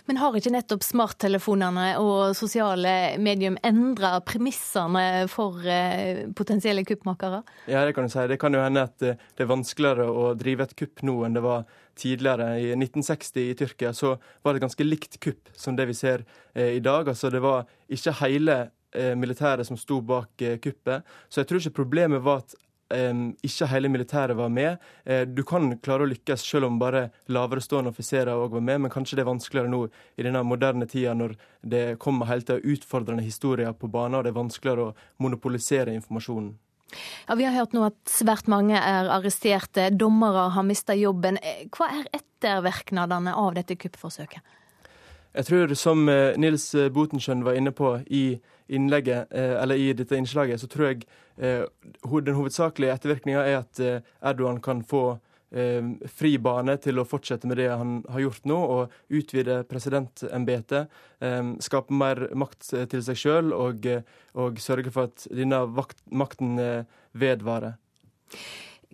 [0.07, 7.41] Men har ikke nettopp smarttelefonene og sosiale medium endra premissene for eh, potensielle kuppmakere?
[7.69, 8.23] Ja, det kan du si.
[8.31, 11.37] Det kan jo hende at eh, det er vanskeligere å drive et kupp nå enn
[11.37, 11.67] det var
[11.99, 12.49] tidligere.
[12.59, 16.25] I 1960 i Tyrkia så var det et ganske likt kupp som det vi ser
[16.53, 17.11] eh, i dag.
[17.11, 18.65] Altså det var ikke hele
[18.95, 21.03] militæret som sto bak kuppet.
[21.27, 22.53] Så jeg tror ikke problemet var at
[22.93, 24.77] ikke hele militæret var med.
[25.05, 28.91] Eh, du kan klare å lykkes selv om bare laverestående offiserer òg var med, men
[28.91, 29.87] kanskje det er vanskeligere nå
[30.17, 31.35] i denne moderne tida når
[31.65, 36.53] det kommer hele tida utfordrende historier på banen, og det er vanskeligere å monopolisere informasjonen.
[37.27, 41.39] Ja, Vi har hørt nå at svært mange er arresterte, dommere har mista jobben.
[41.41, 44.41] Eh, hva er ettervirkningene av dette kuppforsøket?
[45.35, 50.57] Jeg tror, som eh, Nils Botenschøn var inne på i innlegget, eller i dette innslaget,
[50.57, 51.03] så tror jeg
[51.37, 51.65] Eh,
[52.23, 55.17] den hovedsakelige ettervirkninga er at eh, Erdogan kan få
[55.51, 60.91] eh, fri bane til å fortsette med det han har gjort nå, og utvide presidentembetet.
[61.63, 63.87] Skape mer makt til seg sjøl og,
[64.35, 65.63] og, sørge for at denne
[66.11, 66.59] makten
[67.15, 67.79] vedvarer.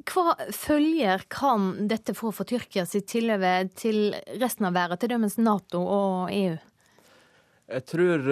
[0.07, 5.37] Hva følger kan dette få for Tyrkia sitt tilhøve til resten av verden, til dømmes
[5.41, 6.55] Nato og EU?
[7.71, 8.25] Jeg tror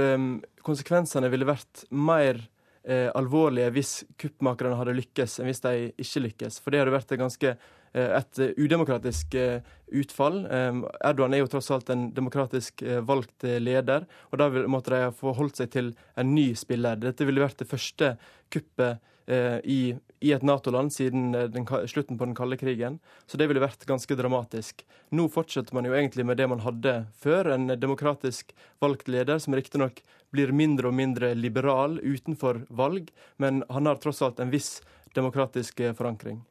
[0.66, 2.42] konsekvensene ville vært mer
[2.84, 6.62] eh, alvorlige hvis kuppmakerne hadde lykkes, enn hvis de ikke lykkes.
[6.64, 10.42] For det hadde vært et ganske eh, et udemokratisk eh, utfall.
[10.46, 10.82] Eh,
[11.12, 15.62] Erdogan er jo tross alt en demokratisk valgt leder, og da måtte de ha forholdt
[15.62, 17.00] seg til en ny spiller.
[17.02, 18.16] Dette ville vært det første
[18.54, 23.00] kuppet i, i, et Nato-land siden den, slutten på den kalde krigen.
[23.30, 24.82] Så det ville vært ganske dramatisk.
[25.14, 29.54] Nå fortsetter man jo egentlig med det man hadde før, en demokratisk valgt leder, som
[29.58, 30.02] riktignok
[30.34, 34.80] blir mindre og mindre liberal utenfor valg, men han har tross alt en viss
[35.18, 36.42] demokratisk eh, forankring.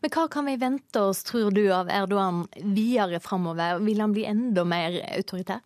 [0.00, 3.80] Men hva kan vi vente oss, tror du, av Erdogan videre framover?
[3.82, 5.64] Vil han bli enda mer autoritær?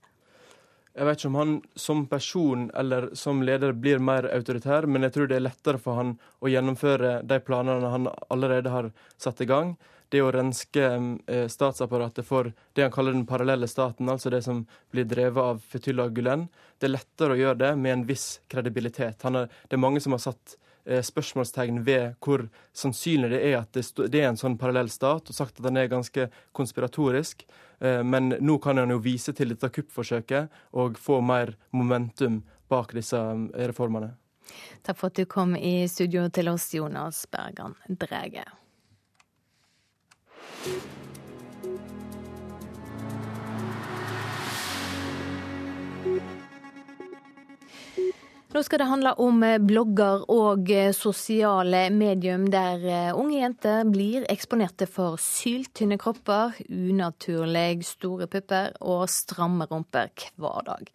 [0.96, 5.14] Jeg vet ikke om han som person eller som leder blir mer autoritær, men jeg
[5.14, 9.48] tror det er lettere for han å gjennomføre de planene han allerede har satt i
[9.50, 9.76] gang
[10.10, 10.86] det å renske
[11.30, 15.60] eh, statsapparatet for det han kaller den parallelle staten, altså det som blir drevet av
[15.70, 16.48] Fetullah Gulen,
[16.78, 19.22] det er lettere å gjøre det med en viss kredibilitet.
[19.28, 22.46] Er, det er mange som har satt spørsmålstegn ved hvor
[22.76, 25.90] sannsynlig det er at det, er en sånn parallell stat, og sagt at den er
[25.92, 27.44] ganske konspiratorisk.
[27.80, 32.94] Eh, men nå kan han jo vise til dette kuppforsøket og få mer momentum bak
[32.96, 33.18] disse
[33.70, 34.14] reformene.
[34.82, 38.46] Takk for at du kom i studio til oss, Jonas Bergan Drege.
[48.50, 53.84] Nå skal det handle om eh, blogger og eh, sosiale medium der eh, unge jenter
[53.86, 60.90] blir eksponerte for syltynne kropper, unaturlig store pupper og stramme rumper hver dag.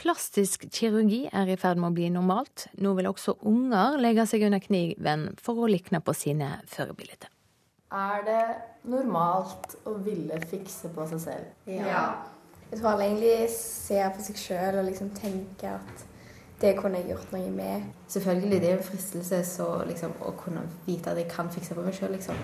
[0.00, 2.70] Plastisk kirurgi er i ferd med å bli normalt.
[2.80, 7.28] Nå vil også unger legge seg under kniven for å likne på sine forbilder.
[7.92, 8.42] Er det
[8.88, 11.54] normalt å ville fikse på seg selv?
[11.68, 12.08] Ja.
[12.70, 16.06] Jeg tror alle egentlig ser på seg sjøl og liksom tenker at
[16.60, 17.88] det kunne jeg gjort noe med.
[18.08, 21.84] Selvfølgelig det er en fristelse så liksom, å kunne vite at jeg kan fikse på
[21.84, 22.14] meg sjøl.
[22.16, 22.38] Liksom.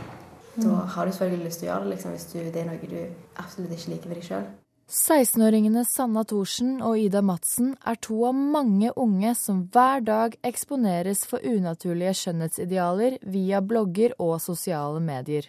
[0.56, 0.88] Da mm.
[0.94, 2.98] har du selvfølgelig lyst til å gjøre det liksom, hvis du, det er noe du
[3.40, 4.50] absolutt ikke liker ved deg sjøl.
[4.92, 11.22] 16-åringene Sanna Thorsen og Ida Madsen er to av mange unge som hver dag eksponeres
[11.30, 15.48] for unaturlige skjønnhetsidealer via blogger og sosiale medier.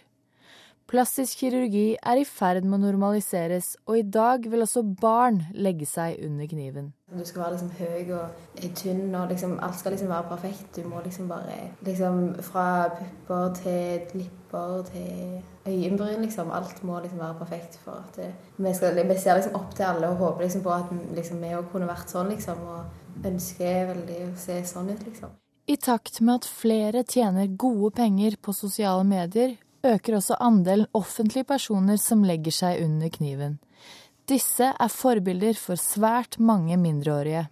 [0.94, 5.88] Plastisk kirurgi er i ferd med å normaliseres, og i dag vil også barn legge
[5.90, 6.92] seg under kniven.
[7.10, 10.68] Du skal være liksom høy og tynn, og liksom, alt skal liksom være perfekt.
[10.78, 16.54] Du må liksom bare liksom Fra pupper til lipper til øyenbryn, liksom.
[16.54, 19.90] Alt må liksom være perfekt for at det, vi, skal, vi, ser liksom opp til
[19.90, 22.62] alle og håper liksom på at liksom, vi òg kunne vært sånn, liksom.
[22.70, 25.34] Og ønsker veldig å se sånn ut, liksom.
[25.66, 31.46] I takt med at flere tjener gode penger på sosiale medier, øker også andelen offentlige
[31.48, 33.58] personer som legger seg under kniven.
[34.28, 37.46] Disse er forbilder for svært mange mindreårige.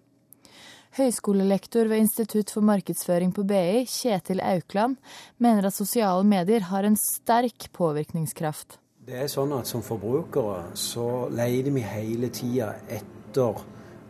[0.97, 4.99] Høyskolelektor ved Institutt for markedsføring på BI, Kjetil Aukland,
[5.41, 8.77] mener at sosiale medier har en sterk påvirkningskraft.
[9.03, 13.57] Det er sånn at Som forbrukere så leter vi hele tida etter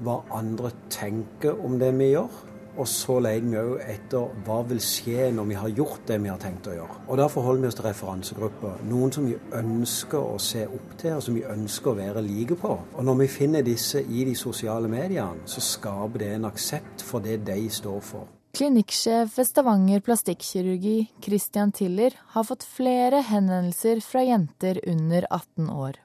[0.02, 2.51] hva andre tenker om det vi gjør.
[2.76, 6.30] Og så leter vi òg etter hva vil skje når vi har gjort det vi
[6.32, 7.00] har tenkt å gjøre.
[7.06, 8.84] Og Da forholder vi oss til referansegrupper.
[8.88, 12.56] Noen som vi ønsker å se opp til, og som vi ønsker å være like
[12.60, 12.76] på.
[12.96, 17.24] Og når vi finner disse i de sosiale mediene, så skaper det en aksept for
[17.24, 18.30] det de står for.
[18.52, 26.00] Klinikksjef ved Stavanger plastikkirurgi, Christian Tiller, har fått flere henvendelser fra jenter under 18 år.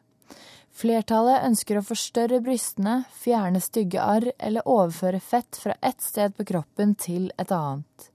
[0.78, 6.46] Flertallet ønsker å forstørre brystene, fjerne stygge arr eller overføre fett fra ett sted på
[6.52, 8.12] kroppen til et annet.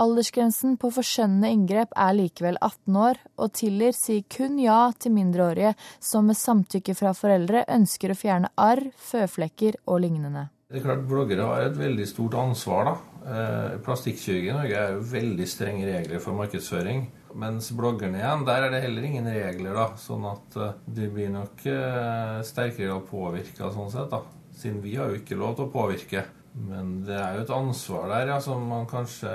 [0.00, 5.74] Aldersgrensen på forskjønnende inngrep er likevel 18 år, og Tiller sier kun ja til mindreårige
[6.00, 10.48] som med samtykke fra foreldre ønsker å fjerne arr, føflekker og lignende.
[10.72, 12.88] Det er klart Bloggere har et veldig stort ansvar.
[12.88, 12.94] da.
[13.22, 17.04] Eh, Plastikkirurgi i Norge er jo veldig strenge regler for markedsføring.
[17.38, 19.88] Mens bloggerne igjen, der er det heller ingen regler, da.
[20.00, 24.22] Sånn at uh, de blir nok sterkere sterkere påvirka sånn sett, da.
[24.52, 26.26] Siden vi har jo ikke lov til å påvirke.
[26.52, 29.32] Men det er jo et ansvar der ja, som man kanskje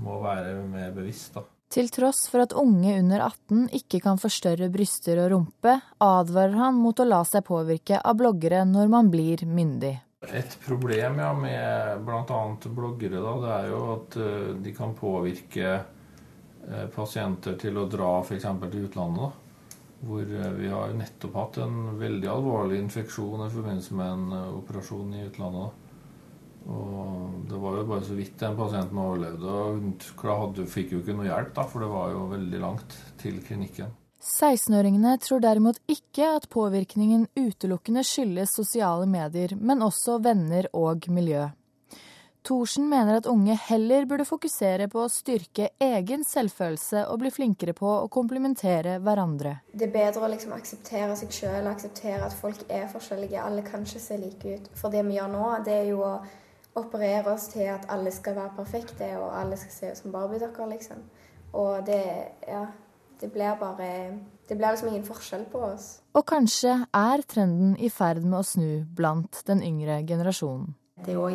[0.00, 1.44] må være mer bevisst, da.
[1.68, 6.78] Til tross for at unge under 18 ikke kan forstørre bryster og rumpe, advarer han
[6.80, 9.98] mot å la seg påvirke av bloggere når man blir myndig.
[10.24, 12.40] Et problem ja, med bl.a.
[12.72, 15.97] bloggere da, det er jo at uh, de kan påvirke Eh,
[16.94, 18.48] pasienter til å dra f.eks.
[18.70, 19.28] til utlandet.
[19.28, 19.48] Da.
[20.06, 24.56] Hvor eh, vi har nettopp hatt en veldig alvorlig infeksjon i forbindelse med en eh,
[24.60, 25.68] operasjon i utlandet.
[25.68, 25.84] Da.
[26.68, 29.48] Og Det var jo bare så vidt den pasienten overlevde.
[29.48, 33.40] og Hun fikk jo ikke noe hjelp, da, for det var jo veldig langt til
[33.42, 33.94] klinikken.
[34.18, 41.46] 16-åringene tror derimot ikke at påvirkningen utelukkende skyldes sosiale medier, men også venner og miljø.
[42.46, 47.74] Thorsen mener at unge heller burde fokusere på å styrke egen selvfølelse og bli flinkere
[47.76, 49.58] på å komplimentere hverandre.
[49.72, 53.42] Det er bedre å liksom akseptere seg sjøl, akseptere at folk er forskjellige.
[53.42, 54.70] Alle kan ikke se like ut.
[54.78, 56.14] For det vi gjør nå, det er jo å
[56.78, 60.70] operere oss til at alle skal være perfekte, og alle skal se ut som barbiedokker,
[60.70, 61.02] liksom.
[61.58, 62.02] Og det,
[62.46, 62.66] ja,
[63.20, 65.86] det blir bare Det blir liksom ingen forskjell på oss.
[66.16, 70.70] Og kanskje er trenden i ferd med å snu blant den yngre generasjonen.
[71.04, 71.26] Det er jo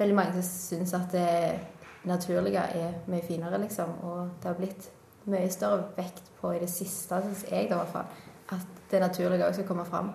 [0.00, 3.92] veldig mange som syns at det naturlige er mye finere, liksom.
[4.08, 4.90] Og det har blitt
[5.30, 8.10] mye større vekt på i det siste, syns jeg i hvert fall,
[8.56, 10.12] at det naturlige òg skal komme fram.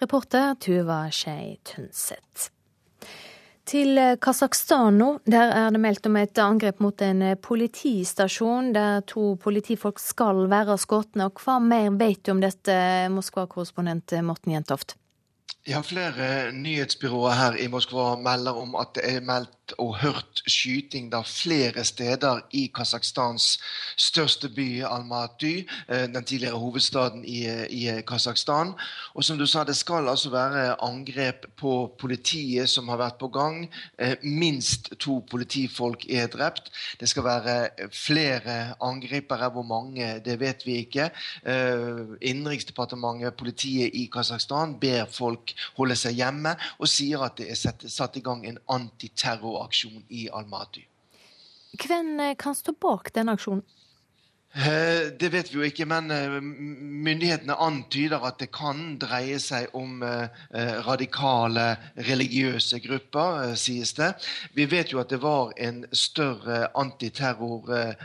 [0.00, 2.50] Reporter Tuva Skei Tønseth.
[3.70, 5.08] Til Kasakhstan nå.
[5.30, 10.74] Der er det meldt om et angrep mot en politistasjon der to politifolk skal være
[10.80, 11.14] skutt.
[11.14, 12.74] Hva mer vet du om dette,
[13.14, 14.96] Moskva-korrespondent Morten Jentoft?
[15.68, 21.10] Ja, Flere nyhetsbyråer her i Moskva melder om at det er meldt og hørt skyting
[21.12, 23.58] da flere steder i Kasakhstans
[24.00, 28.72] største by, Almaty, eh, den tidligere hovedstaden i, i Kasakhstan.
[29.14, 33.28] Og som du sa, det skal altså være angrep på politiet som har vært på
[33.28, 33.68] gang.
[33.98, 36.72] Eh, minst to politifolk er drept.
[37.00, 37.56] Det skal være
[37.92, 39.50] flere angripere.
[39.50, 41.10] Hvor mange, det vet vi ikke.
[41.46, 45.39] Eh, Innenriksdepartementet, politiet i Kasakhstan, ber folk
[45.78, 50.86] holde seg hjemme og sier at det er satt i gang en antiterroraksjon i Almaty.
[51.80, 53.64] Hvem eh, kan stå bak denne aksjonen?
[54.54, 59.70] Eh, det vet vi jo ikke, men eh, myndighetene antyder at det kan dreie seg
[59.78, 60.26] om eh,
[60.82, 61.76] radikale
[62.08, 64.08] religiøse grupper, sies det.
[64.58, 65.52] Vi vet jo at det var
[65.94, 66.64] større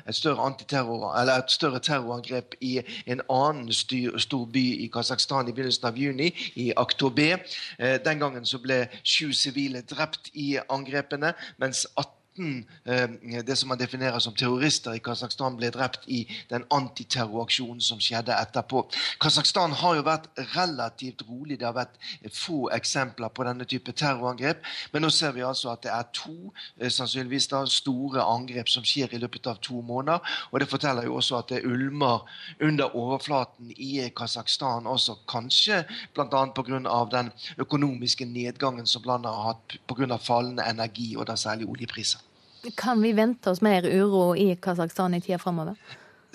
[0.05, 2.77] et større antiterror, eller et større terrorangrep i
[3.09, 6.29] en annen stor by i Kasakhstan i begynnelsen av juni,
[6.61, 7.39] i Aktobe.
[7.79, 14.19] Den gangen så ble sju sivile drept i angrepene, mens 18 det som man definerer
[14.19, 18.83] som terrorister i Kasakhstan, ble drept i den antiterroraksjonen som skjedde etterpå.
[19.23, 21.59] Kasakhstan har jo vært relativt rolig.
[21.59, 21.95] Det har vært
[22.35, 24.63] få eksempler på denne type terrorangrep.
[24.91, 26.35] Men nå ser vi altså at det er to
[26.81, 30.35] sannsynligvis da, store angrep som skjer i løpet av to måneder.
[30.51, 32.27] Og det forteller jo også at det ulmer
[32.59, 35.83] under overflaten i Kasakhstan også, kanskje
[36.15, 36.45] bl.a.
[36.55, 37.05] pga.
[37.11, 37.31] den
[37.61, 40.17] økonomiske nedgangen som landet har hatt pga.
[40.17, 42.24] fallende energi, og da særlig oljepriser.
[42.75, 45.75] Kan vi vente oss mer uro i Kasakhstan i tida framover?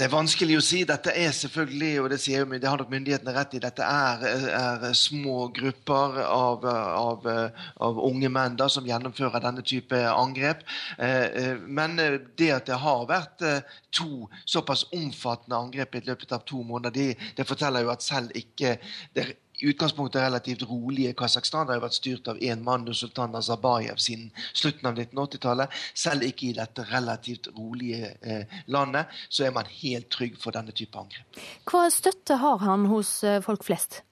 [0.01, 0.79] Det er vanskelig å si.
[0.89, 4.23] Dette er selvfølgelig, og det, sier, det har nok myndighetene rett i, dette er,
[4.57, 10.65] er små grupper av, av, av, unge menn da, som gjennomfører denne type angrep.
[10.97, 16.33] Eh, eh, men det at det har vært eh, to såpass omfattende angrep i løpet
[16.33, 18.79] av to måneder, det, det forteller jo at selv ikke
[19.13, 19.29] det
[19.61, 21.67] i utgangspunktet relativt rolige Kasakhstan.
[21.67, 25.81] Det har jo vært styrt av én mann, sultan Nazarbayev, siden slutten av 1980-tallet.
[25.95, 30.75] Selv ikke i dette relativt rolige eh, landet så er man helt trygg for denne
[30.77, 31.43] type angrep.
[31.71, 34.03] Hva støtte har han hos eh, folk flest?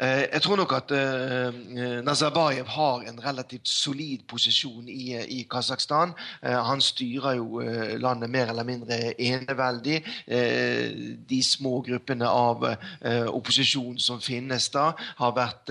[0.00, 1.54] Eh, jeg tror nok at uh,
[2.04, 6.12] Nazarbayev har en relativt solid posisjon i, i Kasakhstan.
[6.42, 7.62] Han styrer jo
[7.98, 10.02] landet mer eller mindre eneveldig.
[11.30, 12.64] de små gruppene av
[13.28, 15.70] opposisjon som finnes da, har vært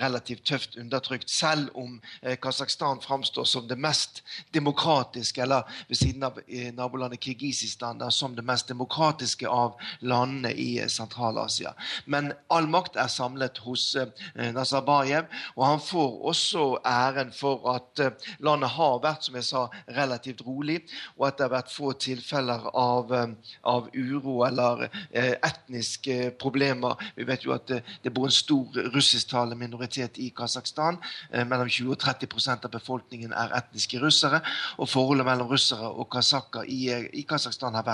[0.00, 1.30] relativt tøft undertrykt.
[1.30, 2.00] Selv om
[2.42, 4.22] Kasakhstan framstår som det mest
[4.54, 6.40] demokratiske, eller ved siden av
[6.72, 11.74] nabolandet Kirgisistan, som det mest demokratiske av landene i Sentral-Asia.
[12.06, 15.28] Men all makt er samlet hos eh, Nazarbayev.
[15.56, 19.66] Og han får også æren for at eh, landet har vært som jeg sa,
[19.96, 20.80] relativt rolig,
[21.16, 24.86] og at det har vært få tilfeller av, eh, av uro eller
[25.16, 26.96] etniske problemer.
[27.16, 30.98] Vi vet jo at det bor en stor russisktalende minoritet i Kasakhstan.
[31.32, 34.42] Mellom 20 og 30% av befolkningen er etniske russere.
[34.78, 36.90] Og forholdet mellom russere og kasakker i,
[37.20, 37.86] i Kasakhstan har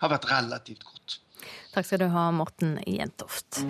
[0.00, 1.20] har vært relativt godt.
[1.70, 3.60] Takk skal du ha, Morten Jentoft.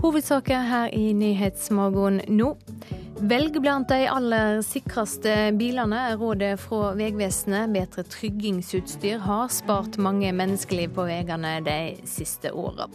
[0.00, 2.54] Hovedsaker her i Nyhetsmorgen nå.
[3.20, 6.06] Velg blant de aller sikreste bilene.
[6.16, 11.78] Rådet fra Vegvesenet, bedre tryggingsutstyr, har spart mange menneskeliv på veiene de
[12.08, 12.88] siste åra.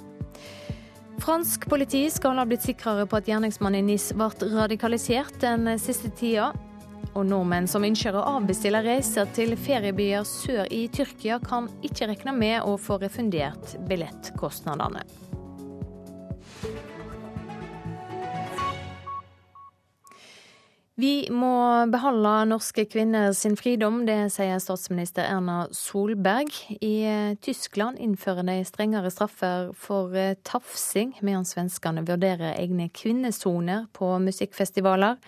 [1.21, 6.09] Fransk politi skal ha blitt sikrere på at gjerningsmannen i NIS ble radikalisert den siste
[6.17, 6.55] tida.
[7.15, 12.35] Og nordmenn som ønsker å avbestille reiser til feriebyer sør i Tyrkia, kan ikke regne
[12.35, 15.05] med å få refundert billettkostnadene.
[20.95, 21.55] Vi må
[21.91, 26.51] beholde norske kvinner sin fridom, det sier statsminister Erna Solberg.
[26.79, 30.15] I Tyskland innfører de strengere straffer for
[30.47, 35.19] tafsing, mens svenskene vurderer egne kvinnesoner på musikkfestivaler.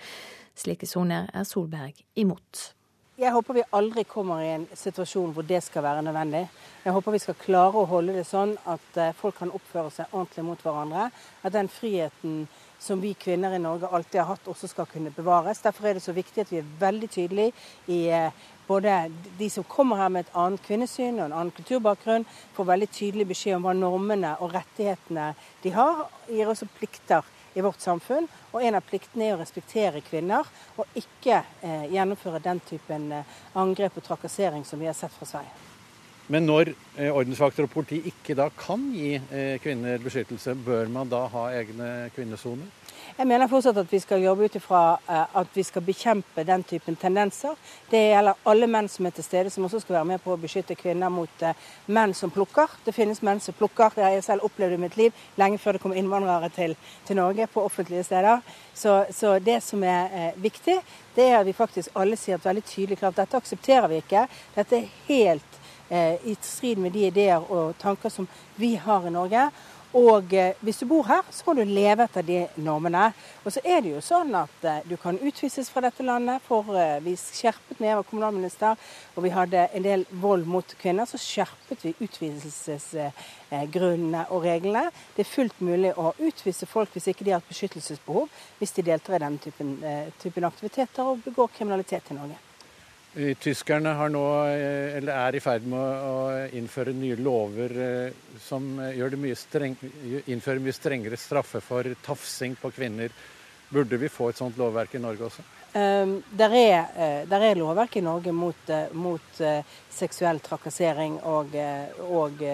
[0.57, 2.71] Slike soner er Solberg imot.
[3.17, 6.43] Jeg håper vi aldri kommer i en situasjon hvor det skal være nødvendig.
[6.83, 10.11] Jeg håper vi skal klare å holde det sånn at eh, folk kan oppføre seg
[10.11, 11.07] ordentlig mot hverandre.
[11.41, 12.43] At den friheten
[12.77, 15.63] som vi kvinner i Norge alltid har hatt, også skal kunne bevares.
[15.65, 17.53] Derfor er det så viktig at vi er veldig tydelige
[17.93, 18.99] i eh, både
[19.39, 23.29] de som kommer her med et annet kvinnesyn og en annen kulturbakgrunn, får veldig tydelig
[23.31, 25.31] beskjed om hva normene og rettighetene
[25.63, 26.05] de har.
[26.29, 27.25] Gir også plikter
[27.57, 28.27] i vårt samfunn.
[28.51, 30.45] Og en av pliktene er å respektere kvinner,
[30.77, 35.29] og ikke eh, gjennomføre den typen eh, angrep og trakassering som vi har sett fra
[35.29, 35.76] Sverige.
[36.27, 41.07] Men når eh, ordensvakter og politi ikke da kan gi eh, kvinner beskyttelse, bør man
[41.07, 42.67] da ha egne kvinnesoner?
[43.17, 46.65] Jeg mener fortsatt at vi skal jobbe ut ifra eh, at vi skal bekjempe den
[46.67, 47.55] typen tendenser.
[47.87, 50.41] Det gjelder alle menn som er til stede, som også skal være med på å
[50.41, 51.45] beskytte kvinner mot
[51.95, 52.75] menn som plukker.
[52.83, 53.95] Det finnes menn som plukker.
[53.95, 56.75] Det har jeg selv opplevd i mitt liv, lenge før det kom innvandrere til,
[57.07, 58.43] til Norge på offentlige steder.
[58.75, 60.75] Så, så det som er viktig,
[61.15, 64.27] det er at vi faktisk alle sier et veldig tydelig klart dette aksepterer vi ikke.
[64.59, 65.56] Dette er helt
[65.89, 68.27] i strid med de ideer og tanker som
[68.59, 69.45] vi har i Norge.
[69.95, 73.13] Og eh, hvis du bor her, så må du leve etter de normene.
[73.45, 76.41] Og så er det jo sånn at eh, du kan utvises fra dette landet.
[76.47, 78.75] For eh, vi skjerpet når jeg var kommunalminister
[79.15, 84.83] og vi hadde en del vold mot kvinner, så skjerpet vi utviselsesgrunnene og reglene.
[85.15, 88.25] Det er fullt mulig å utvise folk hvis ikke de har et beskyttelsesbehov,
[88.59, 89.69] hvis de deltar i denne typen,
[90.21, 92.37] typen aktiviteter og begår kriminalitet i Norge.
[93.17, 96.17] Tyskerne nå, eh, er i ferd med å
[96.53, 99.73] innføre nye lover eh, som det mye streng,
[100.29, 103.09] innfører mye strengere straffe for tafsing på kvinner.
[103.69, 105.45] Burde vi få et sånt lovverk i Norge også?
[105.73, 109.41] Um, der, er, der, er, lovverk i Norge mot, mot
[109.91, 111.57] seksuell trakassering og,
[112.07, 112.45] og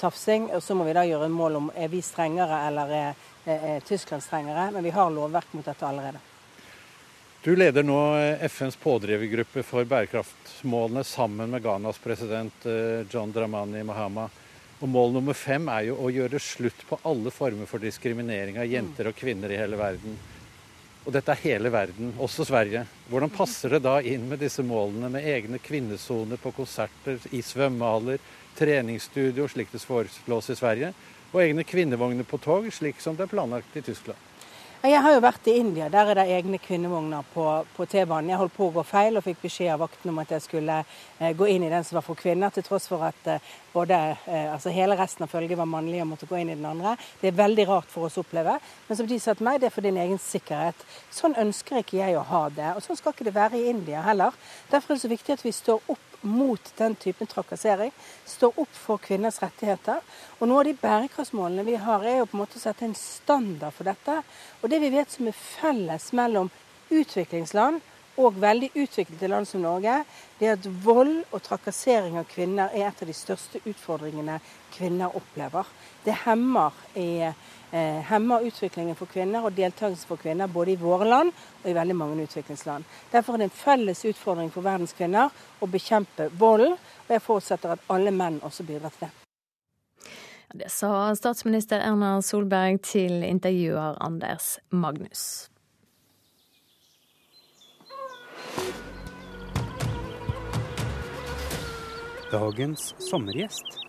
[0.00, 0.48] tafsing.
[0.60, 4.24] Så må vi da gjøre en mål om er vi strengere eller er, er Tyskland
[4.24, 4.70] strengere.
[4.72, 6.24] Men vi har lovverk mot dette allerede.
[7.46, 7.98] Du leder nå
[8.42, 14.24] FNs pådrivergruppe for bærekraftsmålene sammen med Ghanas president eh, John Dramani Mahama.
[14.80, 18.66] Og Mål nummer fem er jo å gjøre slutt på alle former for diskriminering av
[18.66, 20.18] jenter og kvinner i hele verden.
[21.04, 22.82] Og dette er hele verden, også Sverige.
[23.12, 28.18] Hvordan passer det da inn med disse målene, med egne kvinnesoner på konserter, i svømmehaller,
[28.58, 30.96] treningsstudio, slik det foreslås i Sverige,
[31.30, 34.18] og egne kvinnevogner på tog, slik som det er planlagt i Tyskland?
[34.84, 35.86] Jeg har jo vært i India.
[35.90, 37.44] Der er det egne kvinnevogner på,
[37.74, 38.28] på T-banen.
[38.30, 40.76] Jeg holdt på å gå feil og fikk beskjed av vakten om at jeg skulle
[40.84, 43.96] eh, gå inn i den som var for kvinner, til tross for at eh, både,
[44.28, 46.92] eh, altså hele resten av følget var mannlige og måtte gå inn i den andre.
[47.22, 48.58] Det er veldig rart for oss å oppleve.
[48.86, 50.84] Men som de sa til meg, det er for din egen sikkerhet.
[51.10, 52.74] Sånn ønsker ikke jeg å ha det.
[52.76, 54.36] Og sånn skal ikke det være i India heller.
[54.70, 57.92] Derfor er det så viktig at vi står opp mot den typen trakassering.
[58.24, 60.04] Står opp for kvinners rettigheter.
[60.38, 62.96] Og noe av de bærekraftsmålene vi har, er jo på en måte å sette en
[62.98, 64.20] standard for dette.
[64.62, 66.52] Og det vi vet som er felles mellom
[66.90, 67.82] utviklingsland
[68.16, 69.98] og veldig utviklede land som Norge,
[70.38, 74.38] det er at vold og trakassering av kvinner er et av de største utfordringene
[74.76, 75.68] kvinner opplever.
[76.04, 77.28] Det hemmer i
[77.76, 81.32] eh, hemmer utviklingen for kvinner og deltakelse for kvinner både i våre land
[81.62, 82.84] og i veldig mange utviklingsland.
[83.12, 85.30] Derfor er det en felles utfordring for verdens kvinner
[85.60, 86.76] å bekjempe volden,
[87.06, 89.14] og jeg forutsetter at alle menn også bidrar til det.
[90.56, 95.50] Det sa statsminister Erna Solberg til intervjuer Anders Magnus.
[102.32, 103.85] Dagens sommergjest.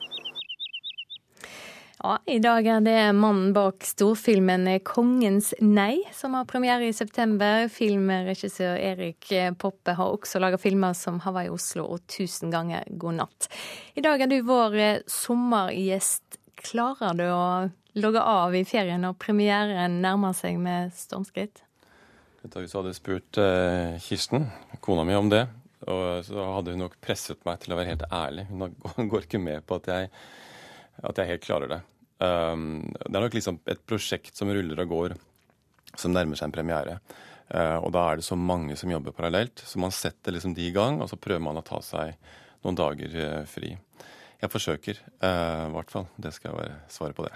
[1.97, 7.65] Ja, I dag er det mannen bak storfilmen 'Kongens nei', som har premiere i september.
[7.73, 13.49] Filmregissør Erik Poppe har også laga filmer som 'Hawaii Oslo' og 'Tusen ganger god natt'.
[13.95, 16.37] I dag er du vår sommergjest.
[16.57, 21.63] Klarer du å logge av i ferien når premieren nærmer seg med stormskritt?
[22.45, 24.51] Hvis du hadde spurt uh, Kirsten,
[24.81, 25.47] kona mi, om det,
[25.87, 28.45] og så hadde hun nok presset meg til å være helt ærlig.
[28.53, 30.11] Hun går ikke med på at jeg
[31.03, 31.79] at jeg helt klarer det.
[32.17, 35.17] Um, det er nok liksom et prosjekt som ruller og går,
[35.93, 36.97] som nærmer seg en premiere.
[37.47, 40.65] Uh, og da er det så mange som jobber parallelt, så man setter liksom de
[40.67, 42.17] i gang, og så prøver man å ta seg
[42.65, 43.75] noen dager uh, fri.
[44.41, 46.09] Jeg forsøker, uh, i hvert fall.
[46.17, 47.33] Det skal jeg være svaret på det.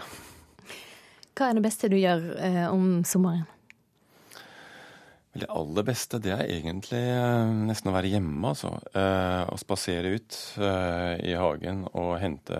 [1.38, 3.46] Hva er det beste du gjør uh, om sommeren?
[5.32, 8.74] Det aller beste det er egentlig uh, nesten å være hjemme, altså.
[8.92, 12.60] Uh, å spasere ut i hagen og hente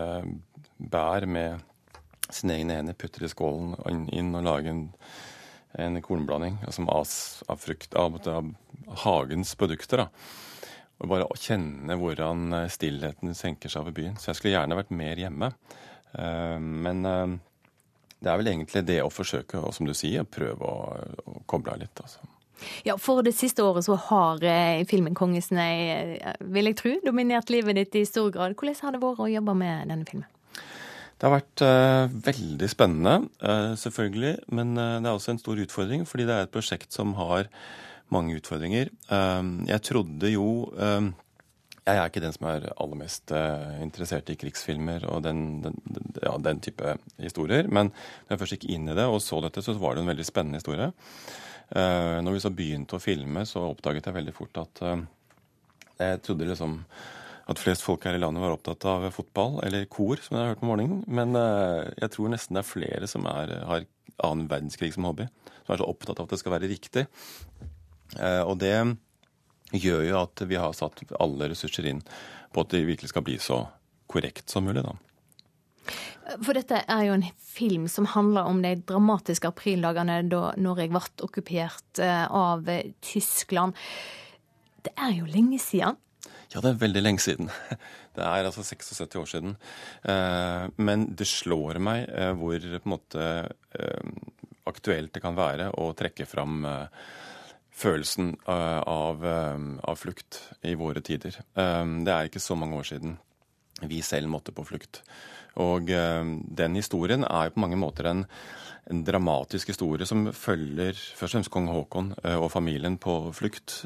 [0.92, 1.62] bær med
[2.32, 4.86] sine egne hender, putter i skålen inn og lager en,
[5.84, 7.14] en kornblanding altså as,
[7.52, 8.54] av, frukt, av, av,
[9.04, 10.06] hagens produkter.
[10.06, 10.08] da.
[11.02, 14.20] Og bare kjenne hvordan eh, stillheten senker seg over byen.
[14.22, 15.54] Så jeg skulle gjerne vært mer hjemme.
[16.12, 17.40] Uh, men uh,
[18.22, 20.92] det er vel egentlig det å forsøke, og som du sier, prøve å,
[21.26, 22.04] å koble av litt.
[22.04, 22.28] altså.
[22.86, 26.20] Ja, For det siste året så har eh, filmen 'Kongesnei',
[26.54, 28.54] vil jeg tro, dominert livet ditt i stor grad.
[28.54, 30.30] Hvordan har det vært å jobbe med denne filmen?
[31.22, 34.32] Det har vært uh, veldig spennende, uh, selvfølgelig.
[34.58, 37.46] Men uh, det er også en stor utfordring, fordi det er et prosjekt som har
[38.12, 38.90] mange utfordringer.
[39.70, 43.32] jeg trodde jo Jeg er ikke den som er aller mest
[43.80, 45.78] interessert i krigsfilmer og den, den,
[46.20, 47.70] ja, den, type historier.
[47.72, 50.12] Men når jeg først gikk inn i det og så dette, så var det en
[50.12, 50.92] veldig spennende historie.
[51.72, 56.82] når vi så begynte å filme, så oppdaget jeg veldig fort at jeg trodde liksom
[57.50, 60.54] at flest folk her i landet var opptatt av fotball, eller kor, som jeg har
[60.54, 61.02] hørt på morgenen.
[61.08, 63.88] Men eh, jeg tror nesten det er flere som er, har
[64.22, 65.28] annen verdenskrig som hobby.
[65.66, 67.06] Som er så opptatt av at det skal være riktig.
[68.20, 68.76] Eh, og det
[69.72, 72.04] gjør jo at vi har satt alle ressurser inn
[72.52, 73.64] på at det virkelig skal bli så
[74.12, 74.98] korrekt som mulig, da.
[76.46, 81.02] For dette er jo en film som handler om de dramatiske aprildagene da Norge ble
[81.26, 82.70] okkupert eh, av
[83.04, 83.76] Tyskland.
[84.86, 85.98] Det er jo lenge siden.
[86.52, 87.50] Ja, det er veldig lenge siden.
[88.16, 89.54] Det er altså 76 år siden.
[90.04, 93.28] Eh, men det slår meg eh, hvor på en måte
[93.80, 94.10] eh,
[94.68, 96.68] aktuelt det kan være å trekke fram
[97.72, 100.38] følelsen av, av flukt
[100.68, 101.34] i våre tider.
[101.56, 103.16] Det er ikke så mange år siden
[103.90, 105.02] vi selv måtte på flukt.
[105.64, 108.24] Og den historien er på mange måter en,
[108.92, 113.82] en dramatisk historie som følger først og fremst kong Haakon og familien på flukt,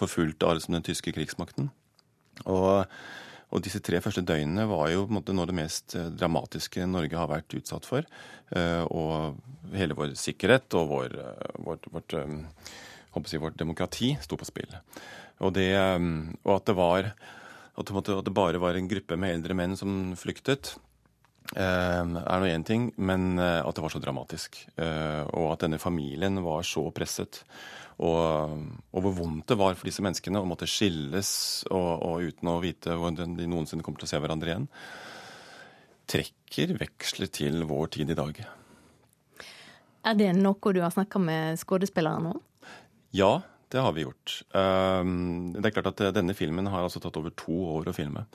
[0.00, 1.68] forfulgt av den tyske krigsmakten.
[2.50, 2.84] Og,
[3.50, 6.10] og, disse tre første døgnene var jo på en måte noe av det mest eh,
[6.14, 8.06] dramatiske Norge har vært utsatt for.
[8.54, 9.38] Eh, og
[9.74, 12.16] hele vår sikkerhet og vår, eh, vårt, vårt,
[13.30, 14.74] si, vårt demokrati sto på spill.
[15.42, 15.72] Og, det,
[16.44, 17.14] og at det var
[17.74, 20.76] at det bare var en gruppe med eldre menn som flyktet,
[21.58, 24.60] er nå én ting, men at det var så dramatisk.
[24.78, 27.42] Og at denne familien var så presset.
[28.02, 28.58] Og,
[28.90, 31.30] og, hvor vondt det var for disse menneskene å måtte skilles
[31.70, 34.68] og, og uten å vite hvordan de noensinne kommer til å se hverandre igjen,
[36.10, 38.42] trekker veksler til vår tid i dag.
[40.04, 42.42] Er det noe du har snakka med skuespillerne om?
[43.14, 43.38] Ja,
[43.72, 44.40] det har vi gjort.
[44.50, 48.26] Um, det er klart at Denne filmen har altså tatt over to år å filme.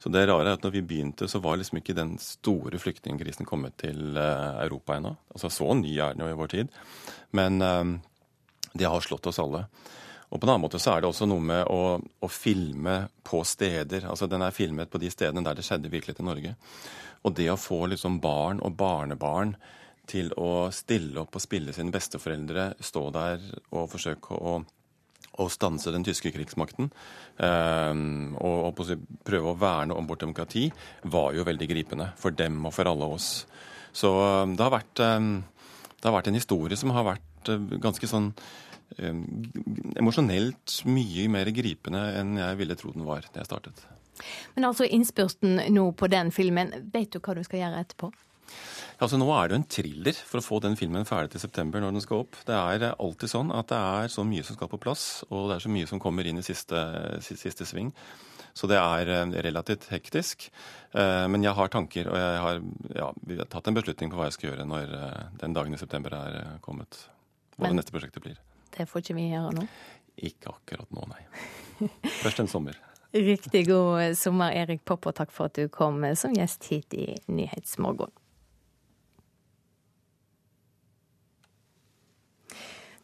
[0.00, 3.48] Så det rare er at når vi begynte, så var liksom ikke den store flyktningkrisen
[3.48, 5.12] kommet til uh, Europa ennå.
[5.34, 6.70] Altså Så ny er den jo i vår tid.
[7.36, 7.98] Men um,
[8.72, 9.66] det har slått oss alle.
[10.30, 13.42] Og på en annen måte så er det også noe med å, å, filme på
[13.46, 14.06] steder.
[14.06, 16.54] Altså Den er filmet på de stedene der det skjedde virkelig til Norge.
[17.26, 19.56] Og det å få liksom barn og barnebarn
[20.10, 23.42] til å stille opp og spille sine besteforeldre, stå der
[23.74, 24.54] og forsøke å,
[25.42, 28.80] å stanse den tyske krigsmakten um, og,
[29.26, 30.66] prøve å verne om vårt demokrati,
[31.10, 33.30] var jo veldig gripende for dem og for alle oss.
[33.92, 35.32] Så um, det har vært, um,
[35.98, 37.29] det har vært en historie som har vært
[37.80, 38.32] ganske sånn
[40.00, 43.84] emosjonelt mye mer gripende enn jeg ville tro den var da jeg startet.
[44.56, 48.10] Men altså innspurten nå på den filmen, vet du hva du skal gjøre etterpå?
[49.00, 51.80] Altså Nå er det jo en thriller for å få den filmen ferdig til september
[51.80, 52.36] når den skal opp.
[52.44, 55.56] Det er alltid sånn at det er så mye som skal på plass, og det
[55.56, 56.82] er så mye som kommer inn i siste,
[57.24, 57.94] siste sving.
[58.52, 60.50] Så det er eh, relativt hektisk.
[60.92, 62.60] Eh, men jeg har tanker, og jeg har,
[62.98, 65.76] ja, vi har tatt en beslutning på hva jeg skal gjøre når eh, den dagen
[65.76, 66.98] i september er kommet.
[67.60, 68.38] Hva Men, det neste prosjektet blir.
[68.72, 69.66] Det får ikke vi gjøre nå?
[70.24, 71.90] Ikke akkurat nå, nei.
[72.22, 72.78] Først en sommer.
[73.12, 77.10] Riktig god sommer, Erik Popp, og takk for at du kom som gjest hit i
[77.28, 78.14] Nyhetsmorgen.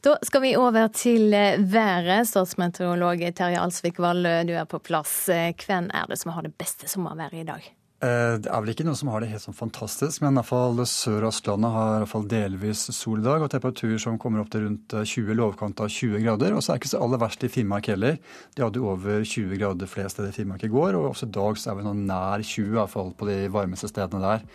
[0.07, 1.35] Da skal vi over til
[1.69, 2.29] været.
[2.31, 5.27] Statsmeteorolog Terje Alsvik Vallø, du er på plass.
[5.67, 7.76] Hvem er det som har det beste sommerværet i dag?
[7.97, 10.51] Eh, det er vel ikke noen som har det helt sånn fantastisk, men i hvert
[10.51, 14.19] fall Sør- og Østlandet har i hvert fall delvis sol i dag, og temperaturer som
[14.21, 16.53] kommer opp til rundt 20 eh, lovkant av 20 grader.
[16.53, 18.21] Og så er det ikke så aller verst i Finnmark heller.
[18.53, 21.63] De hadde over 20 grader flere steder i Finnmark i går, og også i dag
[21.63, 24.47] så er vi nå nær 20, i hvert fall på de varmeste stedene der.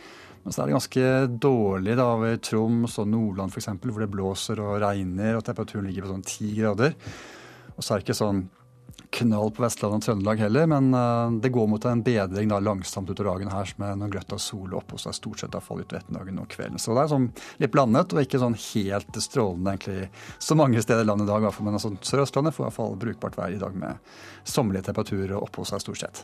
[0.44, 1.10] Men så er det ganske
[1.42, 6.06] dårlig da ved Troms og Nordland f.eks., hvor det blåser og regner, og temperaturen ligger
[6.06, 6.98] på sånn 10 grader.
[7.74, 8.46] Og så er det ikke sånn
[9.12, 13.10] knall på Vestlandet og Trøndelag heller, men uh, det går mot en bedring da langsomt
[13.12, 15.84] utover dagen her med noen grøtt av sol opp, og så er stort sett fall
[15.84, 16.82] utover ettermiddagen og kvelden.
[16.82, 17.32] Så det er sånn
[17.62, 21.50] litt blandet, og ikke sånn helt strålende egentlig så mange steder i landet i dag.
[21.60, 24.16] Men altså, Sør-Østlandet får i hvert fall brukbart vær i dag med
[24.48, 26.24] sommerlige temperaturer og opphold seg stort sett.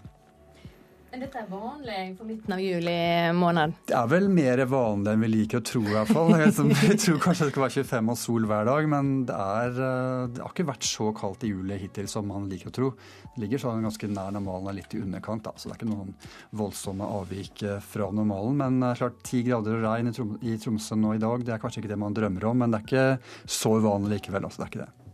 [1.18, 2.98] Men dette er vanlig for midten av juli
[3.34, 3.72] måned?
[3.90, 6.30] Det er vel mer vanlig enn vi liker å tro, i hvert fall.
[6.38, 10.28] Jeg tror kanskje det skal være 25 og sol hver dag, men det, er, eh,
[10.36, 12.92] det har ikke vært så kaldt i juli hittil som man liker å tro.
[13.32, 15.90] Det ligger sånn ganske nær normalen og litt i underkant, da, så det er ikke
[15.96, 16.14] noen
[16.62, 18.62] voldsomme avvik eh, fra normalen.
[18.62, 21.82] Men eh, klart 10 grader og regn i Tromsø nå i dag, det er kanskje
[21.82, 24.46] ikke det man drømmer om, men det er ikke så uvanlig likevel.
[24.46, 25.07] altså det er ikke det.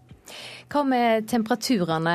[0.74, 2.14] Hva med temperaturene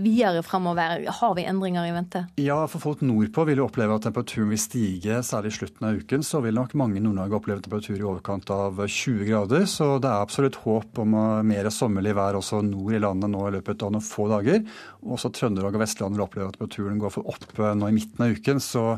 [0.00, 1.02] videre framover?
[1.18, 2.22] Har vi endringer i vente?
[2.40, 5.98] Ja, for folk nordpå vil jo oppleve at temperaturen vil stige, særlig i slutten av
[6.00, 6.24] uken.
[6.24, 9.66] Så vil nok mange i Nord-Norge oppleve temperatur i overkant av 20 grader.
[9.68, 11.18] Så det er absolutt håp om
[11.50, 14.64] mer sommerlig vær også nord i landet nå i løpet av noen få dager.
[15.04, 18.36] Også Trøndelag og Vestlandet vil oppleve at temperaturen går for opp nå i midten av
[18.38, 18.62] uken.
[18.62, 18.88] Så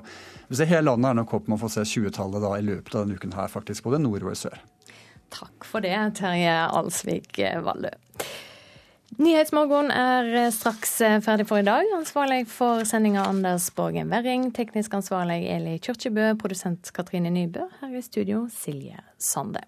[0.48, 3.06] hvis det hele landet er nok håp om å få se 20-tallet i løpet av
[3.06, 4.60] denne uken her, faktisk, både nord og sør.
[5.28, 7.90] Takk for det, Terje Alsvik Vallø.
[9.16, 11.88] Nyhetsmorgen er straks ferdig for i dag.
[11.96, 14.50] Ansvarlig for sendinga Anders Borgen Werring.
[14.54, 16.34] Teknisk ansvarlig Eli Kyrkjebø.
[16.38, 17.64] Produsent Katrine Nybø.
[17.80, 19.64] Her i studio Silje Sande.